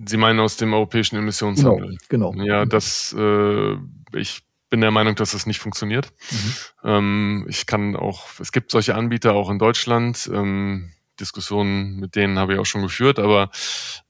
Sie 0.07 0.17
meinen 0.17 0.41
aus 0.41 0.57
dem 0.57 0.75
europäischen 0.75 1.17
Emissionshandel? 1.17 1.97
Genau. 2.09 2.33
genau. 2.33 2.45
Ja, 2.45 2.65
das, 2.65 3.15
äh, 3.17 3.77
ich 4.15 4.43
bin 4.69 4.81
der 4.81 4.91
Meinung, 4.91 5.15
dass 5.15 5.33
das 5.33 5.47
nicht 5.47 5.61
funktioniert. 5.61 6.13
Mhm. 6.31 6.55
Ähm, 6.85 7.47
ich 7.49 7.67
kann 7.67 7.97
auch, 7.97 8.27
es 8.41 8.53
gibt 8.53 8.71
solche 8.71 8.95
Anbieter 8.95 9.35
auch 9.35 9.51
in 9.51 9.59
Deutschland. 9.59 10.29
Ähm, 10.33 10.93
Diskussionen 11.21 11.97
mit 11.99 12.15
denen 12.15 12.39
habe 12.39 12.55
ich 12.55 12.59
auch 12.59 12.67
schon 12.67 12.83
geführt, 12.83 13.19
aber 13.19 13.51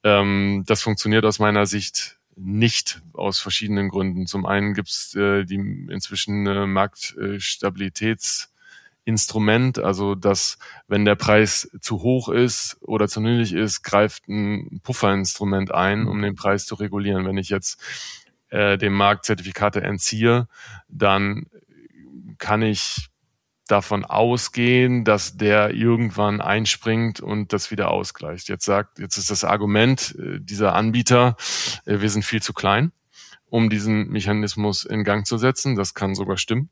ähm, 0.02 0.64
das 0.66 0.82
funktioniert 0.82 1.24
aus 1.24 1.38
meiner 1.38 1.66
Sicht 1.66 2.18
nicht 2.36 3.00
aus 3.12 3.38
verschiedenen 3.38 3.88
Gründen. 3.88 4.26
Zum 4.26 4.44
einen 4.44 4.74
gibt 4.74 4.88
es 4.88 5.14
äh, 5.14 5.44
die 5.44 5.54
inzwischen 5.54 6.46
äh, 6.46 6.66
Marktstabilitäts 6.66 8.52
Instrument, 9.06 9.78
also 9.78 10.16
dass 10.16 10.58
wenn 10.88 11.04
der 11.04 11.14
Preis 11.14 11.70
zu 11.80 12.02
hoch 12.02 12.28
ist 12.28 12.76
oder 12.80 13.06
zu 13.06 13.20
niedrig 13.20 13.52
ist, 13.52 13.82
greift 13.82 14.28
ein 14.28 14.80
Pufferinstrument 14.82 15.72
ein, 15.72 16.08
um 16.08 16.20
den 16.20 16.34
Preis 16.34 16.66
zu 16.66 16.74
regulieren. 16.74 17.24
Wenn 17.24 17.38
ich 17.38 17.48
jetzt 17.48 17.80
äh, 18.50 18.76
dem 18.76 18.92
Markt 18.92 19.24
Zertifikate 19.24 19.80
entziehe, 19.82 20.48
dann 20.88 21.46
kann 22.38 22.62
ich 22.62 23.08
davon 23.68 24.04
ausgehen, 24.04 25.04
dass 25.04 25.36
der 25.36 25.70
irgendwann 25.72 26.40
einspringt 26.40 27.20
und 27.20 27.52
das 27.52 27.70
wieder 27.70 27.92
ausgleicht. 27.92 28.48
Jetzt 28.48 28.64
sagt, 28.64 28.98
jetzt 28.98 29.18
ist 29.18 29.30
das 29.30 29.44
Argument 29.44 30.16
äh, 30.18 30.40
dieser 30.40 30.74
Anbieter, 30.74 31.36
äh, 31.84 32.00
wir 32.00 32.10
sind 32.10 32.24
viel 32.24 32.42
zu 32.42 32.52
klein, 32.52 32.90
um 33.46 33.70
diesen 33.70 34.08
Mechanismus 34.08 34.84
in 34.84 35.04
Gang 35.04 35.26
zu 35.26 35.38
setzen. 35.38 35.76
Das 35.76 35.94
kann 35.94 36.16
sogar 36.16 36.38
stimmen 36.38 36.70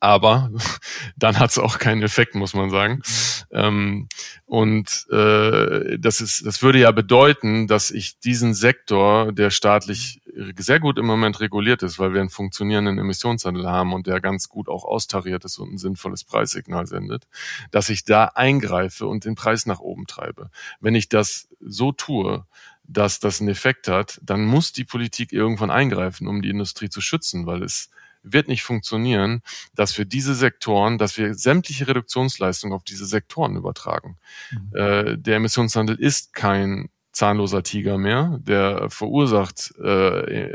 aber 0.00 0.50
dann 1.16 1.38
hat 1.38 1.50
es 1.50 1.58
auch 1.58 1.78
keinen 1.78 2.02
Effekt, 2.02 2.34
muss 2.34 2.54
man 2.54 2.70
sagen. 2.70 3.02
Ähm, 3.50 4.08
und 4.46 5.06
äh, 5.10 5.98
das 5.98 6.20
ist, 6.20 6.46
das 6.46 6.62
würde 6.62 6.80
ja 6.80 6.90
bedeuten, 6.90 7.66
dass 7.66 7.90
ich 7.90 8.18
diesen 8.18 8.54
Sektor, 8.54 9.32
der 9.32 9.50
staatlich 9.50 10.20
sehr 10.56 10.80
gut 10.80 10.98
im 10.98 11.06
Moment 11.06 11.40
reguliert 11.40 11.82
ist, 11.82 11.98
weil 11.98 12.12
wir 12.12 12.20
einen 12.20 12.30
funktionierenden 12.30 12.98
Emissionshandel 12.98 13.66
haben 13.68 13.92
und 13.92 14.06
der 14.06 14.20
ganz 14.20 14.48
gut 14.48 14.68
auch 14.68 14.84
austariert 14.84 15.44
ist 15.44 15.58
und 15.58 15.74
ein 15.74 15.78
sinnvolles 15.78 16.24
Preissignal 16.24 16.86
sendet, 16.86 17.26
dass 17.70 17.88
ich 17.88 18.04
da 18.04 18.26
eingreife 18.34 19.06
und 19.06 19.24
den 19.24 19.34
Preis 19.34 19.66
nach 19.66 19.80
oben 19.80 20.06
treibe. 20.06 20.50
Wenn 20.80 20.94
ich 20.94 21.08
das 21.08 21.48
so 21.60 21.92
tue, 21.92 22.46
dass 22.84 23.20
das 23.20 23.40
einen 23.40 23.50
Effekt 23.50 23.88
hat, 23.88 24.20
dann 24.22 24.44
muss 24.44 24.72
die 24.72 24.84
Politik 24.84 25.32
irgendwann 25.32 25.70
eingreifen, 25.70 26.26
um 26.26 26.40
die 26.40 26.50
Industrie 26.50 26.88
zu 26.88 27.00
schützen, 27.00 27.46
weil 27.46 27.62
es 27.62 27.90
wird 28.22 28.48
nicht 28.48 28.62
funktionieren, 28.62 29.42
dass 29.74 29.96
wir 29.98 30.04
diese 30.04 30.34
Sektoren, 30.34 30.98
dass 30.98 31.16
wir 31.16 31.34
sämtliche 31.34 31.88
Reduktionsleistungen 31.88 32.74
auf 32.74 32.84
diese 32.84 33.06
Sektoren 33.06 33.56
übertragen. 33.56 34.18
Mhm. 34.50 34.76
Äh, 34.76 35.18
der 35.18 35.36
Emissionshandel 35.36 35.96
ist 35.96 36.34
kein 36.34 36.88
zahnloser 37.18 37.64
Tiger 37.64 37.98
mehr, 37.98 38.38
der 38.40 38.90
verursacht 38.90 39.74
äh, 39.82 40.52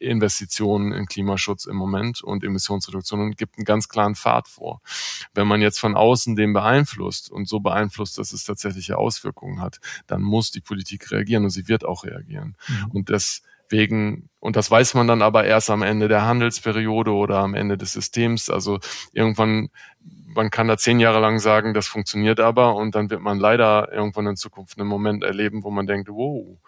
Investitionen 0.00 0.92
in 0.92 1.04
Klimaschutz 1.06 1.66
im 1.66 1.76
Moment 1.76 2.22
und 2.22 2.42
Emissionsreduktion 2.42 3.20
und 3.20 3.36
gibt 3.36 3.58
einen 3.58 3.66
ganz 3.66 3.88
klaren 3.88 4.14
Pfad 4.14 4.48
vor. 4.48 4.80
Wenn 5.34 5.46
man 5.46 5.60
jetzt 5.60 5.78
von 5.78 5.94
außen 5.94 6.34
den 6.34 6.54
beeinflusst 6.54 7.30
und 7.30 7.48
so 7.48 7.60
beeinflusst, 7.60 8.16
dass 8.16 8.32
es 8.32 8.44
tatsächliche 8.44 8.96
Auswirkungen 8.96 9.60
hat, 9.60 9.78
dann 10.06 10.22
muss 10.22 10.50
die 10.50 10.62
Politik 10.62 11.10
reagieren 11.10 11.44
und 11.44 11.50
sie 11.50 11.68
wird 11.68 11.84
auch 11.84 12.04
reagieren. 12.04 12.56
Mhm. 12.66 12.90
Und 12.92 13.10
das 13.10 13.42
wegen, 13.68 14.28
und 14.40 14.56
das 14.56 14.70
weiß 14.70 14.94
man 14.94 15.06
dann 15.06 15.22
aber 15.22 15.44
erst 15.44 15.70
am 15.70 15.82
Ende 15.82 16.08
der 16.08 16.26
Handelsperiode 16.26 17.12
oder 17.12 17.38
am 17.38 17.54
Ende 17.54 17.76
des 17.76 17.92
Systems. 17.92 18.50
Also 18.50 18.78
irgendwann, 19.12 19.68
man 20.00 20.50
kann 20.50 20.68
da 20.68 20.76
zehn 20.76 21.00
Jahre 21.00 21.20
lang 21.20 21.38
sagen, 21.38 21.74
das 21.74 21.86
funktioniert 21.86 22.40
aber 22.40 22.76
und 22.76 22.94
dann 22.94 23.10
wird 23.10 23.20
man 23.20 23.38
leider 23.38 23.92
irgendwann 23.92 24.26
in 24.26 24.36
Zukunft 24.36 24.78
einen 24.78 24.88
Moment 24.88 25.24
erleben, 25.24 25.64
wo 25.64 25.70
man 25.70 25.86
denkt, 25.86 26.08
wow, 26.08 26.58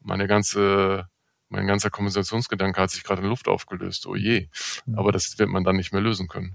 meine 0.00 0.26
ganze, 0.26 1.08
mein 1.48 1.66
ganzer 1.66 1.90
Kompensationsgedanke 1.90 2.80
hat 2.80 2.90
sich 2.90 3.04
gerade 3.04 3.22
in 3.22 3.28
Luft 3.28 3.48
aufgelöst. 3.48 4.06
Oh 4.06 4.14
je. 4.14 4.48
Aber 4.94 5.12
das 5.12 5.38
wird 5.38 5.48
man 5.48 5.64
dann 5.64 5.76
nicht 5.76 5.92
mehr 5.92 6.02
lösen 6.02 6.28
können. 6.28 6.54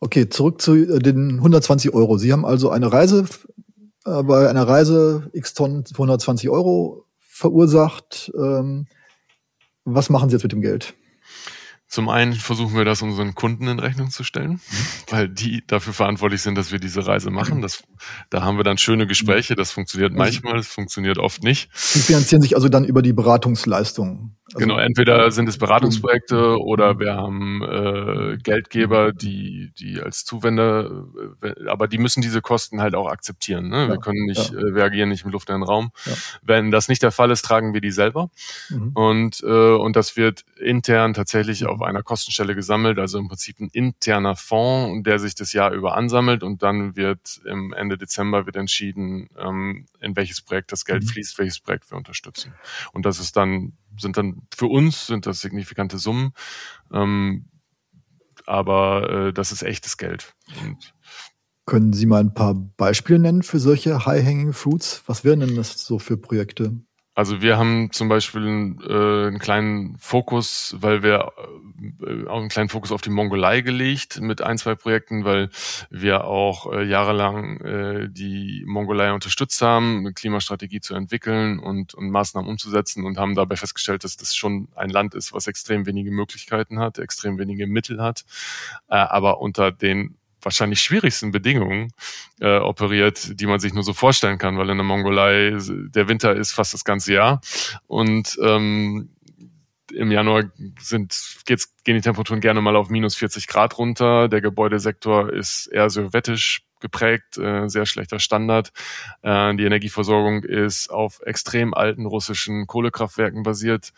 Okay, 0.00 0.28
zurück 0.28 0.60
zu 0.60 0.74
äh, 0.74 0.98
den 0.98 1.36
120 1.36 1.94
Euro. 1.94 2.18
Sie 2.18 2.32
haben 2.32 2.44
also 2.44 2.70
eine 2.70 2.92
Reise, 2.92 3.24
äh, 4.04 4.22
bei 4.22 4.48
einer 4.48 4.68
Reise 4.68 5.30
x 5.32 5.54
Tonnen 5.54 5.84
120 5.92 6.50
Euro 6.50 7.03
verursacht. 7.34 8.30
Ähm, 8.38 8.86
was 9.84 10.08
machen 10.08 10.28
Sie 10.28 10.36
jetzt 10.36 10.44
mit 10.44 10.52
dem 10.52 10.60
Geld? 10.60 10.94
Zum 11.88 12.08
einen 12.08 12.32
versuchen 12.32 12.76
wir 12.76 12.84
das 12.84 13.02
unseren 13.02 13.34
Kunden 13.34 13.68
in 13.68 13.78
Rechnung 13.78 14.10
zu 14.10 14.24
stellen, 14.24 14.60
weil 15.10 15.28
die 15.28 15.64
dafür 15.66 15.92
verantwortlich 15.92 16.42
sind, 16.42 16.56
dass 16.56 16.70
wir 16.70 16.78
diese 16.78 17.06
Reise 17.06 17.30
machen. 17.30 17.60
Das, 17.60 17.82
da 18.30 18.42
haben 18.42 18.56
wir 18.56 18.64
dann 18.64 18.78
schöne 18.78 19.06
Gespräche. 19.06 19.56
Das 19.56 19.72
funktioniert 19.72 20.12
also 20.12 20.22
manchmal, 20.22 20.56
das 20.56 20.68
funktioniert 20.68 21.18
oft 21.18 21.42
nicht. 21.42 21.70
Die 21.94 21.98
finanzieren 21.98 22.40
sich 22.40 22.54
also 22.54 22.68
dann 22.68 22.84
über 22.84 23.02
die 23.02 23.12
Beratungsleistung. 23.12 24.36
Also 24.46 24.58
genau, 24.58 24.78
entweder 24.78 25.30
sind 25.30 25.48
es 25.48 25.56
Beratungsprojekte 25.56 26.60
oder 26.60 26.98
wir 26.98 27.14
haben 27.14 27.62
äh, 27.62 28.36
Geldgeber, 28.36 29.12
die, 29.12 29.72
die 29.78 30.00
als 30.00 30.26
Zuwender, 30.26 31.06
äh, 31.42 31.66
aber 31.66 31.88
die 31.88 31.96
müssen 31.96 32.20
diese 32.20 32.42
Kosten 32.42 32.82
halt 32.82 32.94
auch 32.94 33.08
akzeptieren. 33.08 33.68
Ne? 33.68 33.84
Ja, 33.84 33.88
wir 33.88 33.98
können 33.98 34.26
nicht, 34.26 34.52
ja. 34.52 34.58
äh, 34.58 34.74
wir 34.74 34.84
agieren 34.84 35.08
nicht 35.08 35.24
im 35.24 35.30
luftleeren 35.30 35.62
Raum. 35.62 35.92
Ja. 36.04 36.12
Wenn 36.42 36.70
das 36.70 36.88
nicht 36.88 37.02
der 37.02 37.10
Fall 37.10 37.30
ist, 37.30 37.42
tragen 37.42 37.72
wir 37.72 37.80
die 37.80 37.90
selber. 37.90 38.28
Mhm. 38.68 38.90
Und, 38.92 39.42
äh, 39.42 39.74
und 39.76 39.96
das 39.96 40.14
wird 40.16 40.44
intern 40.60 41.14
tatsächlich 41.14 41.64
auf 41.64 41.80
einer 41.80 42.02
Kostenstelle 42.02 42.54
gesammelt, 42.54 42.98
also 42.98 43.18
im 43.18 43.28
Prinzip 43.28 43.60
ein 43.60 43.70
interner 43.72 44.36
Fonds, 44.36 45.04
der 45.04 45.18
sich 45.20 45.34
das 45.34 45.54
Jahr 45.54 45.72
über 45.72 45.96
ansammelt 45.96 46.42
und 46.42 46.62
dann 46.62 46.96
wird 46.96 47.40
im 47.46 47.72
Ende 47.72 47.96
Dezember 47.96 48.44
wird 48.44 48.56
entschieden, 48.56 49.30
ähm, 49.38 49.86
in 50.00 50.14
welches 50.16 50.42
Projekt 50.42 50.70
das 50.70 50.84
Geld 50.84 51.02
mhm. 51.04 51.08
fließt, 51.08 51.38
welches 51.38 51.60
Projekt 51.60 51.90
wir 51.90 51.96
unterstützen. 51.96 52.52
Und 52.92 53.06
das 53.06 53.18
ist 53.18 53.38
dann 53.38 53.72
sind 53.98 54.16
dann 54.16 54.42
für 54.54 54.66
uns 54.66 55.06
sind 55.06 55.26
das 55.26 55.40
signifikante 55.40 55.98
Summen, 55.98 56.32
ähm, 56.92 57.46
aber 58.46 59.28
äh, 59.28 59.32
das 59.32 59.52
ist 59.52 59.62
echtes 59.62 59.96
Geld. 59.96 60.34
Und 60.62 60.94
Können 61.66 61.92
Sie 61.92 62.06
mal 62.06 62.20
ein 62.20 62.34
paar 62.34 62.54
Beispiele 62.54 63.18
nennen 63.18 63.42
für 63.42 63.58
solche 63.58 64.04
High-Hanging 64.04 64.52
Fruits? 64.52 65.02
Was 65.06 65.24
wären 65.24 65.40
denn 65.40 65.56
das 65.56 65.84
so 65.84 65.98
für 65.98 66.16
Projekte? 66.16 66.78
Also 67.16 67.40
wir 67.40 67.58
haben 67.58 67.92
zum 67.92 68.08
Beispiel 68.08 68.42
äh, 68.42 69.28
einen 69.28 69.38
kleinen 69.38 69.96
Fokus, 69.98 70.74
weil 70.80 71.04
wir 71.04 71.32
äh, 72.04 72.26
auch 72.26 72.40
einen 72.40 72.48
kleinen 72.48 72.68
Fokus 72.68 72.90
auf 72.90 73.02
die 73.02 73.10
Mongolei 73.10 73.60
gelegt 73.60 74.20
mit 74.20 74.42
ein, 74.42 74.58
zwei 74.58 74.74
Projekten, 74.74 75.24
weil 75.24 75.48
wir 75.90 76.24
auch 76.24 76.72
äh, 76.72 76.82
jahrelang 76.82 77.60
äh, 77.60 78.08
die 78.10 78.64
Mongolei 78.66 79.12
unterstützt 79.12 79.62
haben, 79.62 79.98
eine 79.98 80.12
Klimastrategie 80.12 80.80
zu 80.80 80.96
entwickeln 80.96 81.60
und, 81.60 81.94
und 81.94 82.10
Maßnahmen 82.10 82.50
umzusetzen 82.50 83.04
und 83.04 83.16
haben 83.16 83.36
dabei 83.36 83.54
festgestellt, 83.54 84.02
dass 84.02 84.16
das 84.16 84.34
schon 84.34 84.66
ein 84.74 84.90
Land 84.90 85.14
ist, 85.14 85.32
was 85.32 85.46
extrem 85.46 85.86
wenige 85.86 86.10
Möglichkeiten 86.10 86.80
hat, 86.80 86.98
extrem 86.98 87.38
wenige 87.38 87.68
Mittel 87.68 88.02
hat, 88.02 88.24
äh, 88.88 88.96
aber 88.96 89.40
unter 89.40 89.70
den 89.70 90.16
wahrscheinlich 90.44 90.80
schwierigsten 90.80 91.30
Bedingungen 91.30 91.92
äh, 92.40 92.58
operiert, 92.58 93.40
die 93.40 93.46
man 93.46 93.60
sich 93.60 93.74
nur 93.74 93.82
so 93.82 93.92
vorstellen 93.92 94.38
kann, 94.38 94.58
weil 94.58 94.70
in 94.70 94.76
der 94.76 94.84
Mongolei 94.84 95.56
der 95.58 96.08
Winter 96.08 96.34
ist 96.34 96.52
fast 96.52 96.74
das 96.74 96.84
ganze 96.84 97.12
Jahr 97.12 97.40
und 97.86 98.38
ähm, 98.42 99.10
im 99.92 100.10
Januar 100.10 100.44
sind, 100.80 101.16
geht's, 101.46 101.74
gehen 101.84 101.94
die 101.94 102.00
Temperaturen 102.00 102.40
gerne 102.40 102.60
mal 102.60 102.76
auf 102.76 102.88
minus 102.88 103.14
40 103.16 103.46
Grad 103.46 103.78
runter. 103.78 104.28
Der 104.28 104.40
Gebäudesektor 104.40 105.32
ist 105.32 105.66
eher 105.66 105.90
sowjetisch 105.90 106.62
geprägt, 106.80 107.38
äh, 107.38 107.68
sehr 107.68 107.86
schlechter 107.86 108.18
Standard. 108.18 108.72
Äh, 109.22 109.54
die 109.56 109.64
Energieversorgung 109.64 110.42
ist 110.42 110.90
auf 110.90 111.20
extrem 111.24 111.74
alten 111.74 112.06
russischen 112.06 112.66
Kohlekraftwerken 112.66 113.42
basiert. 113.42 113.92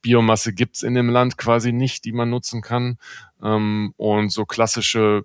Biomasse 0.00 0.52
gibt's 0.52 0.82
in 0.82 0.94
dem 0.94 1.10
Land 1.10 1.36
quasi 1.36 1.72
nicht, 1.72 2.04
die 2.04 2.12
man 2.12 2.30
nutzen 2.30 2.62
kann. 2.62 2.98
Ähm, 3.42 3.94
und 3.96 4.30
so 4.30 4.44
klassische 4.44 5.24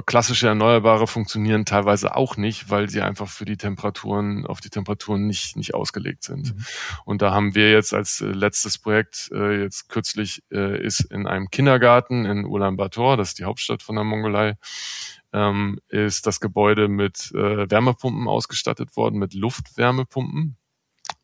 klassische 0.00 0.48
Erneuerbare 0.48 1.06
funktionieren 1.06 1.66
teilweise 1.66 2.16
auch 2.16 2.36
nicht, 2.36 2.70
weil 2.70 2.88
sie 2.88 3.02
einfach 3.02 3.28
für 3.28 3.44
die 3.44 3.58
Temperaturen, 3.58 4.46
auf 4.46 4.60
die 4.60 4.70
Temperaturen 4.70 5.26
nicht, 5.26 5.56
nicht 5.56 5.74
ausgelegt 5.74 6.24
sind. 6.24 6.56
Mhm. 6.56 6.64
Und 7.04 7.22
da 7.22 7.32
haben 7.32 7.54
wir 7.54 7.70
jetzt 7.70 7.92
als 7.92 8.20
äh, 8.22 8.26
letztes 8.26 8.78
Projekt, 8.78 9.30
äh, 9.32 9.60
jetzt 9.60 9.88
kürzlich, 9.90 10.42
äh, 10.50 10.82
ist 10.82 11.00
in 11.00 11.26
einem 11.26 11.50
Kindergarten 11.50 12.24
in 12.24 12.46
Ulaanbaatar, 12.46 13.18
das 13.18 13.28
ist 13.28 13.38
die 13.38 13.44
Hauptstadt 13.44 13.82
von 13.82 13.96
der 13.96 14.04
Mongolei, 14.04 14.56
ähm, 15.34 15.78
ist 15.88 16.26
das 16.26 16.40
Gebäude 16.40 16.88
mit 16.88 17.30
äh, 17.34 17.70
Wärmepumpen 17.70 18.28
ausgestattet 18.28 18.96
worden, 18.96 19.18
mit 19.18 19.34
Luftwärmepumpen. 19.34 20.56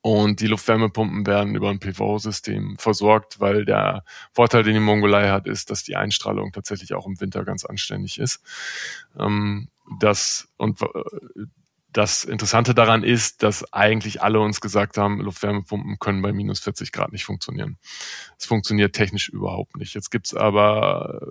Und 0.01 0.41
die 0.41 0.47
Luftwärmepumpen 0.47 1.27
werden 1.27 1.57
über 1.57 1.71
ein 1.71 1.81
PV-System 1.81 2.77
versorgt, 2.79 3.41
weil 3.41 3.65
der 3.65 4.05
Vorteil, 4.33 4.63
den 4.63 4.75
die 4.75 4.81
Mongolei 4.81 5.29
hat, 5.29 5.47
ist, 5.47 5.71
dass 5.71 5.83
die 5.83 5.97
Einstrahlung 5.97 6.53
tatsächlich 6.53 6.95
auch 6.95 7.07
im 7.07 7.21
Winter 7.21 7.45
ganz 7.45 7.65
anständig 7.65 8.19
ist. 8.19 8.41
Ähm, 9.19 9.69
das 9.99 10.49
und 10.57 10.81
äh, 10.83 10.87
das 11.93 12.25
Interessante 12.25 12.75
daran 12.75 13.03
ist, 13.03 13.43
dass 13.43 13.73
eigentlich 13.73 14.23
alle 14.23 14.41
uns 14.41 14.61
gesagt 14.61 14.99
haben, 14.99 15.21
Luftwärmepumpen 15.21 15.99
können 15.99 16.23
bei 16.23 16.33
minus 16.33 16.61
40 16.61 16.93
Grad 16.93 17.13
nicht 17.13 17.25
funktionieren. 17.25 17.79
Es 18.39 18.45
funktioniert 18.45 18.95
technisch 18.95 19.29
überhaupt 19.29 19.77
nicht. 19.77 19.95
Jetzt 19.95 20.11
gibt's 20.11 20.35
aber 20.35 21.29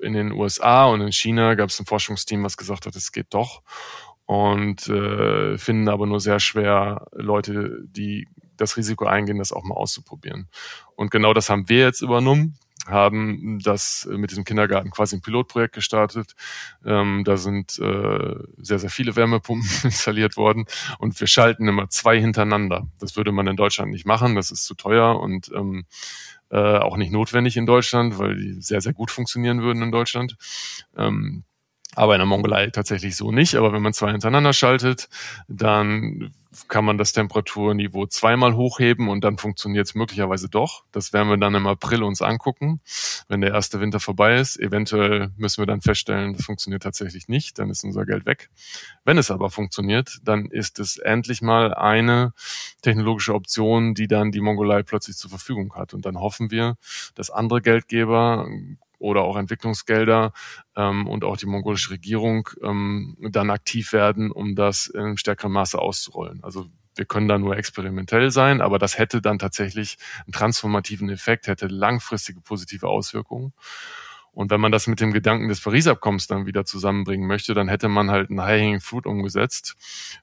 in 0.00 0.12
den 0.12 0.32
USA 0.32 0.86
und 0.86 1.00
in 1.00 1.12
China 1.12 1.54
gab 1.54 1.70
es 1.70 1.78
ein 1.78 1.86
Forschungsteam, 1.86 2.42
was 2.42 2.56
gesagt 2.56 2.86
hat, 2.86 2.96
es 2.96 3.12
geht 3.12 3.28
doch 3.30 3.62
und 4.30 4.86
äh, 4.86 5.58
finden 5.58 5.88
aber 5.88 6.06
nur 6.06 6.20
sehr 6.20 6.38
schwer 6.38 7.08
Leute, 7.10 7.82
die 7.88 8.28
das 8.56 8.76
Risiko 8.76 9.06
eingehen, 9.06 9.38
das 9.38 9.52
auch 9.52 9.64
mal 9.64 9.74
auszuprobieren. 9.74 10.46
Und 10.94 11.10
genau 11.10 11.34
das 11.34 11.50
haben 11.50 11.68
wir 11.68 11.80
jetzt 11.80 12.00
übernommen 12.00 12.56
haben 12.86 13.58
das 13.62 14.08
mit 14.10 14.30
diesem 14.30 14.44
Kindergarten 14.44 14.90
quasi 14.90 15.16
ein 15.16 15.20
Pilotprojekt 15.20 15.74
gestartet. 15.74 16.34
Ähm, 16.84 17.24
da 17.24 17.36
sind 17.36 17.78
äh, 17.78 18.36
sehr, 18.56 18.78
sehr 18.78 18.88
viele 18.88 19.16
Wärmepumpen 19.16 19.68
installiert 19.82 20.36
worden 20.36 20.64
und 20.98 21.20
wir 21.20 21.26
schalten 21.26 21.68
immer 21.68 21.90
zwei 21.90 22.18
hintereinander. 22.18 22.88
Das 22.98 23.16
würde 23.16 23.32
man 23.32 23.46
in 23.48 23.56
Deutschland 23.56 23.90
nicht 23.90 24.06
machen, 24.06 24.34
das 24.34 24.50
ist 24.50 24.64
zu 24.64 24.74
teuer 24.74 25.20
und 25.20 25.50
ähm, 25.54 25.84
äh, 26.50 26.78
auch 26.78 26.96
nicht 26.96 27.12
notwendig 27.12 27.56
in 27.56 27.66
Deutschland, 27.66 28.18
weil 28.18 28.36
die 28.36 28.62
sehr, 28.62 28.80
sehr 28.80 28.94
gut 28.94 29.10
funktionieren 29.10 29.60
würden 29.60 29.82
in 29.82 29.92
Deutschland. 29.92 30.36
Ähm, 30.96 31.44
aber 31.96 32.14
in 32.14 32.20
der 32.20 32.26
Mongolei 32.26 32.70
tatsächlich 32.70 33.16
so 33.16 33.32
nicht. 33.32 33.56
Aber 33.56 33.72
wenn 33.72 33.82
man 33.82 33.92
zwei 33.92 34.12
hintereinander 34.12 34.52
schaltet, 34.52 35.08
dann 35.48 36.32
kann 36.68 36.84
man 36.84 36.98
das 36.98 37.12
Temperaturniveau 37.12 38.06
zweimal 38.06 38.54
hochheben 38.54 39.08
und 39.08 39.22
dann 39.22 39.38
funktioniert 39.38 39.86
es 39.86 39.94
möglicherweise 39.94 40.48
doch. 40.48 40.84
Das 40.90 41.12
werden 41.12 41.28
wir 41.28 41.36
dann 41.36 41.54
im 41.54 41.66
April 41.66 42.02
uns 42.02 42.22
angucken, 42.22 42.80
wenn 43.28 43.40
der 43.40 43.52
erste 43.52 43.80
Winter 43.80 44.00
vorbei 44.00 44.36
ist. 44.36 44.58
Eventuell 44.58 45.30
müssen 45.36 45.62
wir 45.62 45.66
dann 45.66 45.80
feststellen, 45.80 46.34
das 46.34 46.44
funktioniert 46.44 46.82
tatsächlich 46.82 47.28
nicht, 47.28 47.58
dann 47.58 47.70
ist 47.70 47.84
unser 47.84 48.04
Geld 48.04 48.26
weg. 48.26 48.50
Wenn 49.04 49.18
es 49.18 49.30
aber 49.30 49.50
funktioniert, 49.50 50.18
dann 50.24 50.46
ist 50.46 50.80
es 50.80 50.98
endlich 50.98 51.40
mal 51.40 51.72
eine 51.72 52.32
technologische 52.82 53.34
Option, 53.34 53.94
die 53.94 54.08
dann 54.08 54.32
die 54.32 54.40
Mongolei 54.40 54.82
plötzlich 54.82 55.16
zur 55.16 55.30
Verfügung 55.30 55.74
hat. 55.74 55.94
Und 55.94 56.04
dann 56.04 56.18
hoffen 56.18 56.50
wir, 56.50 56.76
dass 57.14 57.30
andere 57.30 57.62
Geldgeber 57.62 58.48
oder 59.00 59.22
auch 59.22 59.36
Entwicklungsgelder 59.36 60.32
ähm, 60.76 61.08
und 61.08 61.24
auch 61.24 61.36
die 61.36 61.46
mongolische 61.46 61.90
Regierung 61.90 62.48
ähm, 62.62 63.16
dann 63.18 63.50
aktiv 63.50 63.92
werden, 63.92 64.30
um 64.30 64.54
das 64.54 64.86
in 64.86 65.16
stärkerem 65.16 65.52
Maße 65.52 65.78
auszurollen. 65.78 66.44
Also 66.44 66.66
wir 66.94 67.06
können 67.06 67.28
da 67.28 67.38
nur 67.38 67.56
experimentell 67.56 68.30
sein, 68.30 68.60
aber 68.60 68.78
das 68.78 68.98
hätte 68.98 69.22
dann 69.22 69.38
tatsächlich 69.38 69.96
einen 70.26 70.32
transformativen 70.32 71.08
Effekt, 71.08 71.46
hätte 71.46 71.66
langfristige 71.66 72.40
positive 72.40 72.88
Auswirkungen. 72.88 73.52
Und 74.32 74.50
wenn 74.50 74.60
man 74.60 74.70
das 74.70 74.86
mit 74.86 75.00
dem 75.00 75.12
Gedanken 75.12 75.48
des 75.48 75.60
Paris-Abkommens 75.60 76.26
dann 76.26 76.46
wieder 76.46 76.64
zusammenbringen 76.64 77.26
möchte, 77.26 77.52
dann 77.52 77.68
hätte 77.68 77.88
man 77.88 78.10
halt 78.10 78.30
ein 78.30 78.40
High-Hanging 78.40 78.80
Fruit 78.80 79.06
umgesetzt, 79.06 79.76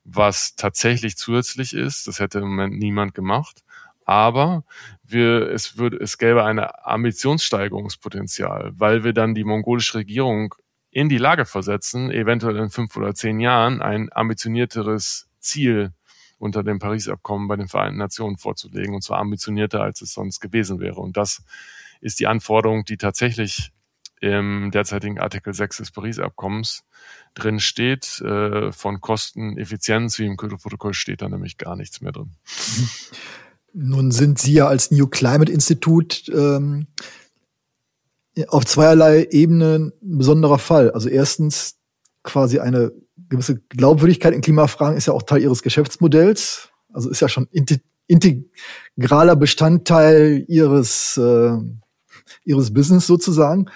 was 0.06 0.56
tatsächlich 0.56 1.18
zusätzlich 1.18 1.74
ist. 1.74 2.08
Das 2.08 2.20
hätte 2.20 2.40
im 2.40 2.48
Moment 2.48 2.78
niemand 2.78 3.14
gemacht 3.14 3.64
aber 4.08 4.64
wir, 5.04 5.52
es 5.52 5.78
würde, 5.78 5.98
es 5.98 6.18
gäbe 6.18 6.44
ein 6.46 6.60
Ambitionssteigerungspotenzial, 6.60 8.72
weil 8.76 9.04
wir 9.04 9.12
dann 9.12 9.36
die 9.36 9.44
mongolische 9.44 9.96
Regierung 9.96 10.56
in 10.90 11.10
die 11.10 11.18
Lage 11.18 11.44
versetzen, 11.46 12.10
eventuell 12.10 12.56
in 12.56 12.70
fünf 12.70 12.96
oder 12.96 13.14
zehn 13.14 13.42
Jahren 13.42 13.82
ein 13.82 14.08
ambitionierteres 14.12 15.28
Ziel 15.40 15.92
unter 16.38 16.64
dem 16.64 16.80
Paris-Abkommen 16.80 17.50
bei 17.50 17.58
den 17.58 17.68
Vereinten 17.68 18.00
Nationen 18.00 18.38
vorzulegen, 18.38 18.96
und 18.96 19.04
zwar 19.04 19.20
ambitionierter, 19.20 19.82
als 19.82 20.02
es 20.02 20.14
sonst 20.14 20.40
gewesen 20.40 20.80
wäre. 20.80 21.02
Und 21.02 21.18
das 21.18 21.44
ist 22.00 22.22
die 22.22 22.28
Anforderung, 22.28 22.86
die 22.86 22.98
tatsächlich 22.98 23.74
im 24.22 24.72
derzeitigen 24.72 25.20
Artikel 25.20 25.54
6 25.54 25.78
des 25.78 25.92
Paris-Abkommens 25.92 26.86
drin 27.34 27.60
steht. 27.60 28.22
Äh, 28.22 28.72
von 28.72 29.02
Kosten, 29.02 29.58
Effizienz, 29.58 30.18
wie 30.18 30.26
im 30.26 30.38
Kyoto-Protokoll 30.38 30.94
steht 30.94 31.22
da 31.22 31.28
nämlich 31.28 31.58
gar 31.58 31.76
nichts 31.76 32.00
mehr 32.00 32.14
drin. 32.14 32.38
Nun 33.80 34.10
sind 34.10 34.40
Sie 34.40 34.54
ja 34.54 34.68
als 34.68 34.90
New 34.90 35.06
Climate 35.06 35.52
Institut 35.52 36.28
ähm, 36.34 36.88
auf 38.48 38.66
zweierlei 38.66 39.28
Ebenen 39.30 39.94
ein 40.02 40.18
besonderer 40.18 40.58
Fall. 40.58 40.90
Also 40.90 41.10
erstens 41.10 41.76
quasi 42.24 42.58
eine 42.58 42.92
gewisse 43.30 43.60
Glaubwürdigkeit 43.70 44.34
in 44.34 44.42
Klimafragen 44.42 44.98
ist 44.98 45.06
ja 45.06 45.14
auch 45.14 45.22
Teil 45.22 45.44
Ihres 45.44 45.62
Geschäftsmodells. 45.62 46.70
Also 46.92 47.12
ist 47.12 47.20
ja 47.20 47.30
schon 47.30 47.48
integraler 48.08 49.36
Bestandteil 49.36 50.44
Ihres, 50.48 51.16
äh, 51.18 51.58
Ihres 52.46 52.74
Business 52.74 53.06
sozusagen. 53.06 53.68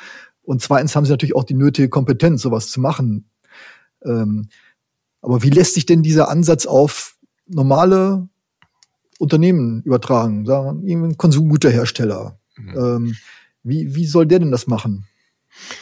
Und 0.41 0.63
zweitens 0.63 0.95
haben 0.95 1.05
Sie 1.05 1.11
natürlich 1.11 1.35
auch 1.35 1.43
die 1.43 1.53
nötige 1.53 1.89
Kompetenz, 1.89 2.41
sowas 2.41 2.69
zu 2.69 2.81
machen. 2.81 3.29
Ähm, 4.03 4.49
aber 5.21 5.43
wie 5.43 5.51
lässt 5.51 5.75
sich 5.75 5.85
denn 5.85 6.01
dieser 6.01 6.27
Ansatz 6.27 6.65
auf 6.65 7.19
normale 7.45 8.30
Unternehmen 9.21 9.83
übertragen, 9.83 10.45
sagen 10.45 10.83
wir, 10.83 10.97
ein 10.97 11.17
Konsumgüterhersteller. 11.17 12.39
Mhm. 12.57 12.77
Ähm, 12.77 13.15
wie, 13.63 13.95
wie 13.95 14.05
soll 14.05 14.25
der 14.25 14.39
denn 14.39 14.51
das 14.51 14.65
machen? 14.67 15.05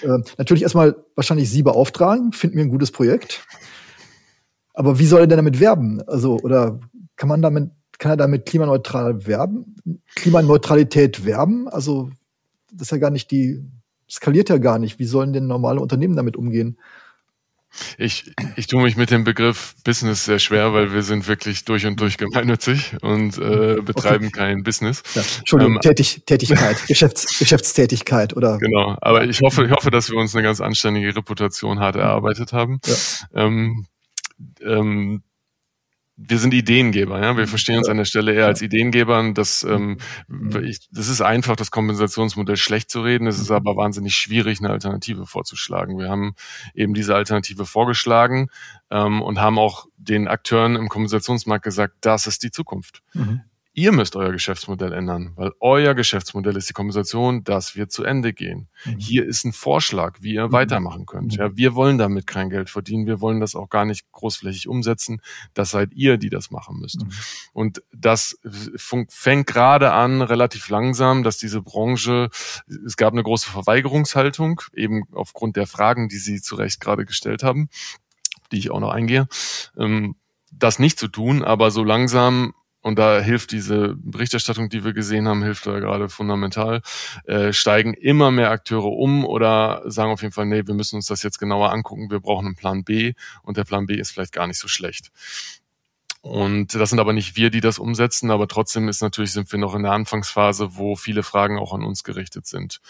Äh, 0.02 0.20
natürlich 0.38 0.64
erstmal 0.64 0.96
wahrscheinlich 1.16 1.50
Sie 1.50 1.64
beauftragen, 1.64 2.34
finden 2.34 2.58
wir 2.58 2.66
ein 2.66 2.70
gutes 2.70 2.92
Projekt. 2.92 3.46
Aber 4.74 5.00
wie 5.00 5.06
soll 5.06 5.22
er 5.22 5.28
denn 5.28 5.38
damit 5.38 5.60
werben? 5.60 6.02
Also, 6.08 6.38
oder 6.40 6.80
kann 7.16 7.30
man 7.30 7.42
damit, 7.42 7.72
kann 7.98 8.12
er 8.12 8.18
damit 8.18 8.46
klimaneutral 8.46 9.26
werben? 9.26 9.76
Klimaneutralität 10.16 11.26
werben? 11.26 11.70
Also, 11.70 12.10
das 12.72 12.88
ist 12.88 12.92
ja 12.92 12.98
gar 12.98 13.10
nicht 13.10 13.32
die, 13.32 13.64
skaliert 14.10 14.50
ja 14.50 14.58
gar 14.58 14.80
nicht. 14.80 15.00
Wie 15.00 15.06
sollen 15.06 15.34
denn 15.34 15.48
normale 15.48 15.80
Unternehmen 15.80 16.16
damit 16.16 16.36
umgehen? 16.36 16.78
Ich, 17.98 18.32
ich 18.56 18.68
tue 18.68 18.82
mich 18.82 18.98
mit 18.98 19.12
dem 19.12 19.24
Begriff 19.24 19.76
Business 19.84 20.26
sehr 20.26 20.40
schwer, 20.40 20.74
weil 20.74 20.94
wir 20.94 21.04
sind 21.04 21.28
wirklich 21.28 21.66
durch 21.66 21.86
und 21.86 22.00
durch 22.00 22.18
gemeinnützig 22.18 22.96
und 23.02 23.38
äh, 23.38 23.82
betreiben 23.82 24.28
okay. 24.28 24.40
kein 24.40 24.64
Business. 24.64 25.04
Ja, 25.16 25.22
Entschuldigung, 25.40 25.76
ähm, 25.76 25.82
Tätig, 25.82 26.24
Tätigkeit, 26.26 26.78
Geschäfts, 26.88 27.40
Geschäftstätigkeit 27.40 28.36
oder. 28.36 28.58
Genau, 28.58 28.98
aber 29.02 29.26
ich 29.26 29.42
hoffe, 29.42 29.66
ich 29.66 29.72
hoffe, 29.72 29.92
dass 29.92 30.10
wir 30.10 30.18
uns 30.18 30.36
eine 30.36 30.44
ganz 30.44 30.62
anständige 30.62 31.16
Reputation 31.16 31.80
hart 31.80 31.96
erarbeitet 31.96 32.54
haben. 32.54 32.80
Ja. 32.86 32.96
Ähm, 33.34 33.86
ähm, 34.62 35.24
wir 36.22 36.38
sind 36.38 36.54
Ideengeber, 36.54 37.22
ja. 37.22 37.38
Wir 37.38 37.48
verstehen 37.48 37.78
uns 37.78 37.88
an 37.88 37.96
der 37.96 38.06
Stelle 38.06 38.34
eher 38.34 38.46
als 38.46 38.62
Ideengeber. 38.62 39.20
Und 39.20 39.38
das, 39.38 39.64
ähm, 39.64 39.98
ich, 40.62 40.90
das 40.92 41.08
ist 41.08 41.22
einfach, 41.22 41.56
das 41.56 41.72
Kompensationsmodell 41.72 42.58
schlecht 42.58 42.92
zu 42.92 43.02
reden. 43.02 43.26
Es 43.26 43.40
ist 43.40 43.52
aber 43.52 43.78
wahnsinnig 43.78 44.16
schwierig, 44.16 44.60
eine 44.60 44.70
Alternative 44.70 45.26
vorzuschlagen. 45.26 45.98
Wir 45.98 46.10
haben 46.10 46.36
eben 46.74 46.94
diese 46.94 47.16
Alternative 47.16 47.66
vorgeschlagen 47.66 48.50
ähm, 48.92 49.22
und 49.22 49.40
haben 49.40 49.58
auch 49.58 49.86
den 49.98 50.28
Akteuren 50.28 50.76
im 50.76 50.90
Kompensationsmarkt 50.90 51.64
gesagt, 51.64 51.96
das 52.02 52.28
ist 52.28 52.44
die 52.44 52.52
Zukunft. 52.52 53.02
Mhm. 53.14 53.42
Ihr 53.80 53.94
müsst 53.94 54.18
euer 54.18 54.34
Geschäftsmodell 54.34 54.92
ändern, 54.92 55.32
weil 55.38 55.54
euer 55.62 55.94
Geschäftsmodell 55.94 56.58
ist 56.58 56.68
die 56.68 56.74
Kompensation, 56.74 57.46
dass 57.46 57.78
wir 57.78 57.88
zu 57.88 58.04
Ende 58.04 58.34
gehen. 58.34 58.68
Mhm. 58.84 58.98
Hier 58.98 59.26
ist 59.26 59.46
ein 59.46 59.54
Vorschlag, 59.54 60.18
wie 60.20 60.34
ihr 60.34 60.48
mhm. 60.48 60.52
weitermachen 60.52 61.06
könnt. 61.06 61.32
Mhm. 61.32 61.40
Ja, 61.40 61.56
wir 61.56 61.76
wollen 61.76 61.98
damit 61.98 62.28
kein 62.28 62.50
Geld 62.50 62.70
verdienen. 62.70 63.08
Wir 63.08 63.22
wollen 63.22 63.40
das 63.40 63.56
auch 63.56 63.70
gar 63.70 63.86
nicht 63.86 64.12
großflächig 64.12 64.68
umsetzen. 64.68 65.22
Das 65.54 65.70
seid 65.70 65.94
ihr, 65.94 66.18
die 66.18 66.30
das 66.30 66.52
machen 66.52 66.78
müsst. 66.82 67.06
Mhm. 67.06 67.10
Und 67.54 67.82
das 67.94 68.38
fängt 68.76 69.48
gerade 69.48 69.94
an, 69.94 70.22
relativ 70.24 70.68
langsam, 70.68 71.24
dass 71.24 71.38
diese 71.38 71.62
Branche, 71.62 72.30
es 72.86 72.98
gab 72.98 73.14
eine 73.14 73.24
große 73.24 73.50
Verweigerungshaltung, 73.50 74.60
eben 74.74 75.04
aufgrund 75.14 75.56
der 75.56 75.68
Fragen, 75.68 76.10
die 76.10 76.18
Sie 76.18 76.42
zu 76.42 76.56
Recht 76.56 76.82
gerade 76.82 77.06
gestellt 77.06 77.44
haben, 77.44 77.70
die 78.52 78.58
ich 78.58 78.72
auch 78.72 78.82
noch 78.82 78.92
eingehe. 78.92 79.30
Ähm, 79.78 80.16
das 80.52 80.80
nicht 80.80 81.00
zu 81.00 81.08
tun, 81.08 81.44
aber 81.44 81.72
so 81.72 81.86
langsam 81.86 82.54
und 82.82 82.98
da 82.98 83.20
hilft 83.20 83.52
diese 83.52 83.96
Berichterstattung, 83.98 84.70
die 84.70 84.84
wir 84.84 84.94
gesehen 84.94 85.28
haben, 85.28 85.44
hilft 85.44 85.66
da 85.66 85.80
gerade 85.80 86.10
fundamental, 86.10 86.82
äh, 87.26 87.52
steigen 87.52 87.94
immer 87.94 88.32
mehr 88.32 88.52
Akteure 88.52 88.86
um 88.86 89.26
oder 89.26 89.84
sagen 89.86 90.12
auf 90.12 90.22
jeden 90.22 90.34
Fall, 90.34 90.46
nee, 90.46 90.66
wir 90.66 90.74
müssen 90.74 90.96
uns 90.96 91.08
das 91.08 91.24
jetzt 91.24 91.40
genauer 91.40 91.72
angucken, 91.72 92.10
wir 92.10 92.20
brauchen 92.20 92.46
einen 92.46 92.56
Plan 92.56 92.84
B 92.84 93.14
und 93.44 93.58
der 93.58 93.66
Plan 93.66 93.86
B 93.86 93.96
ist 93.96 94.12
vielleicht 94.12 94.34
gar 94.34 94.48
nicht 94.48 94.60
so 94.60 94.68
schlecht. 94.68 95.12
Und 96.22 96.76
das 96.76 96.90
sind 96.90 97.00
aber 97.00 97.14
nicht 97.14 97.38
wir, 97.38 97.50
die 97.50 97.62
das 97.62 97.80
umsetzen, 97.80 98.30
aber 98.30 98.48
trotzdem 98.48 98.90
ist 98.90 99.02
natürlich, 99.02 99.32
sind 99.32 99.52
wir 99.52 99.60
noch 99.60 99.74
in 99.74 99.84
der 99.84 99.94
Anfangsphase, 99.94 100.76
wo 100.76 100.96
viele 100.96 101.24
Fragen 101.24 101.58
auch 101.58 101.74
an 101.74 101.84
uns 101.84 102.04
gerichtet 102.04 102.46
sind. 102.46 102.82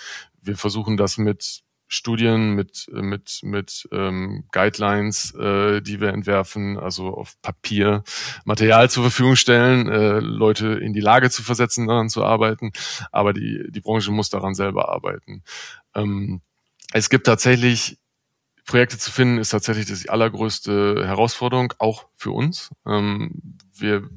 Wir 0.42 0.58
versuchen 0.58 0.98
das 0.98 1.18
mit 1.18 1.62
Studien, 1.92 2.54
mit, 2.54 2.88
mit, 2.92 3.40
mit 3.42 3.90
ähm, 3.92 4.46
Guidelines, 4.52 5.34
äh, 5.34 5.82
die 5.82 6.00
wir 6.00 6.10
entwerfen, 6.10 6.78
also 6.78 7.08
auf 7.08 7.34
Papier 7.42 8.04
Material 8.46 8.90
zur 8.92 9.04
Verfügung 9.04 9.36
stellen, 9.36 9.90
äh, 9.90 10.20
Leute 10.20 10.68
in 10.68 10.94
die 10.94 11.02
Lage 11.02 11.32
zu 11.32 11.42
versetzen, 11.42 11.88
daran 11.88 12.10
zu 12.10 12.24
arbeiten. 12.24 12.72
Aber 13.12 13.34
die, 13.34 13.66
die 13.70 13.82
Branche 13.82 14.12
muss 14.12 14.30
daran 14.30 14.54
selber 14.54 14.90
arbeiten. 14.90 15.44
Ähm, 15.96 16.42
es 16.94 17.10
gibt 17.10 17.26
tatsächlich 17.26 17.98
Projekte 18.66 19.00
zu 19.00 19.12
finden, 19.12 19.40
ist 19.40 19.50
tatsächlich 19.50 19.88
die 19.88 20.10
allergrößte 20.10 21.08
Herausforderung, 21.08 21.74
auch 21.80 22.08
für 22.16 22.32
uns. 22.32 22.70
Ähm, 22.86 23.58
wir 23.76 24.08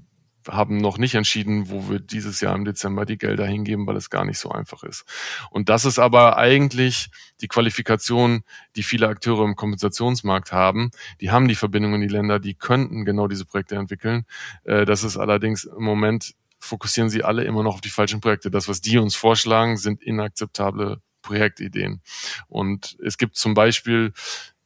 haben 0.48 0.78
noch 0.78 0.98
nicht 0.98 1.14
entschieden, 1.14 1.70
wo 1.70 1.88
wir 1.88 2.00
dieses 2.00 2.40
Jahr 2.40 2.54
im 2.54 2.64
Dezember 2.64 3.04
die 3.04 3.18
Gelder 3.18 3.46
hingeben, 3.46 3.86
weil 3.86 3.96
es 3.96 4.10
gar 4.10 4.24
nicht 4.24 4.38
so 4.38 4.50
einfach 4.50 4.82
ist. 4.82 5.04
Und 5.50 5.68
das 5.68 5.84
ist 5.84 5.98
aber 5.98 6.36
eigentlich 6.36 7.10
die 7.40 7.48
Qualifikation, 7.48 8.42
die 8.76 8.82
viele 8.82 9.08
Akteure 9.08 9.44
im 9.44 9.56
Kompensationsmarkt 9.56 10.52
haben. 10.52 10.90
Die 11.20 11.30
haben 11.30 11.48
die 11.48 11.54
Verbindung 11.54 11.94
in 11.94 12.00
die 12.00 12.08
Länder, 12.08 12.38
die 12.38 12.54
könnten 12.54 13.04
genau 13.04 13.28
diese 13.28 13.44
Projekte 13.44 13.76
entwickeln. 13.76 14.24
Äh, 14.64 14.84
das 14.84 15.04
ist 15.04 15.16
allerdings 15.16 15.64
im 15.64 15.84
Moment 15.84 16.34
fokussieren 16.58 17.10
sie 17.10 17.24
alle 17.24 17.44
immer 17.44 17.62
noch 17.62 17.74
auf 17.74 17.80
die 17.80 17.90
falschen 17.90 18.20
Projekte. 18.20 18.50
Das, 18.50 18.68
was 18.68 18.80
die 18.80 18.98
uns 18.98 19.16
vorschlagen, 19.16 19.76
sind 19.76 20.02
inakzeptable 20.02 21.00
Projektideen. 21.22 22.02
Und 22.48 22.96
es 23.04 23.18
gibt 23.18 23.36
zum 23.36 23.54
Beispiel 23.54 24.12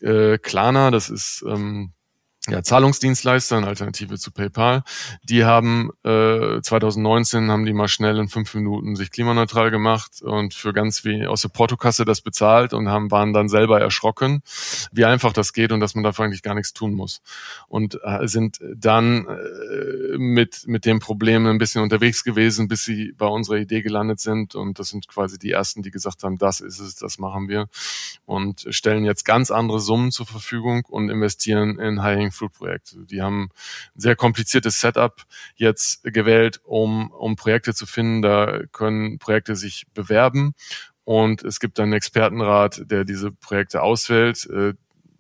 äh, 0.01 0.39
Klarna, 0.39 0.91
das 0.91 1.09
ist 1.09 1.45
ähm, 1.49 1.93
ja, 2.49 2.62
Zahlungsdienstleister, 2.62 3.57
eine 3.57 3.66
Alternative 3.66 4.18
zu 4.18 4.30
PayPal, 4.30 4.82
die 5.22 5.44
haben 5.44 5.90
äh, 6.05 6.61
2019 6.61 7.51
haben 7.51 7.64
die 7.64 7.72
mal 7.72 7.88
schnell 7.88 8.18
in 8.18 8.28
fünf 8.28 8.55
Minuten 8.55 8.97
sich 8.97 9.11
klimaneutral 9.11 9.70
gemacht 9.70 10.22
und 10.22 10.55
für 10.55 10.72
ganz 10.72 11.05
wenig 11.05 11.26
aus 11.26 11.42
der 11.42 11.49
Portokasse 11.49 12.05
das 12.05 12.20
bezahlt 12.20 12.72
und 12.72 12.88
haben 12.88 13.11
waren 13.11 13.32
dann 13.32 13.49
selber 13.49 13.80
erschrocken, 13.80 14.42
wie 14.92 15.05
einfach 15.05 15.32
das 15.32 15.53
geht 15.53 15.72
und 15.72 15.80
dass 15.80 15.94
man 15.94 16.05
dafür 16.05 16.24
eigentlich 16.24 16.42
gar 16.42 16.55
nichts 16.55 16.72
tun 16.72 16.92
muss. 16.92 17.20
Und 17.68 17.99
äh, 18.05 18.26
sind 18.26 18.61
dann 18.74 19.26
äh, 19.26 20.18
mit 20.18 20.66
mit 20.66 20.84
dem 20.84 21.01
Problem 21.01 21.47
ein 21.47 21.59
bisschen 21.59 21.82
unterwegs 21.82 22.24
gewesen, 22.24 22.68
bis 22.68 22.84
sie 22.84 23.12
bei 23.16 23.26
unserer 23.26 23.57
Idee 23.57 23.82
gelandet 23.82 24.20
sind. 24.20 24.55
Und 24.55 24.78
das 24.78 24.88
sind 24.88 25.09
quasi 25.09 25.38
die 25.38 25.51
ersten, 25.51 25.82
die 25.82 25.90
gesagt 25.90 26.22
haben, 26.22 26.38
das 26.38 26.61
ist 26.61 26.80
es, 26.80 26.97
das 26.97 27.18
machen 27.18 27.49
wir. 27.49 27.68
Und 28.24 28.66
stellen 28.70 29.05
jetzt 29.05 29.24
ganz 29.24 29.51
andere 29.51 29.80
Summen 29.80 30.11
zur 30.11 30.26
Verfügung 30.26 30.84
und 30.88 31.09
investieren 31.09 31.78
in 31.78 32.03
High 32.03 32.18
Fruit-Projekt. 32.37 32.97
Die 33.11 33.22
haben 33.22 33.51
ein 33.95 34.01
sehr 34.01 34.16
kompliziertes 34.16 34.80
Setup 34.80 35.24
jetzt 35.57 36.05
gewählt, 36.05 36.61
um, 36.64 37.11
um 37.11 37.37
Projekte 37.37 37.74
zu 37.74 37.87
finden. 37.87 38.22
Da 38.22 38.61
können 38.72 39.18
Projekte 39.18 39.57
sich 39.57 39.87
bewerben 39.95 40.55
und 41.07 41.45
es 41.45 41.61
gibt 41.61 41.78
einen 41.78 41.93
Expertenrat, 41.93 42.82
der 42.91 43.05
diese 43.05 43.30
Projekte 43.30 43.80
auswählt. 43.82 44.45
Äh, 44.51 44.74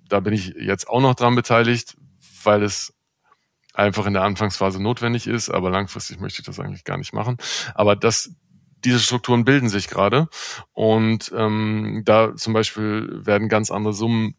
da 0.08 0.18
bin 0.20 0.34
ich 0.34 0.48
jetzt 0.58 0.88
auch 0.88 1.00
noch 1.00 1.14
dran 1.14 1.36
beteiligt, 1.36 1.96
weil 2.42 2.64
es 2.64 2.92
einfach 3.72 4.06
in 4.06 4.14
der 4.14 4.22
Anfangsphase 4.22 4.82
notwendig 4.82 5.28
ist, 5.28 5.48
aber 5.48 5.70
langfristig 5.70 6.18
möchte 6.18 6.40
ich 6.40 6.46
das 6.46 6.58
eigentlich 6.58 6.82
gar 6.82 6.96
nicht 6.96 7.12
machen. 7.12 7.36
Aber 7.74 7.94
das, 7.94 8.32
diese 8.84 8.98
Strukturen 8.98 9.44
bilden 9.44 9.68
sich 9.68 9.86
gerade 9.86 10.28
und 10.72 11.32
ähm, 11.36 12.02
da 12.04 12.34
zum 12.34 12.52
Beispiel 12.52 13.24
werden 13.24 13.48
ganz 13.48 13.70
andere 13.70 13.92
Summen 13.92 14.34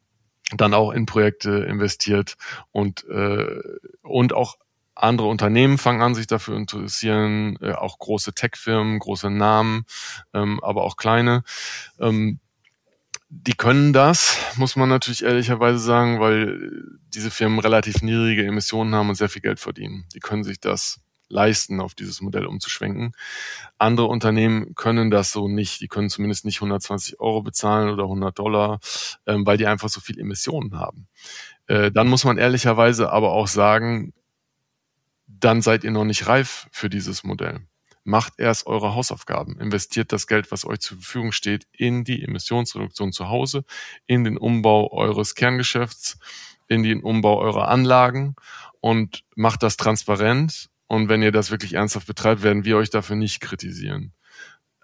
dann 0.55 0.73
auch 0.73 0.91
in 0.91 1.05
Projekte 1.05 1.65
investiert 1.65 2.35
und, 2.71 3.05
äh, 3.09 3.61
und 4.01 4.33
auch 4.33 4.55
andere 4.95 5.27
Unternehmen 5.27 5.77
fangen 5.77 6.01
an, 6.01 6.15
sich 6.15 6.27
dafür 6.27 6.55
interessieren, 6.55 7.57
äh, 7.61 7.73
auch 7.73 7.99
große 7.99 8.33
Tech-Firmen, 8.33 8.99
große 8.99 9.29
Namen, 9.29 9.85
ähm, 10.33 10.59
aber 10.63 10.83
auch 10.83 10.97
kleine. 10.97 11.43
Ähm, 11.99 12.39
die 13.29 13.53
können 13.53 13.91
das, 13.91 14.37
muss 14.55 14.75
man 14.75 14.89
natürlich 14.89 15.23
ehrlicherweise 15.23 15.79
sagen, 15.79 16.19
weil 16.19 16.71
diese 17.13 17.29
Firmen 17.29 17.59
relativ 17.59 18.01
niedrige 18.01 18.45
Emissionen 18.45 18.95
haben 18.95 19.09
und 19.09 19.15
sehr 19.15 19.29
viel 19.29 19.41
Geld 19.41 19.59
verdienen. 19.59 20.05
Die 20.15 20.19
können 20.19 20.45
sich 20.45 20.59
das 20.59 21.01
leisten, 21.30 21.82
auf 21.82 21.93
dieses 21.93 22.21
Modell 22.21 22.45
umzuschwenken. 22.45 23.13
Andere 23.78 24.07
Unternehmen 24.07 24.75
können 24.75 25.11
das 25.11 25.32
so 25.32 25.47
nicht. 25.47 25.82
Die 25.82 25.88
können 25.88 26.09
zumindest 26.09 26.45
nicht 26.45 26.57
120 26.57 27.19
Euro 27.19 27.41
bezahlen 27.41 27.89
oder 27.89 28.03
100 28.03 28.38
Dollar, 28.38 28.80
ähm, 29.25 29.45
weil 29.45 29.57
die 29.57 29.67
einfach 29.67 29.89
so 29.89 29.99
viel 29.99 30.19
Emissionen 30.19 30.80
haben. 30.80 31.07
Äh, 31.67 31.91
dann 31.91 32.07
muss 32.07 32.23
man 32.23 32.38
ehrlicherweise 32.38 33.11
aber 33.11 33.32
auch 33.32 33.47
sagen, 33.47 34.13
dann 35.28 35.61
seid 35.61 35.84
ihr 35.84 35.91
noch 35.91 36.05
nicht 36.05 36.28
reif 36.28 36.67
für 36.71 36.89
dieses 36.89 37.23
Modell. 37.23 37.59
Macht 38.03 38.39
erst 38.39 38.67
eure 38.67 38.95
Hausaufgaben. 38.95 39.59
Investiert 39.59 40.13
das 40.13 40.28
Geld, 40.28 40.49
was 40.51 40.65
euch 40.65 40.80
zur 40.80 40.97
Verfügung 40.97 41.34
steht, 41.34 41.67
in 41.73 42.05
die 42.05 42.23
Emissionsreduktion 42.23 43.11
zu 43.11 43.28
Hause, 43.28 43.65
in 44.05 44.23
den 44.23 44.38
Umbau 44.38 44.91
eures 44.93 45.36
Kerngeschäfts, 45.36 46.17
in 46.69 46.84
den 46.84 47.01
Umbau 47.01 47.39
eurer 47.39 47.67
Anlagen 47.67 48.36
und 48.80 49.23
macht 49.36 49.63
das 49.63 49.75
transparent 49.75 50.69
und 50.88 51.09
wenn 51.09 51.21
ihr 51.21 51.31
das 51.31 51.51
wirklich 51.51 51.73
ernsthaft 51.73 52.07
betreibt, 52.07 52.43
werden 52.43 52.65
wir 52.65 52.77
euch 52.77 52.89
dafür 52.89 53.15
nicht 53.15 53.41
kritisieren. 53.41 54.13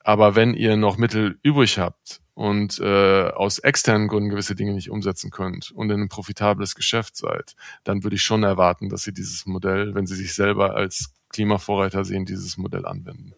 Aber 0.04 0.36
wenn 0.36 0.54
ihr 0.54 0.76
noch 0.76 0.98
Mittel 0.98 1.40
übrig 1.44 1.80
habt 1.80 2.22
und 2.34 2.80
äh, 2.80 3.30
aus 3.30 3.60
externen 3.60 4.10
Gründen 4.10 4.30
gewisse 4.30 4.54
Dinge 4.54 4.74
nicht 4.74 4.90
umsetzen 4.90 5.32
könnt 5.32 5.72
und 5.72 5.90
in 5.90 6.02
ein 6.02 6.10
profitables 6.10 6.76
Geschäft 6.76 7.16
seid, 7.16 7.56
dann 7.86 8.04
würde 8.04 8.18
ich 8.18 8.24
schon 8.24 8.44
erwarten, 8.44 8.90
dass 8.90 9.04
Sie 9.04 9.14
dieses 9.14 9.46
Modell, 9.46 9.96
wenn 9.96 10.06
Sie 10.06 10.16
sich 10.16 10.34
selber 10.34 10.76
als 10.76 11.14
Klimavorreiter 11.30 12.04
sehen, 12.04 12.26
dieses 12.26 12.58
Modell 12.58 12.86
anwenden. 12.86 13.34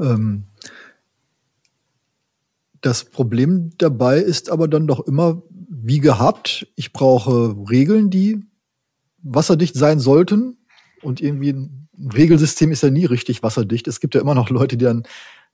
Ähm, 0.00 0.44
das 2.80 3.04
Problem 3.04 3.70
dabei 3.78 4.18
ist 4.18 4.50
aber 4.50 4.66
dann 4.66 4.88
doch 4.88 5.06
immer, 5.06 5.42
wie 5.68 6.00
gehabt, 6.00 6.66
ich 6.74 6.92
brauche 6.92 7.54
Regeln, 7.70 8.10
die 8.10 8.42
wasserdicht 9.22 9.76
sein 9.76 10.00
sollten 10.00 10.58
und 11.02 11.20
irgendwie 11.20 11.52
ein 11.52 11.88
Regelsystem 12.14 12.72
ist 12.72 12.82
ja 12.82 12.90
nie 12.90 13.04
richtig 13.04 13.42
wasserdicht. 13.42 13.86
Es 13.88 14.00
gibt 14.00 14.14
ja 14.14 14.20
immer 14.20 14.34
noch 14.34 14.50
Leute, 14.50 14.76
die 14.76 14.84
dann 14.84 15.02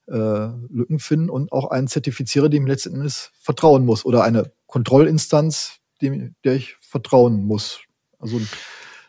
äh, 0.06 0.48
Lücken 0.70 0.98
finden 0.98 1.30
und 1.30 1.52
auch 1.52 1.70
einen 1.70 1.88
Zertifizierer, 1.88 2.48
dem 2.48 2.66
letzten 2.66 2.94
Endes 2.94 3.32
vertrauen 3.40 3.84
muss 3.84 4.04
oder 4.04 4.24
eine 4.24 4.50
Kontrollinstanz, 4.66 5.80
dem, 6.00 6.34
der 6.44 6.54
ich 6.54 6.76
vertrauen 6.80 7.44
muss. 7.44 7.80
Also 8.18 8.40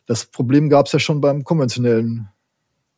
das 0.06 0.26
Problem 0.26 0.70
gab 0.70 0.88
es 0.88 0.92
ja 0.92 1.00
schon 1.00 1.22
beim 1.22 1.44
konventionellen 1.44 2.30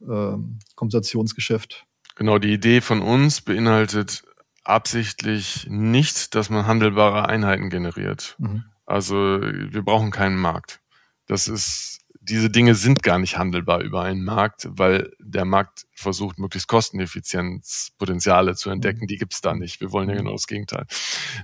äh, 0.01 0.33
Kompensationsgeschäft. 0.75 1.85
Genau, 2.15 2.39
die 2.39 2.53
Idee 2.53 2.81
von 2.81 3.01
uns 3.01 3.41
beinhaltet 3.41 4.23
absichtlich 4.63 5.67
nicht, 5.69 6.35
dass 6.35 6.49
man 6.49 6.67
handelbare 6.67 7.27
Einheiten 7.27 7.69
generiert. 7.69 8.35
Mhm. 8.39 8.63
Also 8.85 9.15
wir 9.15 9.81
brauchen 9.83 10.11
keinen 10.11 10.37
Markt. 10.37 10.81
Das 11.25 11.47
ist 11.47 12.00
diese 12.21 12.51
Dinge 12.51 12.75
sind 12.75 13.01
gar 13.01 13.17
nicht 13.17 13.37
handelbar 13.37 13.81
über 13.81 14.03
einen 14.03 14.23
Markt, 14.23 14.67
weil 14.69 15.11
der 15.19 15.43
Markt 15.43 15.87
versucht, 15.91 16.37
möglichst 16.37 16.67
Kosteneffizienzpotenziale 16.67 18.55
zu 18.55 18.69
entdecken. 18.69 19.07
Die 19.07 19.17
gibt's 19.17 19.41
da 19.41 19.55
nicht. 19.55 19.81
Wir 19.81 19.91
wollen 19.91 20.07
ja 20.07 20.15
genau 20.15 20.33
das 20.33 20.45
Gegenteil. 20.45 20.85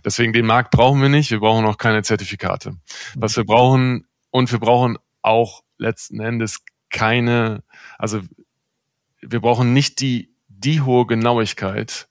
Deswegen 0.05 0.33
den 0.33 0.45
Markt 0.45 0.69
brauchen 0.69 1.01
wir 1.01 1.09
nicht. 1.09 1.31
Wir 1.31 1.39
brauchen 1.39 1.65
auch 1.65 1.77
keine 1.77 2.03
Zertifikate. 2.03 2.77
Was 3.15 3.35
wir 3.35 3.43
brauchen, 3.43 4.05
und 4.29 4.51
wir 4.51 4.59
brauchen 4.59 4.97
auch 5.23 5.63
letzten 5.79 6.19
Endes 6.19 6.63
keine, 6.91 7.63
also 7.97 8.21
wir 9.19 9.39
brauchen 9.41 9.73
nicht 9.73 9.99
die, 9.99 10.35
die 10.47 10.81
hohe 10.81 11.07
Genauigkeit, 11.07 12.07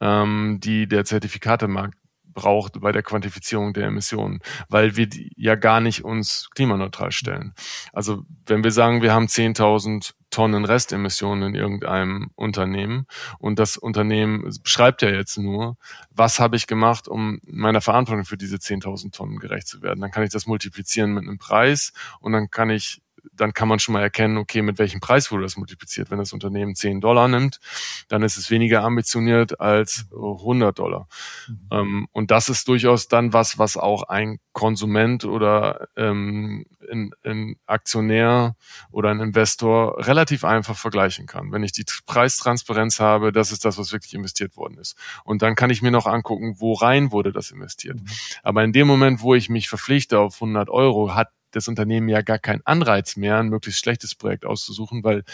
ähm, 0.00 0.60
die 0.62 0.86
der 0.86 1.04
Zertifikatemarkt 1.04 1.98
braucht 2.34 2.80
bei 2.80 2.92
der 2.92 3.02
Quantifizierung 3.02 3.72
der 3.72 3.86
Emissionen, 3.86 4.40
weil 4.68 4.96
wir 4.96 5.08
ja 5.36 5.54
gar 5.54 5.80
nicht 5.80 6.04
uns 6.04 6.50
klimaneutral 6.54 7.12
stellen. 7.12 7.54
Also 7.92 8.24
wenn 8.46 8.64
wir 8.64 8.72
sagen, 8.72 9.02
wir 9.02 9.12
haben 9.12 9.26
10.000 9.26 10.14
Tonnen 10.34 10.64
Restemissionen 10.64 11.50
in 11.50 11.54
irgendeinem 11.54 12.30
Unternehmen 12.34 13.06
und 13.38 13.60
das 13.60 13.76
Unternehmen 13.76 14.50
beschreibt 14.64 15.02
ja 15.02 15.10
jetzt 15.10 15.38
nur, 15.38 15.76
was 16.10 16.40
habe 16.40 16.56
ich 16.56 16.66
gemacht, 16.66 17.06
um 17.06 17.38
meiner 17.46 17.80
Verantwortung 17.80 18.24
für 18.24 18.36
diese 18.36 18.56
10.000 18.56 19.12
Tonnen 19.12 19.38
gerecht 19.38 19.68
zu 19.68 19.80
werden, 19.80 20.00
dann 20.00 20.10
kann 20.10 20.24
ich 20.24 20.30
das 20.30 20.46
multiplizieren 20.46 21.14
mit 21.14 21.22
einem 21.22 21.38
Preis 21.38 21.92
und 22.18 22.32
dann 22.32 22.50
kann 22.50 22.68
ich 22.68 23.00
dann 23.32 23.52
kann 23.52 23.68
man 23.68 23.78
schon 23.78 23.92
mal 23.92 24.02
erkennen, 24.02 24.36
okay, 24.36 24.62
mit 24.62 24.78
welchem 24.78 25.00
Preis 25.00 25.30
wurde 25.30 25.44
das 25.44 25.56
multipliziert. 25.56 26.10
Wenn 26.10 26.18
das 26.18 26.32
Unternehmen 26.32 26.74
10 26.74 27.00
Dollar 27.00 27.28
nimmt, 27.28 27.60
dann 28.08 28.22
ist 28.22 28.36
es 28.36 28.50
weniger 28.50 28.82
ambitioniert 28.82 29.60
als 29.60 30.06
100 30.12 30.78
Dollar. 30.78 31.08
Mhm. 31.48 31.68
Ähm, 31.70 32.08
und 32.12 32.30
das 32.30 32.48
ist 32.48 32.68
durchaus 32.68 33.08
dann 33.08 33.32
was, 33.32 33.58
was 33.58 33.76
auch 33.76 34.04
ein 34.04 34.38
Konsument 34.52 35.24
oder 35.24 35.88
ähm, 35.96 36.64
ein, 36.90 37.10
ein 37.24 37.56
Aktionär 37.66 38.56
oder 38.90 39.10
ein 39.10 39.20
Investor 39.20 40.06
relativ 40.06 40.44
einfach 40.44 40.76
vergleichen 40.76 41.26
kann. 41.26 41.52
Wenn 41.52 41.62
ich 41.62 41.72
die 41.72 41.84
Preistransparenz 42.06 43.00
habe, 43.00 43.32
das 43.32 43.52
ist 43.52 43.64
das, 43.64 43.78
was 43.78 43.92
wirklich 43.92 44.14
investiert 44.14 44.56
worden 44.56 44.78
ist. 44.78 44.96
Und 45.24 45.42
dann 45.42 45.54
kann 45.54 45.70
ich 45.70 45.82
mir 45.82 45.90
noch 45.90 46.06
angucken, 46.06 46.56
wo 46.58 46.74
rein 46.74 47.10
wurde 47.10 47.32
das 47.32 47.50
investiert. 47.50 48.00
Mhm. 48.00 48.06
Aber 48.42 48.64
in 48.64 48.72
dem 48.72 48.86
Moment, 48.86 49.22
wo 49.22 49.34
ich 49.34 49.48
mich 49.48 49.68
verpflichte 49.68 50.18
auf 50.18 50.34
100 50.36 50.68
Euro, 50.68 51.14
hat 51.14 51.28
das 51.56 51.68
Unternehmen 51.68 52.08
ja 52.08 52.22
gar 52.22 52.38
keinen 52.38 52.62
Anreiz 52.64 53.16
mehr, 53.16 53.38
ein 53.38 53.48
möglichst 53.48 53.80
schlechtes 53.80 54.14
Projekt 54.14 54.44
auszusuchen, 54.44 55.04
weil 55.04 55.24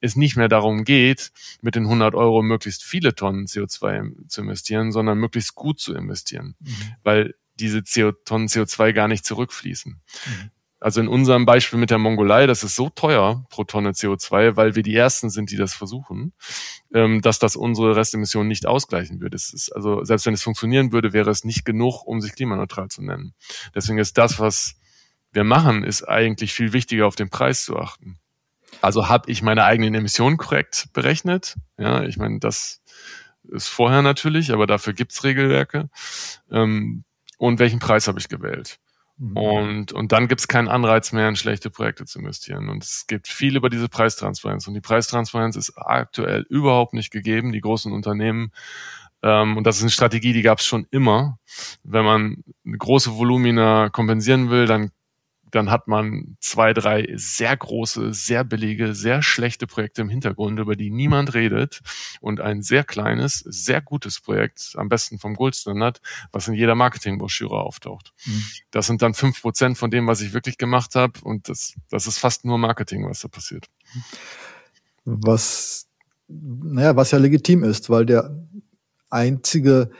es 0.00 0.16
nicht 0.16 0.36
mehr 0.36 0.48
darum 0.48 0.84
geht, 0.84 1.32
mit 1.62 1.74
den 1.74 1.84
100 1.84 2.14
Euro 2.14 2.42
möglichst 2.42 2.84
viele 2.84 3.14
Tonnen 3.14 3.46
CO2 3.46 4.28
zu 4.28 4.42
investieren, 4.42 4.92
sondern 4.92 5.18
möglichst 5.18 5.54
gut 5.54 5.80
zu 5.80 5.94
investieren, 5.94 6.56
mhm. 6.60 6.94
weil 7.02 7.34
diese 7.58 7.82
CO 7.82 8.12
Tonnen 8.12 8.48
CO2 8.48 8.92
gar 8.92 9.08
nicht 9.08 9.24
zurückfließen. 9.24 9.92
Mhm. 9.92 10.50
Also 10.78 11.00
in 11.00 11.08
unserem 11.08 11.46
Beispiel 11.46 11.78
mit 11.78 11.90
der 11.90 11.98
Mongolei, 11.98 12.46
das 12.46 12.62
ist 12.62 12.76
so 12.76 12.90
teuer 12.90 13.46
pro 13.48 13.64
Tonne 13.64 13.92
CO2, 13.92 14.56
weil 14.56 14.76
wir 14.76 14.82
die 14.82 14.94
Ersten 14.94 15.30
sind, 15.30 15.50
die 15.50 15.56
das 15.56 15.72
versuchen, 15.72 16.34
ähm, 16.92 17.22
dass 17.22 17.38
das 17.38 17.56
unsere 17.56 17.96
Restemissionen 17.96 18.48
nicht 18.48 18.66
ausgleichen 18.66 19.20
würde. 19.20 19.36
Es 19.36 19.54
ist 19.54 19.70
also, 19.70 20.04
selbst 20.04 20.26
wenn 20.26 20.34
es 20.34 20.42
funktionieren 20.42 20.92
würde, 20.92 21.14
wäre 21.14 21.30
es 21.30 21.44
nicht 21.44 21.64
genug, 21.64 22.06
um 22.06 22.20
sich 22.20 22.34
klimaneutral 22.34 22.88
zu 22.88 23.02
nennen. 23.02 23.34
Deswegen 23.74 23.98
ist 23.98 24.18
das, 24.18 24.38
was 24.38 24.76
wir 25.36 25.44
machen, 25.44 25.84
ist 25.84 26.02
eigentlich 26.02 26.52
viel 26.52 26.72
wichtiger, 26.72 27.06
auf 27.06 27.14
den 27.14 27.28
Preis 27.28 27.64
zu 27.64 27.78
achten. 27.78 28.18
Also 28.80 29.08
habe 29.08 29.30
ich 29.30 29.42
meine 29.42 29.64
eigenen 29.64 29.94
Emissionen 29.94 30.38
korrekt 30.38 30.88
berechnet. 30.92 31.56
Ja, 31.78 32.02
ich 32.02 32.16
meine, 32.16 32.40
das 32.40 32.82
ist 33.44 33.68
vorher 33.68 34.02
natürlich, 34.02 34.52
aber 34.52 34.66
dafür 34.66 34.92
gibt's 34.92 35.22
Regelwerke. 35.22 35.88
Ähm, 36.50 37.04
und 37.38 37.58
welchen 37.58 37.78
Preis 37.78 38.08
habe 38.08 38.18
ich 38.18 38.28
gewählt? 38.28 38.78
Mhm. 39.18 39.36
Und, 39.36 39.92
und 39.92 40.12
dann 40.12 40.26
gibt's 40.26 40.48
keinen 40.48 40.68
Anreiz 40.68 41.12
mehr, 41.12 41.28
in 41.28 41.36
schlechte 41.36 41.70
Projekte 41.70 42.06
zu 42.06 42.18
investieren. 42.18 42.68
Und 42.68 42.82
es 42.82 43.06
gibt 43.06 43.28
viel 43.28 43.56
über 43.56 43.70
diese 43.70 43.88
Preistransparenz. 43.88 44.66
Und 44.66 44.74
die 44.74 44.80
Preistransparenz 44.80 45.56
ist 45.56 45.74
aktuell 45.76 46.46
überhaupt 46.48 46.92
nicht 46.94 47.10
gegeben. 47.10 47.52
Die 47.52 47.60
großen 47.60 47.92
Unternehmen 47.92 48.52
ähm, 49.22 49.56
und 49.56 49.66
das 49.66 49.76
ist 49.76 49.82
eine 49.82 49.90
Strategie, 49.90 50.32
die 50.32 50.42
gab 50.42 50.58
es 50.58 50.66
schon 50.66 50.86
immer. 50.90 51.38
Wenn 51.82 52.04
man 52.04 52.44
große 52.66 53.16
Volumina 53.16 53.88
kompensieren 53.88 54.50
will, 54.50 54.66
dann 54.66 54.90
dann 55.56 55.70
hat 55.70 55.88
man 55.88 56.36
zwei, 56.40 56.74
drei 56.74 57.08
sehr 57.16 57.56
große, 57.56 58.12
sehr 58.12 58.44
billige, 58.44 58.94
sehr 58.94 59.22
schlechte 59.22 59.66
Projekte 59.66 60.02
im 60.02 60.10
Hintergrund, 60.10 60.60
über 60.60 60.76
die 60.76 60.90
niemand 60.90 61.32
redet 61.32 61.80
und 62.20 62.40
ein 62.40 62.62
sehr 62.62 62.84
kleines, 62.84 63.38
sehr 63.38 63.80
gutes 63.80 64.20
Projekt, 64.20 64.74
am 64.76 64.88
besten 64.90 65.18
vom 65.18 65.34
Goldstandard, 65.34 66.02
was 66.30 66.46
in 66.46 66.54
jeder 66.54 66.74
Marketingbroschüre 66.74 67.58
auftaucht. 67.58 68.12
Mhm. 68.26 68.44
Das 68.70 68.86
sind 68.86 69.00
dann 69.00 69.14
fünf 69.14 69.40
Prozent 69.40 69.78
von 69.78 69.90
dem, 69.90 70.06
was 70.06 70.20
ich 70.20 70.34
wirklich 70.34 70.58
gemacht 70.58 70.94
habe 70.94 71.18
und 71.22 71.48
das, 71.48 71.74
das 71.88 72.06
ist 72.06 72.18
fast 72.18 72.44
nur 72.44 72.58
Marketing, 72.58 73.08
was 73.08 73.20
da 73.20 73.28
passiert. 73.28 73.66
Was, 75.04 75.88
naja, 76.28 76.96
was 76.96 77.12
ja 77.12 77.18
legitim 77.18 77.64
ist, 77.64 77.88
weil 77.88 78.04
der 78.04 78.46
einzige 79.08 79.90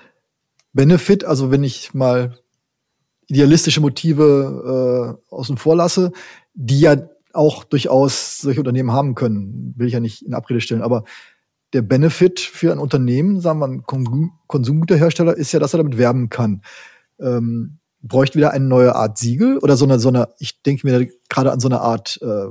Benefit, 0.75 1.25
also 1.25 1.51
wenn 1.51 1.65
ich 1.65 1.95
mal 1.95 2.39
idealistische 3.29 3.81
Motive 3.81 5.19
äh, 5.31 5.35
außen 5.35 5.57
vor 5.57 5.77
lasse, 5.77 6.13
die 6.55 6.81
ja 6.81 6.97
auch 7.33 7.65
durchaus 7.65 8.39
solche 8.39 8.61
Unternehmen 8.61 8.93
haben 8.93 9.15
können, 9.15 9.75
will 9.77 9.87
ich 9.87 9.93
ja 9.93 10.01
nicht 10.01 10.23
in 10.23 10.35
Abrede 10.35 10.61
stellen, 10.61 10.83
aber 10.83 11.05
der 11.73 11.83
Benefit 11.83 12.41
für 12.41 12.73
ein 12.73 12.79
Unternehmen, 12.79 13.41
sagen 13.41 13.59
wir 13.59 13.69
ein 13.69 13.83
Konsumgüterhersteller, 14.47 15.37
ist 15.37 15.53
ja, 15.53 15.61
dass 15.61 15.75
er 15.75 15.79
damit 15.79 15.99
werben 15.99 16.31
kann. 16.31 16.63
Ähm, 17.19 17.79
bräuchte 18.01 18.39
wieder 18.39 18.53
eine 18.53 18.65
neue 18.65 18.95
Art 18.95 19.19
Siegel 19.19 19.59
oder 19.59 19.77
so 19.77 19.85
eine, 19.85 19.99
so 19.99 20.09
eine 20.09 20.29
ich 20.39 20.63
denke 20.63 20.87
mir 20.87 21.09
gerade 21.29 21.53
an 21.53 21.61
so 21.61 21.69
eine 21.69 21.81
Art 21.81 22.21
äh, 22.23 22.47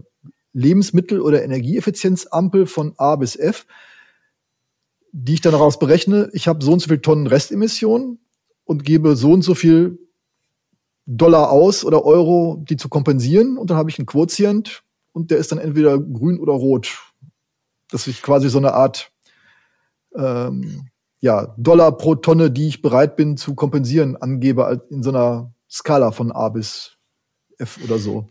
Lebensmittel- 0.53 1.21
oder 1.21 1.43
Energieeffizienzampel 1.43 2.65
von 2.65 2.93
A 2.97 3.15
bis 3.15 3.35
F, 3.35 3.65
die 5.11 5.35
ich 5.35 5.41
dann 5.41 5.53
daraus 5.53 5.79
berechne, 5.79 6.29
ich 6.33 6.47
habe 6.47 6.63
so 6.63 6.73
und 6.73 6.81
so 6.81 6.89
viel 6.89 6.99
Tonnen 6.99 7.27
Restemissionen 7.27 8.19
und 8.65 8.83
gebe 8.83 9.15
so 9.15 9.31
und 9.31 9.43
so 9.43 9.55
viel 9.55 10.04
Dollar 11.05 11.51
aus 11.51 11.85
oder 11.85 12.03
Euro, 12.03 12.63
die 12.67 12.77
zu 12.77 12.89
kompensieren. 12.89 13.57
Und 13.57 13.69
dann 13.69 13.77
habe 13.77 13.89
ich 13.89 13.99
einen 13.99 14.05
Quotient 14.05 14.83
und 15.13 15.31
der 15.31 15.37
ist 15.37 15.51
dann 15.51 15.59
entweder 15.59 15.99
grün 15.99 16.39
oder 16.39 16.53
rot. 16.53 16.97
Dass 17.89 18.07
ich 18.07 18.21
quasi 18.21 18.49
so 18.49 18.57
eine 18.57 18.73
Art 18.73 19.11
ähm, 20.15 20.89
ja, 21.21 21.53
Dollar 21.57 21.91
pro 21.97 22.15
Tonne, 22.15 22.51
die 22.51 22.67
ich 22.67 22.81
bereit 22.81 23.15
bin 23.15 23.37
zu 23.37 23.55
kompensieren, 23.55 24.15
angebe 24.17 24.85
in 24.89 25.03
so 25.03 25.09
einer 25.09 25.53
Skala 25.69 26.11
von 26.11 26.31
A 26.31 26.49
bis 26.49 26.97
F 27.57 27.79
oder 27.83 27.97
so. 27.97 28.27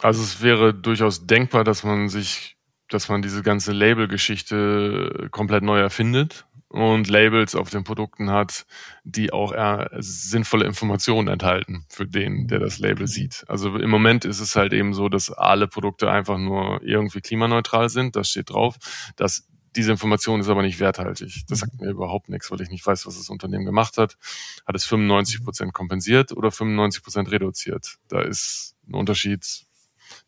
Also 0.00 0.22
es 0.22 0.42
wäre 0.42 0.74
durchaus 0.74 1.26
denkbar, 1.26 1.64
dass 1.64 1.84
man 1.84 2.08
sich, 2.08 2.56
dass 2.88 3.08
man 3.08 3.22
diese 3.22 3.42
ganze 3.42 3.72
Label-Geschichte 3.72 5.28
komplett 5.30 5.62
neu 5.62 5.78
erfindet 5.78 6.46
und 6.72 7.08
Labels 7.08 7.54
auf 7.54 7.70
den 7.70 7.84
Produkten 7.84 8.30
hat, 8.30 8.66
die 9.04 9.32
auch 9.32 9.52
sinnvolle 9.98 10.64
Informationen 10.64 11.28
enthalten 11.28 11.84
für 11.88 12.06
den, 12.06 12.48
der 12.48 12.58
das 12.58 12.78
Label 12.78 13.06
sieht. 13.06 13.44
Also 13.46 13.76
im 13.76 13.90
Moment 13.90 14.24
ist 14.24 14.40
es 14.40 14.56
halt 14.56 14.72
eben 14.72 14.94
so, 14.94 15.08
dass 15.08 15.30
alle 15.30 15.68
Produkte 15.68 16.10
einfach 16.10 16.38
nur 16.38 16.82
irgendwie 16.82 17.20
klimaneutral 17.20 17.88
sind. 17.88 18.16
Das 18.16 18.30
steht 18.30 18.50
drauf. 18.50 18.76
Das 19.16 19.46
diese 19.74 19.90
Information 19.90 20.40
ist 20.40 20.48
aber 20.48 20.62
nicht 20.62 20.80
werthaltig. 20.80 21.44
Das 21.48 21.60
sagt 21.60 21.80
mir 21.80 21.90
überhaupt 21.90 22.28
nichts, 22.28 22.50
weil 22.50 22.60
ich 22.60 22.68
nicht 22.68 22.86
weiß, 22.86 23.06
was 23.06 23.16
das 23.16 23.30
Unternehmen 23.30 23.64
gemacht 23.64 23.96
hat. 23.96 24.18
Hat 24.66 24.76
es 24.76 24.84
95 24.84 25.42
Prozent 25.42 25.72
kompensiert 25.72 26.32
oder 26.32 26.50
95 26.50 27.02
Prozent 27.02 27.30
reduziert? 27.30 27.96
Da 28.08 28.20
ist 28.20 28.74
ein 28.86 28.94
Unterschied 28.94 29.64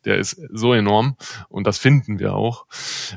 der 0.05 0.17
ist 0.17 0.39
so 0.51 0.73
enorm 0.73 1.15
und 1.49 1.67
das 1.67 1.77
finden 1.77 2.19
wir 2.19 2.33
auch. 2.33 2.65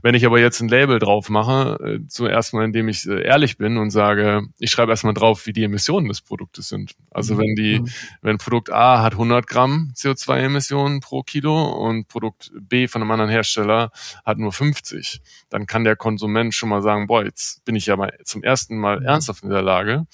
Wenn 0.02 0.14
ich 0.14 0.26
aber 0.26 0.40
jetzt 0.40 0.60
ein 0.60 0.68
Label 0.68 0.98
drauf 0.98 1.28
mache, 1.28 1.78
äh, 2.02 2.06
zuerst 2.08 2.54
mal, 2.54 2.64
indem 2.64 2.88
ich 2.88 3.06
äh, 3.06 3.22
ehrlich 3.22 3.58
bin 3.58 3.76
und 3.76 3.90
sage, 3.90 4.42
ich 4.58 4.70
schreibe 4.70 4.92
erstmal 4.92 5.14
drauf, 5.14 5.46
wie 5.46 5.52
die 5.52 5.64
Emissionen 5.64 6.08
des 6.08 6.20
Produktes 6.20 6.68
sind. 6.68 6.94
Also 7.10 7.38
wenn 7.38 7.54
die, 7.54 7.80
mhm. 7.80 7.88
wenn 8.22 8.38
Produkt 8.38 8.72
A 8.72 9.02
hat 9.02 9.12
100 9.12 9.46
Gramm 9.46 9.92
CO2-Emissionen 9.94 11.00
pro 11.00 11.22
Kilo 11.22 11.62
und 11.62 12.08
Produkt 12.08 12.52
B 12.60 12.88
von 12.88 13.02
einem 13.02 13.10
anderen 13.10 13.30
Hersteller 13.30 13.90
hat 14.24 14.38
nur 14.38 14.52
50, 14.52 15.20
dann 15.50 15.66
kann 15.66 15.84
der 15.84 15.96
Konsument 15.96 16.54
schon 16.54 16.68
mal 16.68 16.82
sagen, 16.82 17.06
boah, 17.06 17.24
jetzt 17.24 17.64
bin 17.64 17.76
ich 17.76 17.86
ja 17.86 17.96
mal 17.96 18.12
zum 18.24 18.42
ersten 18.42 18.78
Mal 18.78 19.00
mhm. 19.00 19.06
ernsthaft 19.06 19.42
in 19.42 19.50
der 19.50 19.62
Lage, 19.62 20.06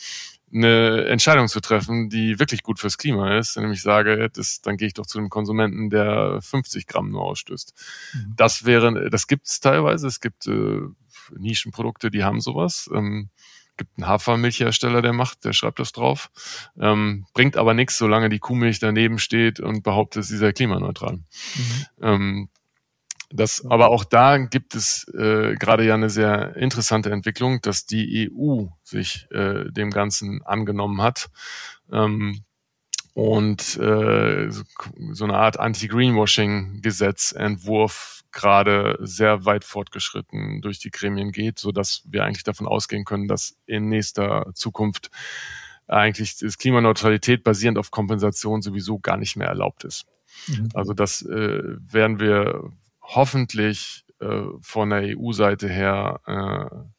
eine 0.55 1.07
Entscheidung 1.07 1.49
zu 1.49 1.61
treffen, 1.61 2.09
die 2.09 2.39
wirklich 2.39 2.63
gut 2.63 2.79
fürs 2.79 2.97
Klima 2.97 3.39
ist, 3.39 3.57
nämlich 3.57 3.83
sage, 3.83 4.31
das, 4.33 4.61
dann 4.61 4.77
gehe 4.77 4.87
ich 4.87 4.95
doch 4.95 5.07
zu 5.07 5.19
einem 5.19 5.29
Konsumenten, 5.29 5.91
der 5.91 6.41
50 6.41 6.87
Gramm 6.87 7.11
nur 7.11 7.23
ausstößt. 7.23 7.75
Mhm. 8.15 8.35
Das 8.37 8.65
wäre, 8.65 9.11
das 9.11 9.27
gibt 9.27 9.47
es 9.47 9.61
teilweise. 9.61 10.07
Es 10.07 10.21
gibt 10.21 10.47
äh, 10.47 10.81
Nischenprodukte, 11.37 12.11
die 12.11 12.23
haben 12.23 12.41
sowas. 12.41 12.89
Ähm, 12.95 13.31
gibt 13.77 13.91
einen 13.97 14.07
Hafermilchhersteller, 14.07 15.03
der 15.03 15.13
macht, 15.13 15.45
der 15.45 15.53
schreibt 15.53 15.81
das 15.81 15.93
drauf. 15.93 16.31
Ähm, 16.79 17.27
bringt 17.35 17.57
aber 17.57 17.75
nichts, 17.75 17.99
solange 17.99 18.29
die 18.29 18.39
Kuhmilch 18.39 18.79
daneben 18.79 19.19
steht 19.19 19.59
und 19.59 19.83
behauptet, 19.83 20.25
sie 20.25 20.37
sei 20.37 20.53
klimaneutral. 20.53 21.17
Mhm. 21.17 21.87
Ähm, 22.01 22.49
das, 23.37 23.67
aber 23.69 23.89
auch 23.89 24.05
da 24.05 24.39
gibt 24.39 24.77
es 24.77 25.09
äh, 25.09 25.57
gerade 25.57 25.85
ja 25.85 25.95
eine 25.95 26.09
sehr 26.09 26.55
interessante 26.57 27.11
Entwicklung, 27.11 27.61
dass 27.63 27.85
die 27.85 28.31
EU 28.31 28.67
sich 28.85 29.27
äh, 29.33 29.65
dem 29.73 29.91
Ganzen 29.91 30.41
angenommen 30.45 31.03
hat 31.03 31.31
ähm, 31.91 32.45
und 33.13 33.77
äh, 33.79 34.49
so 34.51 35.25
eine 35.25 35.37
Art 35.37 35.59
Anti-Greenwashing-Gesetzentwurf 35.59 38.23
gerade 38.31 38.99
sehr 39.01 39.45
weit 39.45 39.65
fortgeschritten 39.65 40.61
durch 40.61 40.79
die 40.79 40.93
Gremien 40.93 41.33
geht, 41.33 41.59
so 41.59 41.73
dass 41.73 42.05
wir 42.07 42.23
eigentlich 42.25 42.45
davon 42.45 42.69
ausgehen 42.69 43.05
können, 43.05 43.27
dass 43.27 43.57
in 43.67 43.89
nächster 43.89 44.53
Zukunft 44.55 45.11
eigentlich 45.89 46.39
das 46.39 46.57
Klimaneutralität 46.57 47.43
basierend 47.43 47.79
auf 47.79 47.91
Kompensation 47.91 48.63
sowieso 48.63 49.01
gar 49.01 49.17
nicht 49.17 49.35
mehr 49.37 49.49
erlaubt 49.49 49.83
ist. 49.83 50.07
Mhm. 50.47 50.69
Also 50.75 50.95
das 50.95 51.23
äh, 51.23 51.63
werden 51.91 52.21
wir 52.21 52.71
hoffentlich 53.05 54.05
äh, 54.21 54.43
von 54.61 54.91
der 54.91 55.17
EU-Seite 55.17 55.69
her 55.69 56.21
äh, 56.27 56.95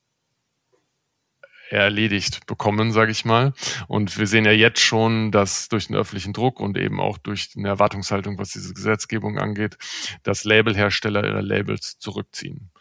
erledigt 1.69 2.45
bekommen, 2.45 2.91
sage 2.91 3.11
ich 3.11 3.25
mal. 3.25 3.53
Und 3.87 4.17
wir 4.17 4.27
sehen 4.27 4.45
ja 4.45 4.51
jetzt 4.51 4.79
schon, 4.79 5.31
dass 5.31 5.67
durch 5.69 5.87
den 5.87 5.95
öffentlichen 5.95 6.33
Druck 6.33 6.59
und 6.59 6.77
eben 6.77 6.99
auch 6.99 7.17
durch 7.17 7.49
eine 7.57 7.67
Erwartungshaltung, 7.67 8.37
was 8.37 8.51
diese 8.51 8.73
Gesetzgebung 8.73 9.39
angeht, 9.39 9.77
dass 10.23 10.43
Labelhersteller 10.43 11.25
ihre 11.25 11.41
Labels 11.41 11.97
zurückziehen. 11.99 12.71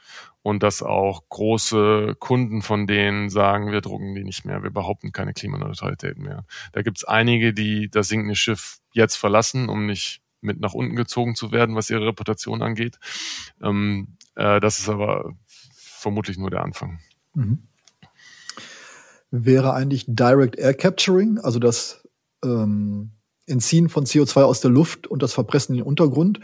Und 0.43 0.63
dass 0.63 0.83
auch 0.83 1.23
große 1.31 2.17
Kunden 2.19 2.61
von 2.61 2.87
denen 2.87 3.31
sagen, 3.31 3.73
wir 3.73 3.81
drucken 3.81 4.15
die 4.15 4.25
nicht 4.25 4.45
mehr, 4.45 4.63
wir 4.63 4.71
behaupten 4.71 5.11
keine 5.11 5.33
Klimaneutralität 5.33 6.19
mehr. 6.19 6.45
Da 6.73 6.83
gibt 6.83 6.99
es 6.99 7.05
einige, 7.05 7.55
die 7.55 7.89
das 7.89 8.09
sinkende 8.09 8.37
Schiff 8.37 8.79
jetzt 8.93 9.17
verlassen, 9.17 9.71
um 9.71 9.87
nicht 9.87 10.21
mit 10.45 10.61
nach 10.61 10.75
unten 10.75 10.97
gezogen 10.97 11.35
zu 11.35 11.53
werden, 11.53 11.75
was 11.75 11.91
ihre 11.91 12.07
Reputation 12.07 12.63
angeht. 12.63 12.99
Ähm, 13.63 14.17
äh, 14.37 14.61
das 14.61 14.79
ist 14.79 14.89
aber 14.89 15.35
vermutlich 15.75 16.39
nur 16.39 16.51
der 16.51 16.63
Anfang. 16.63 17.01
Mhm 17.35 17.67
wäre 19.35 19.75
eigentlich 19.75 20.05
Direct 20.07 20.57
Air 20.57 20.75
Capturing, 20.75 21.39
also 21.39 21.59
das 21.59 22.07
ähm, 22.45 23.11
Entziehen 23.47 23.89
von 23.89 24.07
CO2 24.07 24.43
aus 24.43 24.61
der 24.61 24.71
Luft 24.71 25.07
und 25.07 25.23
das 25.23 25.33
Verpressen 25.33 25.75
in 25.75 25.79
den 25.79 25.87
Untergrund, 25.87 26.41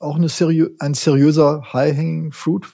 auch 0.00 0.16
eine 0.16 0.28
seriö 0.28 0.70
ein 0.80 0.94
seriöser 0.94 1.72
High-Hanging 1.72 2.32
Fruit. 2.32 2.66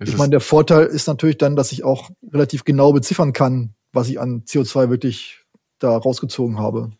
ich 0.00 0.16
meine, 0.16 0.30
der 0.30 0.40
Vorteil 0.40 0.86
ist 0.86 1.06
natürlich 1.06 1.38
dann, 1.38 1.56
dass 1.56 1.72
ich 1.72 1.84
auch 1.84 2.10
relativ 2.32 2.64
genau 2.64 2.92
beziffern 2.92 3.32
kann, 3.32 3.74
was 3.92 4.08
ich 4.08 4.18
an 4.18 4.44
CO2 4.44 4.88
wirklich 4.88 5.44
da 5.78 5.96
rausgezogen 5.96 6.58
habe. 6.58 6.90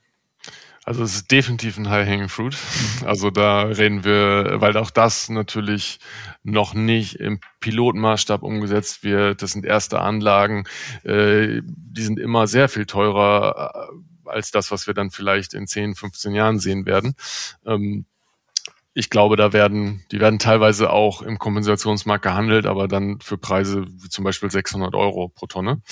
Also 0.91 1.05
es 1.05 1.15
ist 1.15 1.31
definitiv 1.31 1.79
ein 1.79 1.89
High-Hanging 1.89 2.29
Fruit. 2.29 2.57
Also 3.05 3.31
da 3.31 3.63
reden 3.63 4.03
wir, 4.03 4.57
weil 4.57 4.77
auch 4.77 4.91
das 4.91 5.29
natürlich 5.29 6.01
noch 6.43 6.75
nicht 6.75 7.15
im 7.15 7.39
Pilotenmaßstab 7.61 8.43
umgesetzt 8.43 9.05
wird. 9.05 9.41
Das 9.41 9.53
sind 9.53 9.65
erste 9.65 10.01
Anlagen, 10.01 10.65
äh, 11.05 11.61
die 11.63 12.03
sind 12.03 12.19
immer 12.19 12.49
sehr 12.49 12.69
viel 12.69 12.87
teurer 12.87 13.89
äh, 13.89 14.29
als 14.29 14.51
das, 14.51 14.73
was 14.73 14.89
wir 14.89 14.95
dann 14.95 15.13
vielleicht 15.13 15.55
in 15.55 15.69
10, 15.69 15.95
15 15.95 16.35
Jahren 16.35 16.59
sehen 16.59 16.87
werden. 16.87 17.15
Ähm, 17.65 18.05
ich 18.93 19.11
glaube, 19.11 19.37
da 19.37 19.53
werden, 19.53 20.05
die 20.11 20.19
werden 20.19 20.41
teilweise 20.41 20.91
auch 20.91 21.23
im 21.23 21.39
Kompensationsmarkt 21.39 22.25
gehandelt, 22.25 22.67
aber 22.67 22.89
dann 22.89 23.21
für 23.21 23.39
Preise 23.39 23.87
wie 23.87 24.09
zum 24.09 24.25
Beispiel 24.25 24.51
600 24.51 24.97
Euro 24.97 25.29
pro 25.29 25.47
Tonne. 25.47 25.83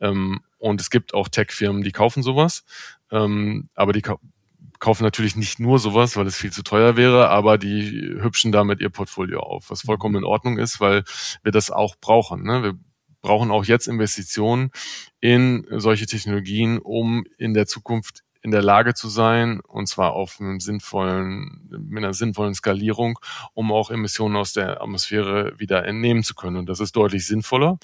Ähm, 0.00 0.42
und 0.58 0.80
es 0.80 0.90
gibt 0.90 1.12
auch 1.12 1.28
Tech-Firmen, 1.28 1.82
die 1.82 1.90
kaufen 1.90 2.22
sowas. 2.22 2.64
Ähm, 3.10 3.68
aber 3.74 3.92
die 3.92 4.02
kaufen 4.84 5.02
natürlich 5.02 5.34
nicht 5.34 5.60
nur 5.60 5.78
sowas, 5.78 6.14
weil 6.14 6.26
es 6.26 6.36
viel 6.36 6.52
zu 6.52 6.62
teuer 6.62 6.94
wäre, 6.94 7.30
aber 7.30 7.56
die 7.56 8.18
hübschen 8.20 8.52
damit 8.52 8.82
ihr 8.82 8.90
Portfolio 8.90 9.40
auf, 9.40 9.70
was 9.70 9.80
vollkommen 9.80 10.16
in 10.16 10.24
Ordnung 10.24 10.58
ist, 10.58 10.78
weil 10.78 11.04
wir 11.42 11.52
das 11.52 11.70
auch 11.70 11.96
brauchen. 11.96 12.42
Ne? 12.42 12.62
Wir 12.62 12.74
brauchen 13.22 13.50
auch 13.50 13.64
jetzt 13.64 13.88
Investitionen 13.88 14.72
in 15.20 15.66
solche 15.70 16.04
Technologien, 16.04 16.78
um 16.78 17.24
in 17.38 17.54
der 17.54 17.64
Zukunft 17.66 18.23
in 18.44 18.50
der 18.50 18.62
Lage 18.62 18.92
zu 18.92 19.08
sein, 19.08 19.60
und 19.60 19.88
zwar 19.88 20.12
auf 20.12 20.38
einem 20.38 20.60
sinnvollen, 20.60 21.66
mit 21.88 22.04
einer 22.04 22.12
sinnvollen 22.12 22.54
Skalierung, 22.54 23.18
um 23.54 23.72
auch 23.72 23.90
Emissionen 23.90 24.36
aus 24.36 24.52
der 24.52 24.82
Atmosphäre 24.82 25.58
wieder 25.58 25.86
entnehmen 25.86 26.22
zu 26.22 26.34
können. 26.34 26.58
Und 26.58 26.68
das 26.68 26.78
ist 26.78 26.94
deutlich 26.94 27.26
sinnvoller, 27.26 27.78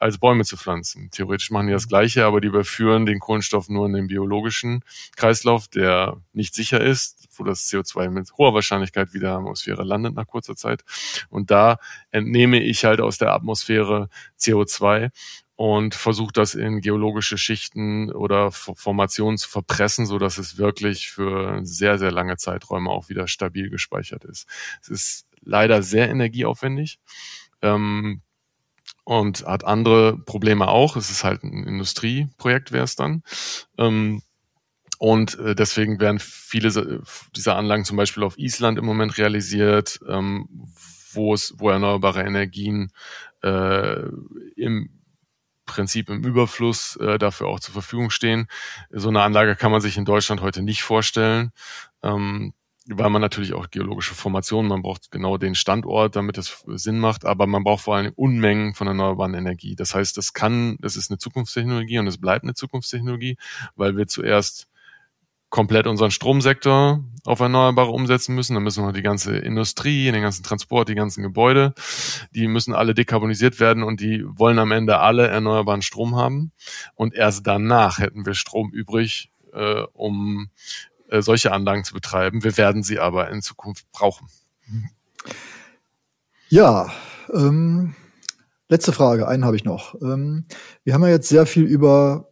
als 0.00 0.18
Bäume 0.18 0.44
zu 0.44 0.56
pflanzen. 0.56 1.12
Theoretisch 1.12 1.52
machen 1.52 1.68
die 1.68 1.72
das 1.72 1.86
Gleiche, 1.86 2.24
aber 2.24 2.40
die 2.40 2.48
überführen 2.48 3.06
den 3.06 3.20
Kohlenstoff 3.20 3.68
nur 3.68 3.86
in 3.86 3.92
den 3.92 4.08
biologischen 4.08 4.82
Kreislauf, 5.14 5.68
der 5.68 6.16
nicht 6.32 6.56
sicher 6.56 6.80
ist, 6.80 7.28
wo 7.36 7.44
das 7.44 7.70
CO2 7.70 8.10
mit 8.10 8.32
hoher 8.36 8.52
Wahrscheinlichkeit 8.52 9.14
wieder 9.14 9.28
in 9.28 9.34
der 9.34 9.38
Atmosphäre 9.38 9.84
landet 9.84 10.16
nach 10.16 10.26
kurzer 10.26 10.56
Zeit. 10.56 10.82
Und 11.28 11.52
da 11.52 11.78
entnehme 12.10 12.60
ich 12.60 12.84
halt 12.84 13.00
aus 13.00 13.18
der 13.18 13.32
Atmosphäre 13.32 14.08
CO2 14.40 15.12
und 15.60 15.94
versucht 15.94 16.38
das 16.38 16.54
in 16.54 16.80
geologische 16.80 17.36
Schichten 17.36 18.10
oder 18.10 18.50
Formationen 18.50 19.36
zu 19.36 19.46
verpressen, 19.46 20.06
so 20.06 20.18
dass 20.18 20.38
es 20.38 20.56
wirklich 20.56 21.10
für 21.10 21.60
sehr, 21.64 21.98
sehr 21.98 22.10
lange 22.10 22.38
Zeiträume 22.38 22.88
auch 22.88 23.10
wieder 23.10 23.28
stabil 23.28 23.68
gespeichert 23.68 24.24
ist. 24.24 24.48
Es 24.80 24.88
ist 24.88 25.26
leider 25.42 25.82
sehr 25.82 26.08
energieaufwendig. 26.08 26.98
Ähm, 27.60 28.22
und 29.04 29.44
hat 29.44 29.64
andere 29.64 30.16
Probleme 30.16 30.66
auch. 30.66 30.96
Es 30.96 31.10
ist 31.10 31.24
halt 31.24 31.42
ein 31.44 31.66
Industrieprojekt, 31.66 32.72
wäre 32.72 32.84
es 32.84 32.96
dann. 32.96 33.22
Ähm, 33.76 34.22
und 34.96 35.38
äh, 35.40 35.54
deswegen 35.54 36.00
werden 36.00 36.20
viele 36.20 37.02
dieser 37.36 37.56
Anlagen 37.56 37.84
zum 37.84 37.98
Beispiel 37.98 38.22
auf 38.22 38.38
Island 38.38 38.78
im 38.78 38.86
Moment 38.86 39.18
realisiert, 39.18 40.00
ähm, 40.08 40.48
wo 41.12 41.34
es, 41.34 41.52
wo 41.58 41.68
erneuerbare 41.68 42.22
Energien 42.22 42.92
äh, 43.42 44.06
im 44.56 44.99
Prinzip 45.70 46.10
im 46.10 46.24
Überfluss 46.24 46.96
äh, 46.96 47.18
dafür 47.18 47.48
auch 47.48 47.60
zur 47.60 47.72
Verfügung 47.72 48.10
stehen. 48.10 48.48
So 48.90 49.08
eine 49.08 49.22
Anlage 49.22 49.56
kann 49.56 49.70
man 49.70 49.80
sich 49.80 49.96
in 49.96 50.04
Deutschland 50.04 50.40
heute 50.40 50.62
nicht 50.62 50.82
vorstellen, 50.82 51.52
ähm, 52.02 52.52
weil 52.86 53.10
man 53.10 53.22
natürlich 53.22 53.54
auch 53.54 53.70
geologische 53.70 54.14
Formationen, 54.14 54.68
man 54.68 54.82
braucht 54.82 55.10
genau 55.12 55.36
den 55.36 55.54
Standort, 55.54 56.16
damit 56.16 56.38
es 56.38 56.64
Sinn 56.66 56.98
macht, 56.98 57.24
aber 57.24 57.46
man 57.46 57.62
braucht 57.62 57.84
vor 57.84 57.96
allem 57.96 58.12
Unmengen 58.16 58.74
von 58.74 58.88
erneuerbaren 58.88 59.34
Energie. 59.34 59.76
Das 59.76 59.94
heißt, 59.94 60.16
das 60.16 60.32
kann, 60.32 60.76
das 60.80 60.96
ist 60.96 61.10
eine 61.10 61.18
Zukunftstechnologie 61.18 61.98
und 62.00 62.08
es 62.08 62.18
bleibt 62.18 62.42
eine 62.42 62.54
Zukunftstechnologie, 62.54 63.36
weil 63.76 63.96
wir 63.96 64.08
zuerst 64.08 64.66
komplett 65.50 65.86
unseren 65.86 66.12
Stromsektor 66.12 67.04
auf 67.24 67.40
Erneuerbare 67.40 67.90
umsetzen 67.90 68.34
müssen. 68.34 68.54
Dann 68.54 68.62
müssen 68.62 68.84
wir 68.84 68.92
die 68.92 69.02
ganze 69.02 69.36
Industrie, 69.36 70.10
den 70.10 70.22
ganzen 70.22 70.44
Transport, 70.44 70.88
die 70.88 70.94
ganzen 70.94 71.22
Gebäude, 71.22 71.74
die 72.34 72.46
müssen 72.48 72.72
alle 72.72 72.94
dekarbonisiert 72.94 73.60
werden 73.60 73.82
und 73.82 74.00
die 74.00 74.24
wollen 74.26 74.58
am 74.58 74.72
Ende 74.72 75.00
alle 75.00 75.26
erneuerbaren 75.26 75.82
Strom 75.82 76.16
haben. 76.16 76.52
Und 76.94 77.14
erst 77.14 77.46
danach 77.46 77.98
hätten 77.98 78.24
wir 78.24 78.34
Strom 78.34 78.70
übrig, 78.70 79.30
äh, 79.52 79.82
um 79.92 80.50
äh, 81.08 81.20
solche 81.20 81.52
Anlagen 81.52 81.84
zu 81.84 81.94
betreiben. 81.94 82.44
Wir 82.44 82.56
werden 82.56 82.82
sie 82.82 83.00
aber 83.00 83.30
in 83.30 83.42
Zukunft 83.42 83.90
brauchen. 83.92 84.28
Ja, 86.48 86.92
ähm, 87.32 87.94
letzte 88.68 88.92
Frage, 88.92 89.26
einen 89.28 89.44
habe 89.44 89.56
ich 89.56 89.64
noch. 89.64 89.94
Ähm, 90.00 90.46
wir 90.84 90.94
haben 90.94 91.02
ja 91.02 91.08
jetzt 91.08 91.28
sehr 91.28 91.46
viel 91.46 91.64
über 91.64 92.29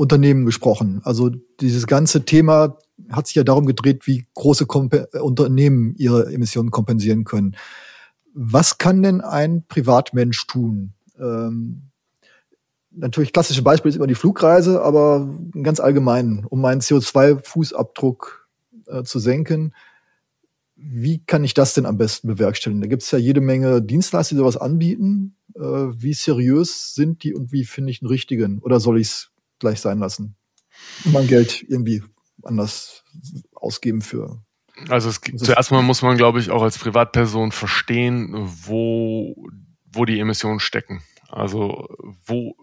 Unternehmen 0.00 0.46
gesprochen. 0.46 1.02
Also 1.04 1.28
dieses 1.60 1.86
ganze 1.86 2.24
Thema 2.24 2.78
hat 3.10 3.26
sich 3.26 3.36
ja 3.36 3.44
darum 3.44 3.66
gedreht, 3.66 4.06
wie 4.06 4.26
große 4.32 4.64
Komp 4.64 4.96
Unternehmen 5.20 5.94
ihre 5.98 6.32
Emissionen 6.32 6.70
kompensieren 6.70 7.24
können. 7.24 7.54
Was 8.32 8.78
kann 8.78 9.02
denn 9.02 9.20
ein 9.20 9.62
Privatmensch 9.68 10.46
tun? 10.46 10.94
Ähm, 11.18 11.90
natürlich 12.90 13.34
klassische 13.34 13.60
Beispiel 13.60 13.90
ist 13.90 13.96
immer 13.96 14.06
die 14.06 14.14
Flugreise, 14.14 14.80
aber 14.80 15.28
ganz 15.62 15.80
allgemein, 15.80 16.46
um 16.48 16.62
meinen 16.62 16.80
CO2-Fußabdruck 16.80 18.46
äh, 18.86 19.02
zu 19.02 19.18
senken. 19.18 19.74
Wie 20.76 21.18
kann 21.18 21.44
ich 21.44 21.52
das 21.52 21.74
denn 21.74 21.84
am 21.84 21.98
besten 21.98 22.26
bewerkstelligen? 22.26 22.80
Da 22.80 22.88
gibt 22.88 23.02
es 23.02 23.10
ja 23.10 23.18
jede 23.18 23.42
Menge 23.42 23.82
Dienstleister, 23.82 24.34
die 24.34 24.38
sowas 24.38 24.56
anbieten. 24.56 25.36
Äh, 25.54 25.60
wie 25.60 26.14
seriös 26.14 26.94
sind 26.94 27.22
die 27.22 27.34
und 27.34 27.52
wie 27.52 27.66
finde 27.66 27.90
ich 27.90 28.00
einen 28.00 28.08
richtigen? 28.08 28.60
Oder 28.60 28.80
soll 28.80 28.98
ich 28.98 29.08
es 29.08 29.30
gleich 29.60 29.80
sein 29.80 29.98
lassen. 29.98 30.36
Und 31.04 31.12
mein 31.12 31.26
Geld 31.26 31.64
irgendwie 31.68 32.02
anders 32.42 33.04
ausgeben 33.54 34.02
für. 34.02 34.42
Also 34.88 35.10
es, 35.10 35.20
zuerst 35.36 35.70
mal 35.70 35.82
muss 35.82 36.02
man, 36.02 36.16
glaube 36.16 36.40
ich, 36.40 36.50
auch 36.50 36.62
als 36.62 36.78
Privatperson 36.78 37.52
verstehen, 37.52 38.34
wo, 38.64 39.36
wo 39.92 40.04
die 40.04 40.18
Emissionen 40.18 40.60
stecken. 40.60 41.02
Also 41.28 41.86
wo, 42.24 42.56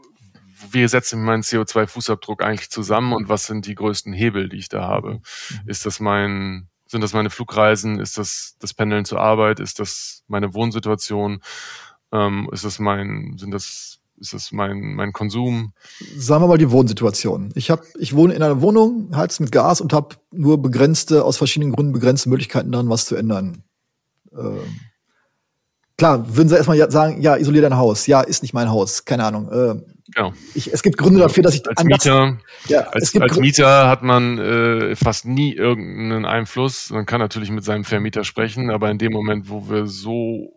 wie 0.72 0.88
setze 0.88 1.16
ich 1.16 1.22
meinen 1.22 1.44
CO2-Fußabdruck 1.44 2.42
eigentlich 2.42 2.70
zusammen 2.70 3.14
und 3.14 3.30
was 3.30 3.46
sind 3.46 3.66
die 3.66 3.76
größten 3.76 4.14
Hebel, 4.14 4.50
die 4.50 4.58
ich 4.58 4.70
da 4.70 4.82
habe? 4.82 5.14
Mhm. 5.14 5.22
Ist 5.68 5.86
das 5.86 6.00
mein, 6.00 6.70
sind 6.88 7.02
das 7.02 7.14
meine 7.14 7.30
Flugreisen? 7.30 8.00
Ist 8.00 8.18
das 8.18 8.56
das 8.60 8.74
Pendeln 8.74 9.06
zur 9.06 9.20
Arbeit? 9.20 9.60
Ist 9.60 9.80
das 9.80 10.24
meine 10.28 10.54
Wohnsituation? 10.54 11.42
Ähm, 12.12 12.50
ist 12.52 12.64
das 12.64 12.80
mein, 12.80 13.36
sind 13.38 13.52
das 13.52 13.97
ist 14.20 14.34
das 14.34 14.52
mein, 14.52 14.96
mein 14.96 15.14
Konsum? 15.14 15.74
Sagen 16.16 16.44
wir 16.44 16.48
mal 16.48 16.58
die 16.58 16.72
Wohnsituation. 16.72 17.52
Ich 17.56 17.70
hab, 17.70 17.84
ich 18.00 18.16
wohne 18.16 18.34
in 18.34 18.42
einer 18.42 18.62
Wohnung, 18.62 19.16
heiz 19.16 19.40
mit 19.40 19.52
Gas 19.52 19.82
und 19.82 19.94
habe 19.94 20.16
nur 20.32 20.62
begrenzte, 20.62 21.24
aus 21.24 21.38
verschiedenen 21.38 21.74
Gründen 21.74 21.94
begrenzte 21.94 22.30
Möglichkeiten 22.30 22.72
daran, 22.72 22.90
was 22.90 23.06
zu 23.06 23.16
ändern. 23.16 23.64
Ähm, 24.38 24.80
klar, 25.98 26.36
würden 26.36 26.50
Sie 26.50 26.56
erstmal 26.56 26.92
sagen, 26.92 27.22
ja, 27.22 27.36
isolier 27.36 27.62
dein 27.62 27.78
Haus. 27.78 28.08
Ja, 28.08 28.22
ist 28.22 28.42
nicht 28.42 28.54
mein 28.54 28.70
Haus. 28.70 29.06
Keine 29.06 29.24
Ahnung. 29.24 29.50
Äh, 29.52 29.82
genau. 30.14 30.34
Ich, 30.54 30.74
es 30.74 30.82
gibt 30.82 30.98
Gründe 30.98 31.20
dafür, 31.20 31.44
dass 31.44 31.56
ich 31.56 31.68
als 31.68 31.84
Mieter, 31.84 32.38
ja, 32.68 32.82
als, 32.82 33.16
als 33.16 33.38
Mieter 33.38 33.88
hat 33.88 34.04
man 34.04 34.38
äh, 34.40 34.96
fast 34.96 35.26
nie 35.26 35.54
irgendeinen 35.54 36.26
Einfluss. 36.26 36.90
Man 36.90 37.06
kann 37.06 37.20
natürlich 37.20 37.52
mit 37.52 37.64
seinem 37.64 37.84
Vermieter 37.84 38.24
sprechen, 38.24 38.72
aber 38.72 38.90
in 38.90 38.98
dem 38.98 39.12
Moment, 39.12 39.50
wo 39.50 39.70
wir 39.70 39.86
so 39.88 40.54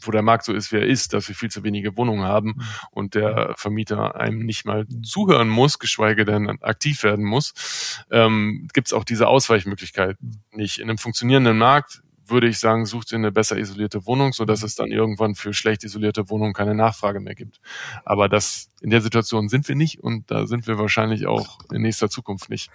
wo 0.00 0.10
der 0.10 0.22
Markt 0.22 0.44
so 0.44 0.52
ist, 0.52 0.72
wie 0.72 0.76
er 0.76 0.86
ist, 0.86 1.12
dass 1.12 1.28
wir 1.28 1.34
viel 1.34 1.50
zu 1.50 1.62
wenige 1.64 1.96
Wohnungen 1.96 2.24
haben 2.24 2.56
und 2.90 3.14
der 3.14 3.54
Vermieter 3.56 4.16
einem 4.16 4.40
nicht 4.40 4.64
mal 4.64 4.86
zuhören 5.02 5.48
muss, 5.48 5.78
geschweige 5.78 6.24
denn 6.24 6.48
aktiv 6.62 7.02
werden 7.02 7.24
muss, 7.24 8.04
ähm, 8.10 8.68
gibt 8.72 8.88
es 8.88 8.92
auch 8.92 9.04
diese 9.04 9.28
Ausweichmöglichkeit 9.28 10.16
nicht. 10.52 10.78
In 10.78 10.88
einem 10.88 10.98
funktionierenden 10.98 11.58
Markt 11.58 12.02
würde 12.26 12.48
ich 12.48 12.58
sagen, 12.58 12.86
sucht 12.86 13.12
ihr 13.12 13.18
eine 13.18 13.32
besser 13.32 13.58
isolierte 13.58 14.06
Wohnung, 14.06 14.32
so 14.32 14.44
dass 14.44 14.62
es 14.62 14.74
dann 14.74 14.90
irgendwann 14.90 15.34
für 15.34 15.52
schlecht 15.52 15.84
isolierte 15.84 16.30
Wohnungen 16.30 16.54
keine 16.54 16.74
Nachfrage 16.74 17.20
mehr 17.20 17.34
gibt. 17.34 17.60
Aber 18.04 18.28
das 18.28 18.70
in 18.80 18.90
der 18.90 19.00
Situation 19.00 19.48
sind 19.48 19.68
wir 19.68 19.74
nicht 19.74 20.00
und 20.00 20.30
da 20.30 20.46
sind 20.46 20.66
wir 20.66 20.78
wahrscheinlich 20.78 21.26
auch 21.26 21.58
in 21.72 21.82
nächster 21.82 22.08
Zukunft 22.08 22.50
nicht. 22.50 22.70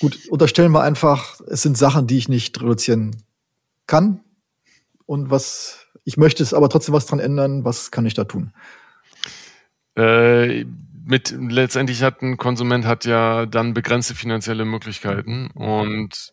Gut, 0.00 0.18
unterstellen 0.28 0.72
wir 0.72 0.82
einfach, 0.82 1.40
es 1.46 1.62
sind 1.62 1.76
Sachen, 1.76 2.06
die 2.06 2.18
ich 2.18 2.28
nicht 2.28 2.60
reduzieren 2.60 3.22
kann 3.86 4.20
und 5.06 5.30
was 5.30 5.83
ich 6.04 6.16
möchte 6.16 6.42
es 6.42 6.54
aber 6.54 6.68
trotzdem 6.68 6.94
was 6.94 7.06
dran 7.06 7.20
ändern. 7.20 7.64
Was 7.64 7.90
kann 7.90 8.06
ich 8.06 8.14
da 8.14 8.24
tun? 8.24 8.52
Äh, 9.96 10.64
mit 11.06 11.34
letztendlich 11.38 12.02
hat 12.02 12.22
ein 12.22 12.36
Konsument 12.36 12.86
hat 12.86 13.04
ja 13.04 13.46
dann 13.46 13.74
begrenzte 13.74 14.14
finanzielle 14.14 14.64
Möglichkeiten 14.64 15.50
und 15.50 16.32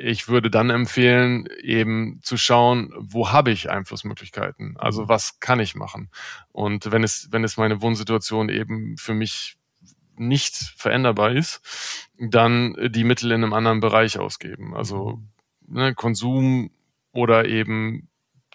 ich 0.00 0.28
würde 0.28 0.48
dann 0.48 0.70
empfehlen, 0.70 1.48
eben 1.60 2.20
zu 2.22 2.36
schauen, 2.36 2.92
wo 2.96 3.32
habe 3.32 3.50
ich 3.50 3.68
Einflussmöglichkeiten? 3.68 4.76
Also 4.78 5.08
was 5.08 5.40
kann 5.40 5.58
ich 5.58 5.74
machen? 5.74 6.10
Und 6.52 6.92
wenn 6.92 7.02
es, 7.02 7.28
wenn 7.32 7.42
es 7.42 7.56
meine 7.56 7.82
Wohnsituation 7.82 8.48
eben 8.48 8.96
für 8.96 9.14
mich 9.14 9.56
nicht 10.16 10.54
veränderbar 10.76 11.32
ist, 11.32 11.60
dann 12.16 12.76
die 12.90 13.02
Mittel 13.02 13.32
in 13.32 13.42
einem 13.42 13.52
anderen 13.52 13.80
Bereich 13.80 14.20
ausgeben. 14.20 14.76
Also 14.76 15.20
ne, 15.66 15.94
Konsum 15.96 16.70
oder 17.12 17.46
eben 17.46 18.08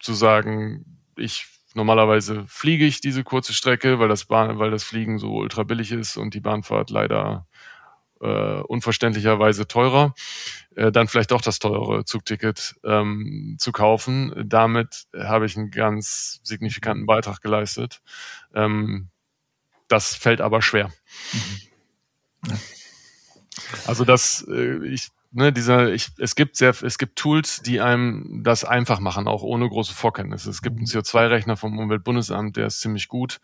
zu 0.03 0.13
sagen, 0.13 0.85
ich 1.15 1.47
normalerweise 1.73 2.45
fliege 2.47 2.85
ich 2.85 3.01
diese 3.01 3.23
kurze 3.23 3.53
Strecke, 3.53 3.99
weil 3.99 4.09
das 4.09 4.25
Bahn, 4.25 4.59
weil 4.59 4.71
das 4.71 4.83
Fliegen 4.83 5.17
so 5.17 5.33
ultra 5.33 5.63
billig 5.63 5.91
ist 5.91 6.17
und 6.17 6.33
die 6.33 6.39
Bahnfahrt 6.39 6.91
leider 6.91 7.47
äh, 8.21 8.61
unverständlicherweise 8.61 9.67
teurer, 9.67 10.13
äh, 10.75 10.91
dann 10.91 11.07
vielleicht 11.07 11.31
doch 11.31 11.41
das 11.41 11.59
teure 11.59 12.05
Zugticket 12.05 12.75
ähm, 12.83 13.55
zu 13.59 13.71
kaufen. 13.71 14.33
Damit 14.45 15.07
habe 15.17 15.45
ich 15.45 15.57
einen 15.57 15.71
ganz 15.71 16.39
signifikanten 16.43 17.05
Beitrag 17.05 17.41
geleistet. 17.41 18.01
Ähm, 18.53 19.09
das 19.87 20.15
fällt 20.15 20.41
aber 20.41 20.61
schwer. 20.61 20.91
Mhm. 21.33 22.59
Also 23.85 24.05
das, 24.05 24.45
äh, 24.49 24.85
ich 24.87 25.09
ne, 25.33 25.51
dieser, 25.51 25.91
ich, 25.91 26.09
es 26.19 26.35
gibt 26.35 26.55
sehr, 26.55 26.73
es 26.83 26.97
gibt 26.97 27.17
Tools, 27.17 27.61
die 27.61 27.81
einem 27.81 28.41
das 28.43 28.63
einfach 28.63 28.99
machen, 28.99 29.27
auch 29.27 29.43
ohne 29.43 29.67
große 29.67 29.93
Vorkenntnisse. 29.93 30.49
Es 30.49 30.61
gibt 30.61 30.77
einen 30.77 30.85
CO2-Rechner 30.85 31.57
vom 31.57 31.77
Umweltbundesamt, 31.77 32.55
der 32.55 32.67
ist 32.67 32.79
ziemlich 32.79 33.07
gut. 33.07 33.39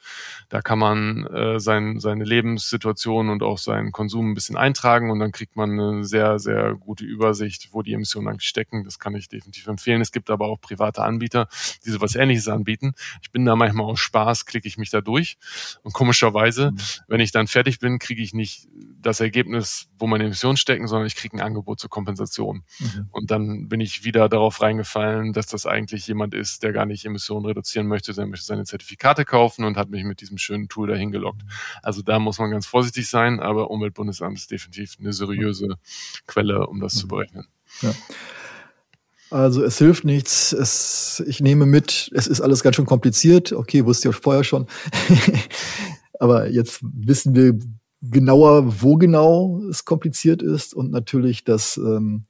Da 0.50 0.62
kann 0.62 0.80
man 0.80 1.26
äh, 1.26 1.60
sein, 1.60 2.00
seine 2.00 2.24
Lebenssituation 2.24 3.30
und 3.30 3.44
auch 3.44 3.58
seinen 3.58 3.92
Konsum 3.92 4.32
ein 4.32 4.34
bisschen 4.36 4.56
eintragen 4.56 5.12
und 5.12 5.20
dann 5.20 5.32
kriegt 5.32 5.56
man 5.56 5.72
eine 5.72 6.04
sehr, 6.04 6.40
sehr 6.40 6.76
gute 6.76 7.06
Übersicht, 7.06 7.70
wo 7.72 7.82
die 7.82 7.94
Emissionen 7.94 8.28
eigentlich 8.28 8.48
stecken. 8.48 8.84
Das 8.84 9.00
kann 9.00 9.16
ich 9.16 9.28
definitiv 9.28 9.68
empfehlen. 9.68 10.02
Es 10.02 10.12
gibt 10.12 10.30
aber 10.30 10.48
auch 10.48 10.62
private 10.62 11.02
Anbieter, 11.02 11.48
die 11.86 11.90
sowas 11.90 12.16
ähnliches 12.16 12.48
anbieten. 12.48 12.94
Ich 13.22 13.32
bin 13.32 13.46
da 13.46 13.56
manchmal 13.56 13.88
aus 13.88 14.00
Spaß, 14.00 14.46
klicke 14.46 14.68
ich 14.68 14.78
mich 14.78 14.92
da 14.92 15.02
durch. 15.02 15.38
Und 15.82 15.94
komischerweise, 15.94 16.72
mhm. 16.72 16.78
wenn 17.08 17.20
ich 17.20 17.32
dann 17.32 17.48
fertig 17.48 17.80
bin, 17.80 17.98
kriege 18.00 18.22
ich 18.22 18.34
nicht 18.34 18.68
das 19.02 19.20
Ergebnis, 19.20 19.90
wo 19.98 20.08
meine 20.08 20.26
Emissionen 20.26 20.58
stecken, 20.58 20.88
sondern 20.88 21.08
ich 21.08 21.16
kriege 21.16 21.36
ein 21.38 21.42
Angebot 21.42 21.79
zur 21.80 21.90
Kompensation. 21.90 22.64
Mhm. 22.80 23.08
Und 23.12 23.32
dann 23.32 23.68
bin 23.68 23.80
ich 23.80 24.04
wieder 24.04 24.30
darauf 24.30 24.62
reingefallen, 24.62 25.34
dass 25.34 25.48
das 25.48 25.66
eigentlich 25.66 26.08
jemand 26.08 26.34
ist, 26.34 26.64
der 26.64 26.74
gar 26.74 26.86
nicht 26.86 27.06
Emissionen 27.06 27.46
reduzieren 27.46 27.88
möchte, 27.88 28.14
sondern 28.14 28.32
möchte 28.32 28.46
seine 28.46 28.66
Zertifikate 28.66 29.26
kaufen 29.26 29.64
und 29.66 29.78
hat 29.78 29.90
mich 29.90 30.04
mit 30.04 30.22
diesem 30.22 30.38
schönen 30.38 30.70
Tool 30.70 30.88
dahin 30.88 31.12
gelockt. 31.12 31.42
Also 31.82 32.02
da 32.02 32.20
muss 32.20 32.40
man 32.40 32.52
ganz 32.52 32.66
vorsichtig 32.66 33.10
sein, 33.10 33.40
aber 33.40 33.72
Umweltbundesamt 33.72 34.38
ist 34.38 34.52
definitiv 34.52 34.98
eine 35.00 35.14
seriöse 35.14 35.78
Quelle, 36.28 36.68
um 36.68 36.80
das 36.80 36.96
mhm. 36.96 37.00
zu 37.00 37.08
berechnen. 37.08 37.48
Ja. 37.82 37.94
Also 39.32 39.64
es 39.64 39.78
hilft 39.78 40.06
nichts. 40.06 40.54
Es, 40.54 41.24
ich 41.28 41.40
nehme 41.40 41.66
mit, 41.66 42.12
es 42.14 42.28
ist 42.28 42.42
alles 42.42 42.64
ganz 42.64 42.76
schön 42.76 42.86
kompliziert. 42.86 43.54
Okay, 43.54 43.86
wusste 43.86 44.10
ich 44.10 44.16
vorher 44.16 44.44
schon. 44.44 44.68
Aber 46.20 46.50
jetzt 46.50 46.80
wissen 46.82 47.36
wir, 47.36 47.60
genauer, 48.02 48.82
wo 48.82 48.96
genau 48.96 49.62
es 49.70 49.86
kompliziert 49.86 50.42
ist 50.42 50.74
und 50.74 50.92
natürlich, 50.92 51.44
dass 51.44 51.78
ähm, 51.78 52.24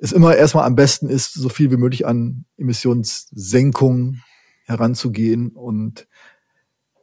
es 0.00 0.12
immer 0.12 0.36
erstmal 0.36 0.64
am 0.64 0.76
besten 0.76 1.08
ist, 1.08 1.34
so 1.34 1.48
viel 1.48 1.70
wie 1.70 1.76
möglich 1.76 2.06
an 2.06 2.44
Emissionssenkung 2.56 4.20
heranzugehen 4.64 5.50
und 5.50 6.06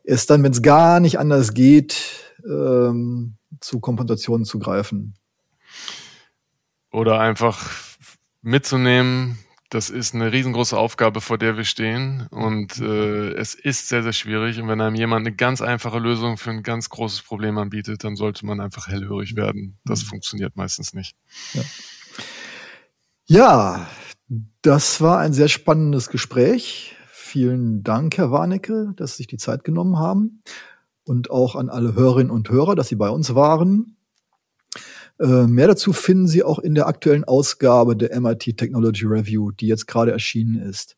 erst 0.04 0.30
dann, 0.30 0.44
wenn 0.44 0.52
es 0.52 0.62
gar 0.62 1.00
nicht 1.00 1.20
anders 1.20 1.54
geht, 1.54 1.98
ähm, 2.46 3.36
zu 3.60 3.80
Kompensationen 3.80 4.46
zu 4.46 4.60
greifen. 4.60 5.16
Oder 6.92 7.20
einfach 7.20 7.72
mitzunehmen, 8.42 9.38
das 9.70 9.90
ist 9.90 10.14
eine 10.14 10.32
riesengroße 10.32 10.78
Aufgabe, 10.78 11.22
vor 11.22 11.38
der 11.38 11.58
wir 11.58 11.64
stehen. 11.64 12.28
Und 12.30 12.80
äh, 12.80 13.32
es 13.34 13.56
ist 13.56 13.88
sehr, 13.88 14.04
sehr 14.04 14.14
schwierig. 14.14 14.60
Und 14.60 14.68
wenn 14.68 14.80
einem 14.80 14.96
jemand 14.96 15.26
eine 15.26 15.36
ganz 15.36 15.62
einfache 15.62 16.00
Lösung 16.00 16.38
für 16.38 16.52
ein 16.52 16.64
ganz 16.64 16.90
großes 16.90 17.24
Problem 17.24 17.58
anbietet, 17.58 18.04
dann 18.04 18.16
sollte 18.16 18.46
man 18.46 18.60
einfach 18.60 18.88
hellhörig 18.88 19.36
werden. 19.36 19.78
Das 19.84 20.04
mhm. 20.04 20.08
funktioniert 20.08 20.56
meistens 20.56 20.94
nicht. 20.94 21.16
Ja. 21.54 21.62
ja, 23.26 23.88
das 24.62 25.02
war 25.02 25.20
ein 25.20 25.34
sehr 25.34 25.50
spannendes 25.50 26.10
Gespräch. 26.10 26.96
Vielen 27.10 27.84
Dank, 27.84 28.18
Herr 28.18 28.32
Warnecke, 28.32 28.94
dass 28.96 29.12
Sie 29.12 29.18
sich 29.18 29.28
die 29.28 29.38
Zeit 29.38 29.64
genommen 29.64 29.98
haben. 29.98 30.44
Und 31.04 31.32
auch 31.32 31.56
an 31.56 31.70
alle 31.70 31.96
Hörerinnen 31.96 32.32
und 32.32 32.50
Hörer, 32.50 32.76
dass 32.76 32.88
Sie 32.88 32.96
bei 32.96 33.10
uns 33.10 33.36
waren. 33.36 33.95
Äh, 35.20 35.48
mehr 35.48 35.68
dazu 35.68 35.94
finden 35.94 36.28
Sie 36.28 36.44
auch 36.44 36.60
in 36.60 36.76
der 36.76 36.88
aktuellen 36.88 37.24
Ausgabe 37.24 37.96
der 37.96 38.20
MIT 38.20 38.58
Technology 38.58 39.06
Review, 39.06 39.52
die 39.52 39.68
jetzt 39.68 39.88
gerade 39.88 40.12
erschienen 40.12 40.60
ist. 40.62 40.98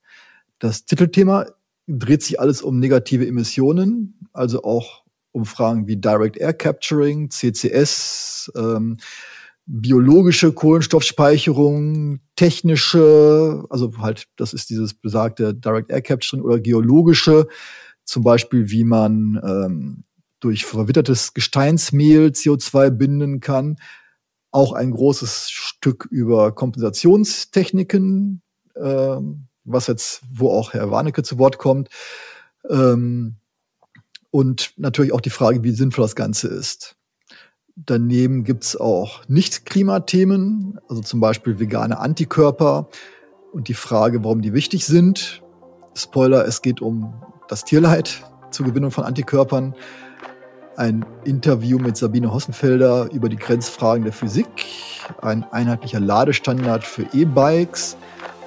Das 0.60 0.86
Titelthema 0.86 1.46
dreht 1.88 2.24
sich 2.24 2.40
alles 2.40 2.62
um 2.62 2.80
negative 2.80 3.28
Emissionen, 3.28 4.28
also 4.34 4.64
auch 4.64 5.04
um 5.32 5.46
Fragen 5.46 5.88
wie 5.88 5.98
Direct 5.98 6.38
Air 6.38 6.54
Capturing, 6.54 7.30
CCS, 7.30 8.52
ähm, 8.56 8.98
biologische 9.68 10.52
Kohlenstoffspeicherung, 10.52 12.20
technische, 12.36 13.66
also 13.70 13.98
halt, 14.00 14.28
das 14.36 14.54
ist 14.54 14.70
dieses 14.70 14.96
besagte 14.96 15.54
Direct 15.54 15.92
Air 15.92 16.02
Capturing 16.02 16.44
oder 16.44 16.60
geologische, 16.60 17.48
zum 18.04 18.24
Beispiel 18.24 18.72
wie 18.72 18.84
man 18.84 19.40
ähm, 19.44 20.04
durch 20.40 20.66
verwittertes 20.66 21.34
Gesteinsmehl 21.34 22.28
CO2 22.28 22.90
binden 22.90 23.42
kann 23.42 23.78
auch 24.52 24.74
ein 24.74 24.92
großes 24.92 25.50
Stück 25.50 26.08
über 26.10 26.52
Kompensationstechniken, 26.54 28.42
äh, 28.76 29.18
was 29.64 29.88
jetzt, 29.88 30.22
wo 30.32 30.52
auch 30.52 30.74
Herr 30.74 30.92
Warnecke 30.92 31.24
zu 31.24 31.38
Wort 31.38 31.58
kommt. 31.58 31.90
Ähm, 32.70 33.36
und 34.32 34.74
natürlich 34.78 35.14
auch 35.14 35.22
die 35.22 35.30
Frage, 35.30 35.64
wie 35.64 35.72
sinnvoll 35.72 36.04
das 36.04 36.16
Ganze 36.16 36.48
ist. 36.48 36.96
Daneben 37.76 38.44
gibt's 38.44 38.76
auch 38.76 39.22
Nicht-Klimathemen, 39.28 40.80
also 40.90 41.02
zum 41.02 41.20
Beispiel 41.20 41.60
vegane 41.60 42.00
Antikörper 42.00 42.90
und 43.54 43.68
die 43.68 43.76
Frage, 43.76 44.24
warum 44.24 44.42
die 44.42 44.54
wichtig 44.54 44.86
sind. 44.86 45.44
Spoiler, 45.96 46.46
es 46.46 46.62
geht 46.62 46.82
um 46.82 47.14
das 47.48 47.66
Tierleid 47.66 48.24
zur 48.52 48.66
Gewinnung 48.66 48.92
von 48.92 49.04
Antikörpern 49.04 49.76
ein 50.78 51.06
Interview 51.24 51.80
mit 51.80 51.98
Sabine 51.98 52.32
Hossenfelder 52.32 53.10
über 53.12 53.30
die 53.30 53.36
Grenzfragen 53.36 54.04
der 54.04 54.14
Physik, 54.14 54.48
ein 55.22 55.44
einheitlicher 55.52 56.00
Ladestandard 56.00 56.84
für 56.84 57.04
E-Bikes, 57.14 57.98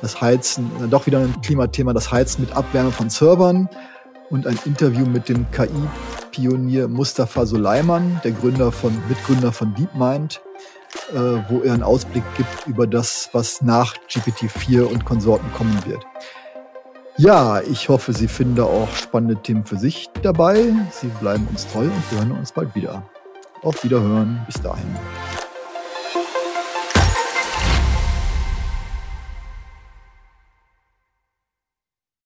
das 0.01 0.21
Heizen, 0.21 0.71
doch 0.91 1.07
wieder 1.07 1.19
ein 1.19 1.41
Klimathema, 1.43 1.93
das 1.93 2.11
Heizen 2.11 2.43
mit 2.43 2.57
Abwärme 2.57 2.93
von 2.93 3.11
Servern. 3.11 3.69
Und 4.31 4.47
ein 4.47 4.59
Interview 4.65 5.07
mit 5.07 5.29
dem 5.29 5.51
KI-Pionier 5.51 6.87
Mustafa 6.87 7.45
Suleiman, 7.47 8.21
der 8.23 8.31
Gründer 8.31 8.71
von, 8.71 8.97
Mitgründer 9.09 9.51
von 9.51 9.75
DeepMind, 9.75 10.41
äh, 11.13 11.19
wo 11.49 11.63
er 11.63 11.75
einen 11.75 11.83
Ausblick 11.83 12.23
gibt 12.37 12.69
über 12.69 12.87
das, 12.87 13.29
was 13.33 13.61
nach 13.61 13.97
GPT-4 14.09 14.83
und 14.83 15.05
Konsorten 15.05 15.53
kommen 15.53 15.77
wird. 15.85 16.07
Ja, 17.17 17.61
ich 17.61 17.89
hoffe, 17.89 18.13
Sie 18.13 18.29
finden 18.29 18.61
auch 18.61 18.95
spannende 18.95 19.37
Themen 19.37 19.65
für 19.65 19.77
sich 19.77 20.09
dabei. 20.23 20.73
Sie 20.91 21.09
bleiben 21.21 21.47
uns 21.51 21.67
treu 21.67 21.85
und 21.85 22.11
wir 22.11 22.19
hören 22.19 22.33
uns 22.33 22.53
bald 22.53 22.75
wieder. 22.75 23.03
Auf 23.63 23.85
Wiederhören. 23.85 24.41
Bis 24.47 24.61
dahin. 24.63 24.97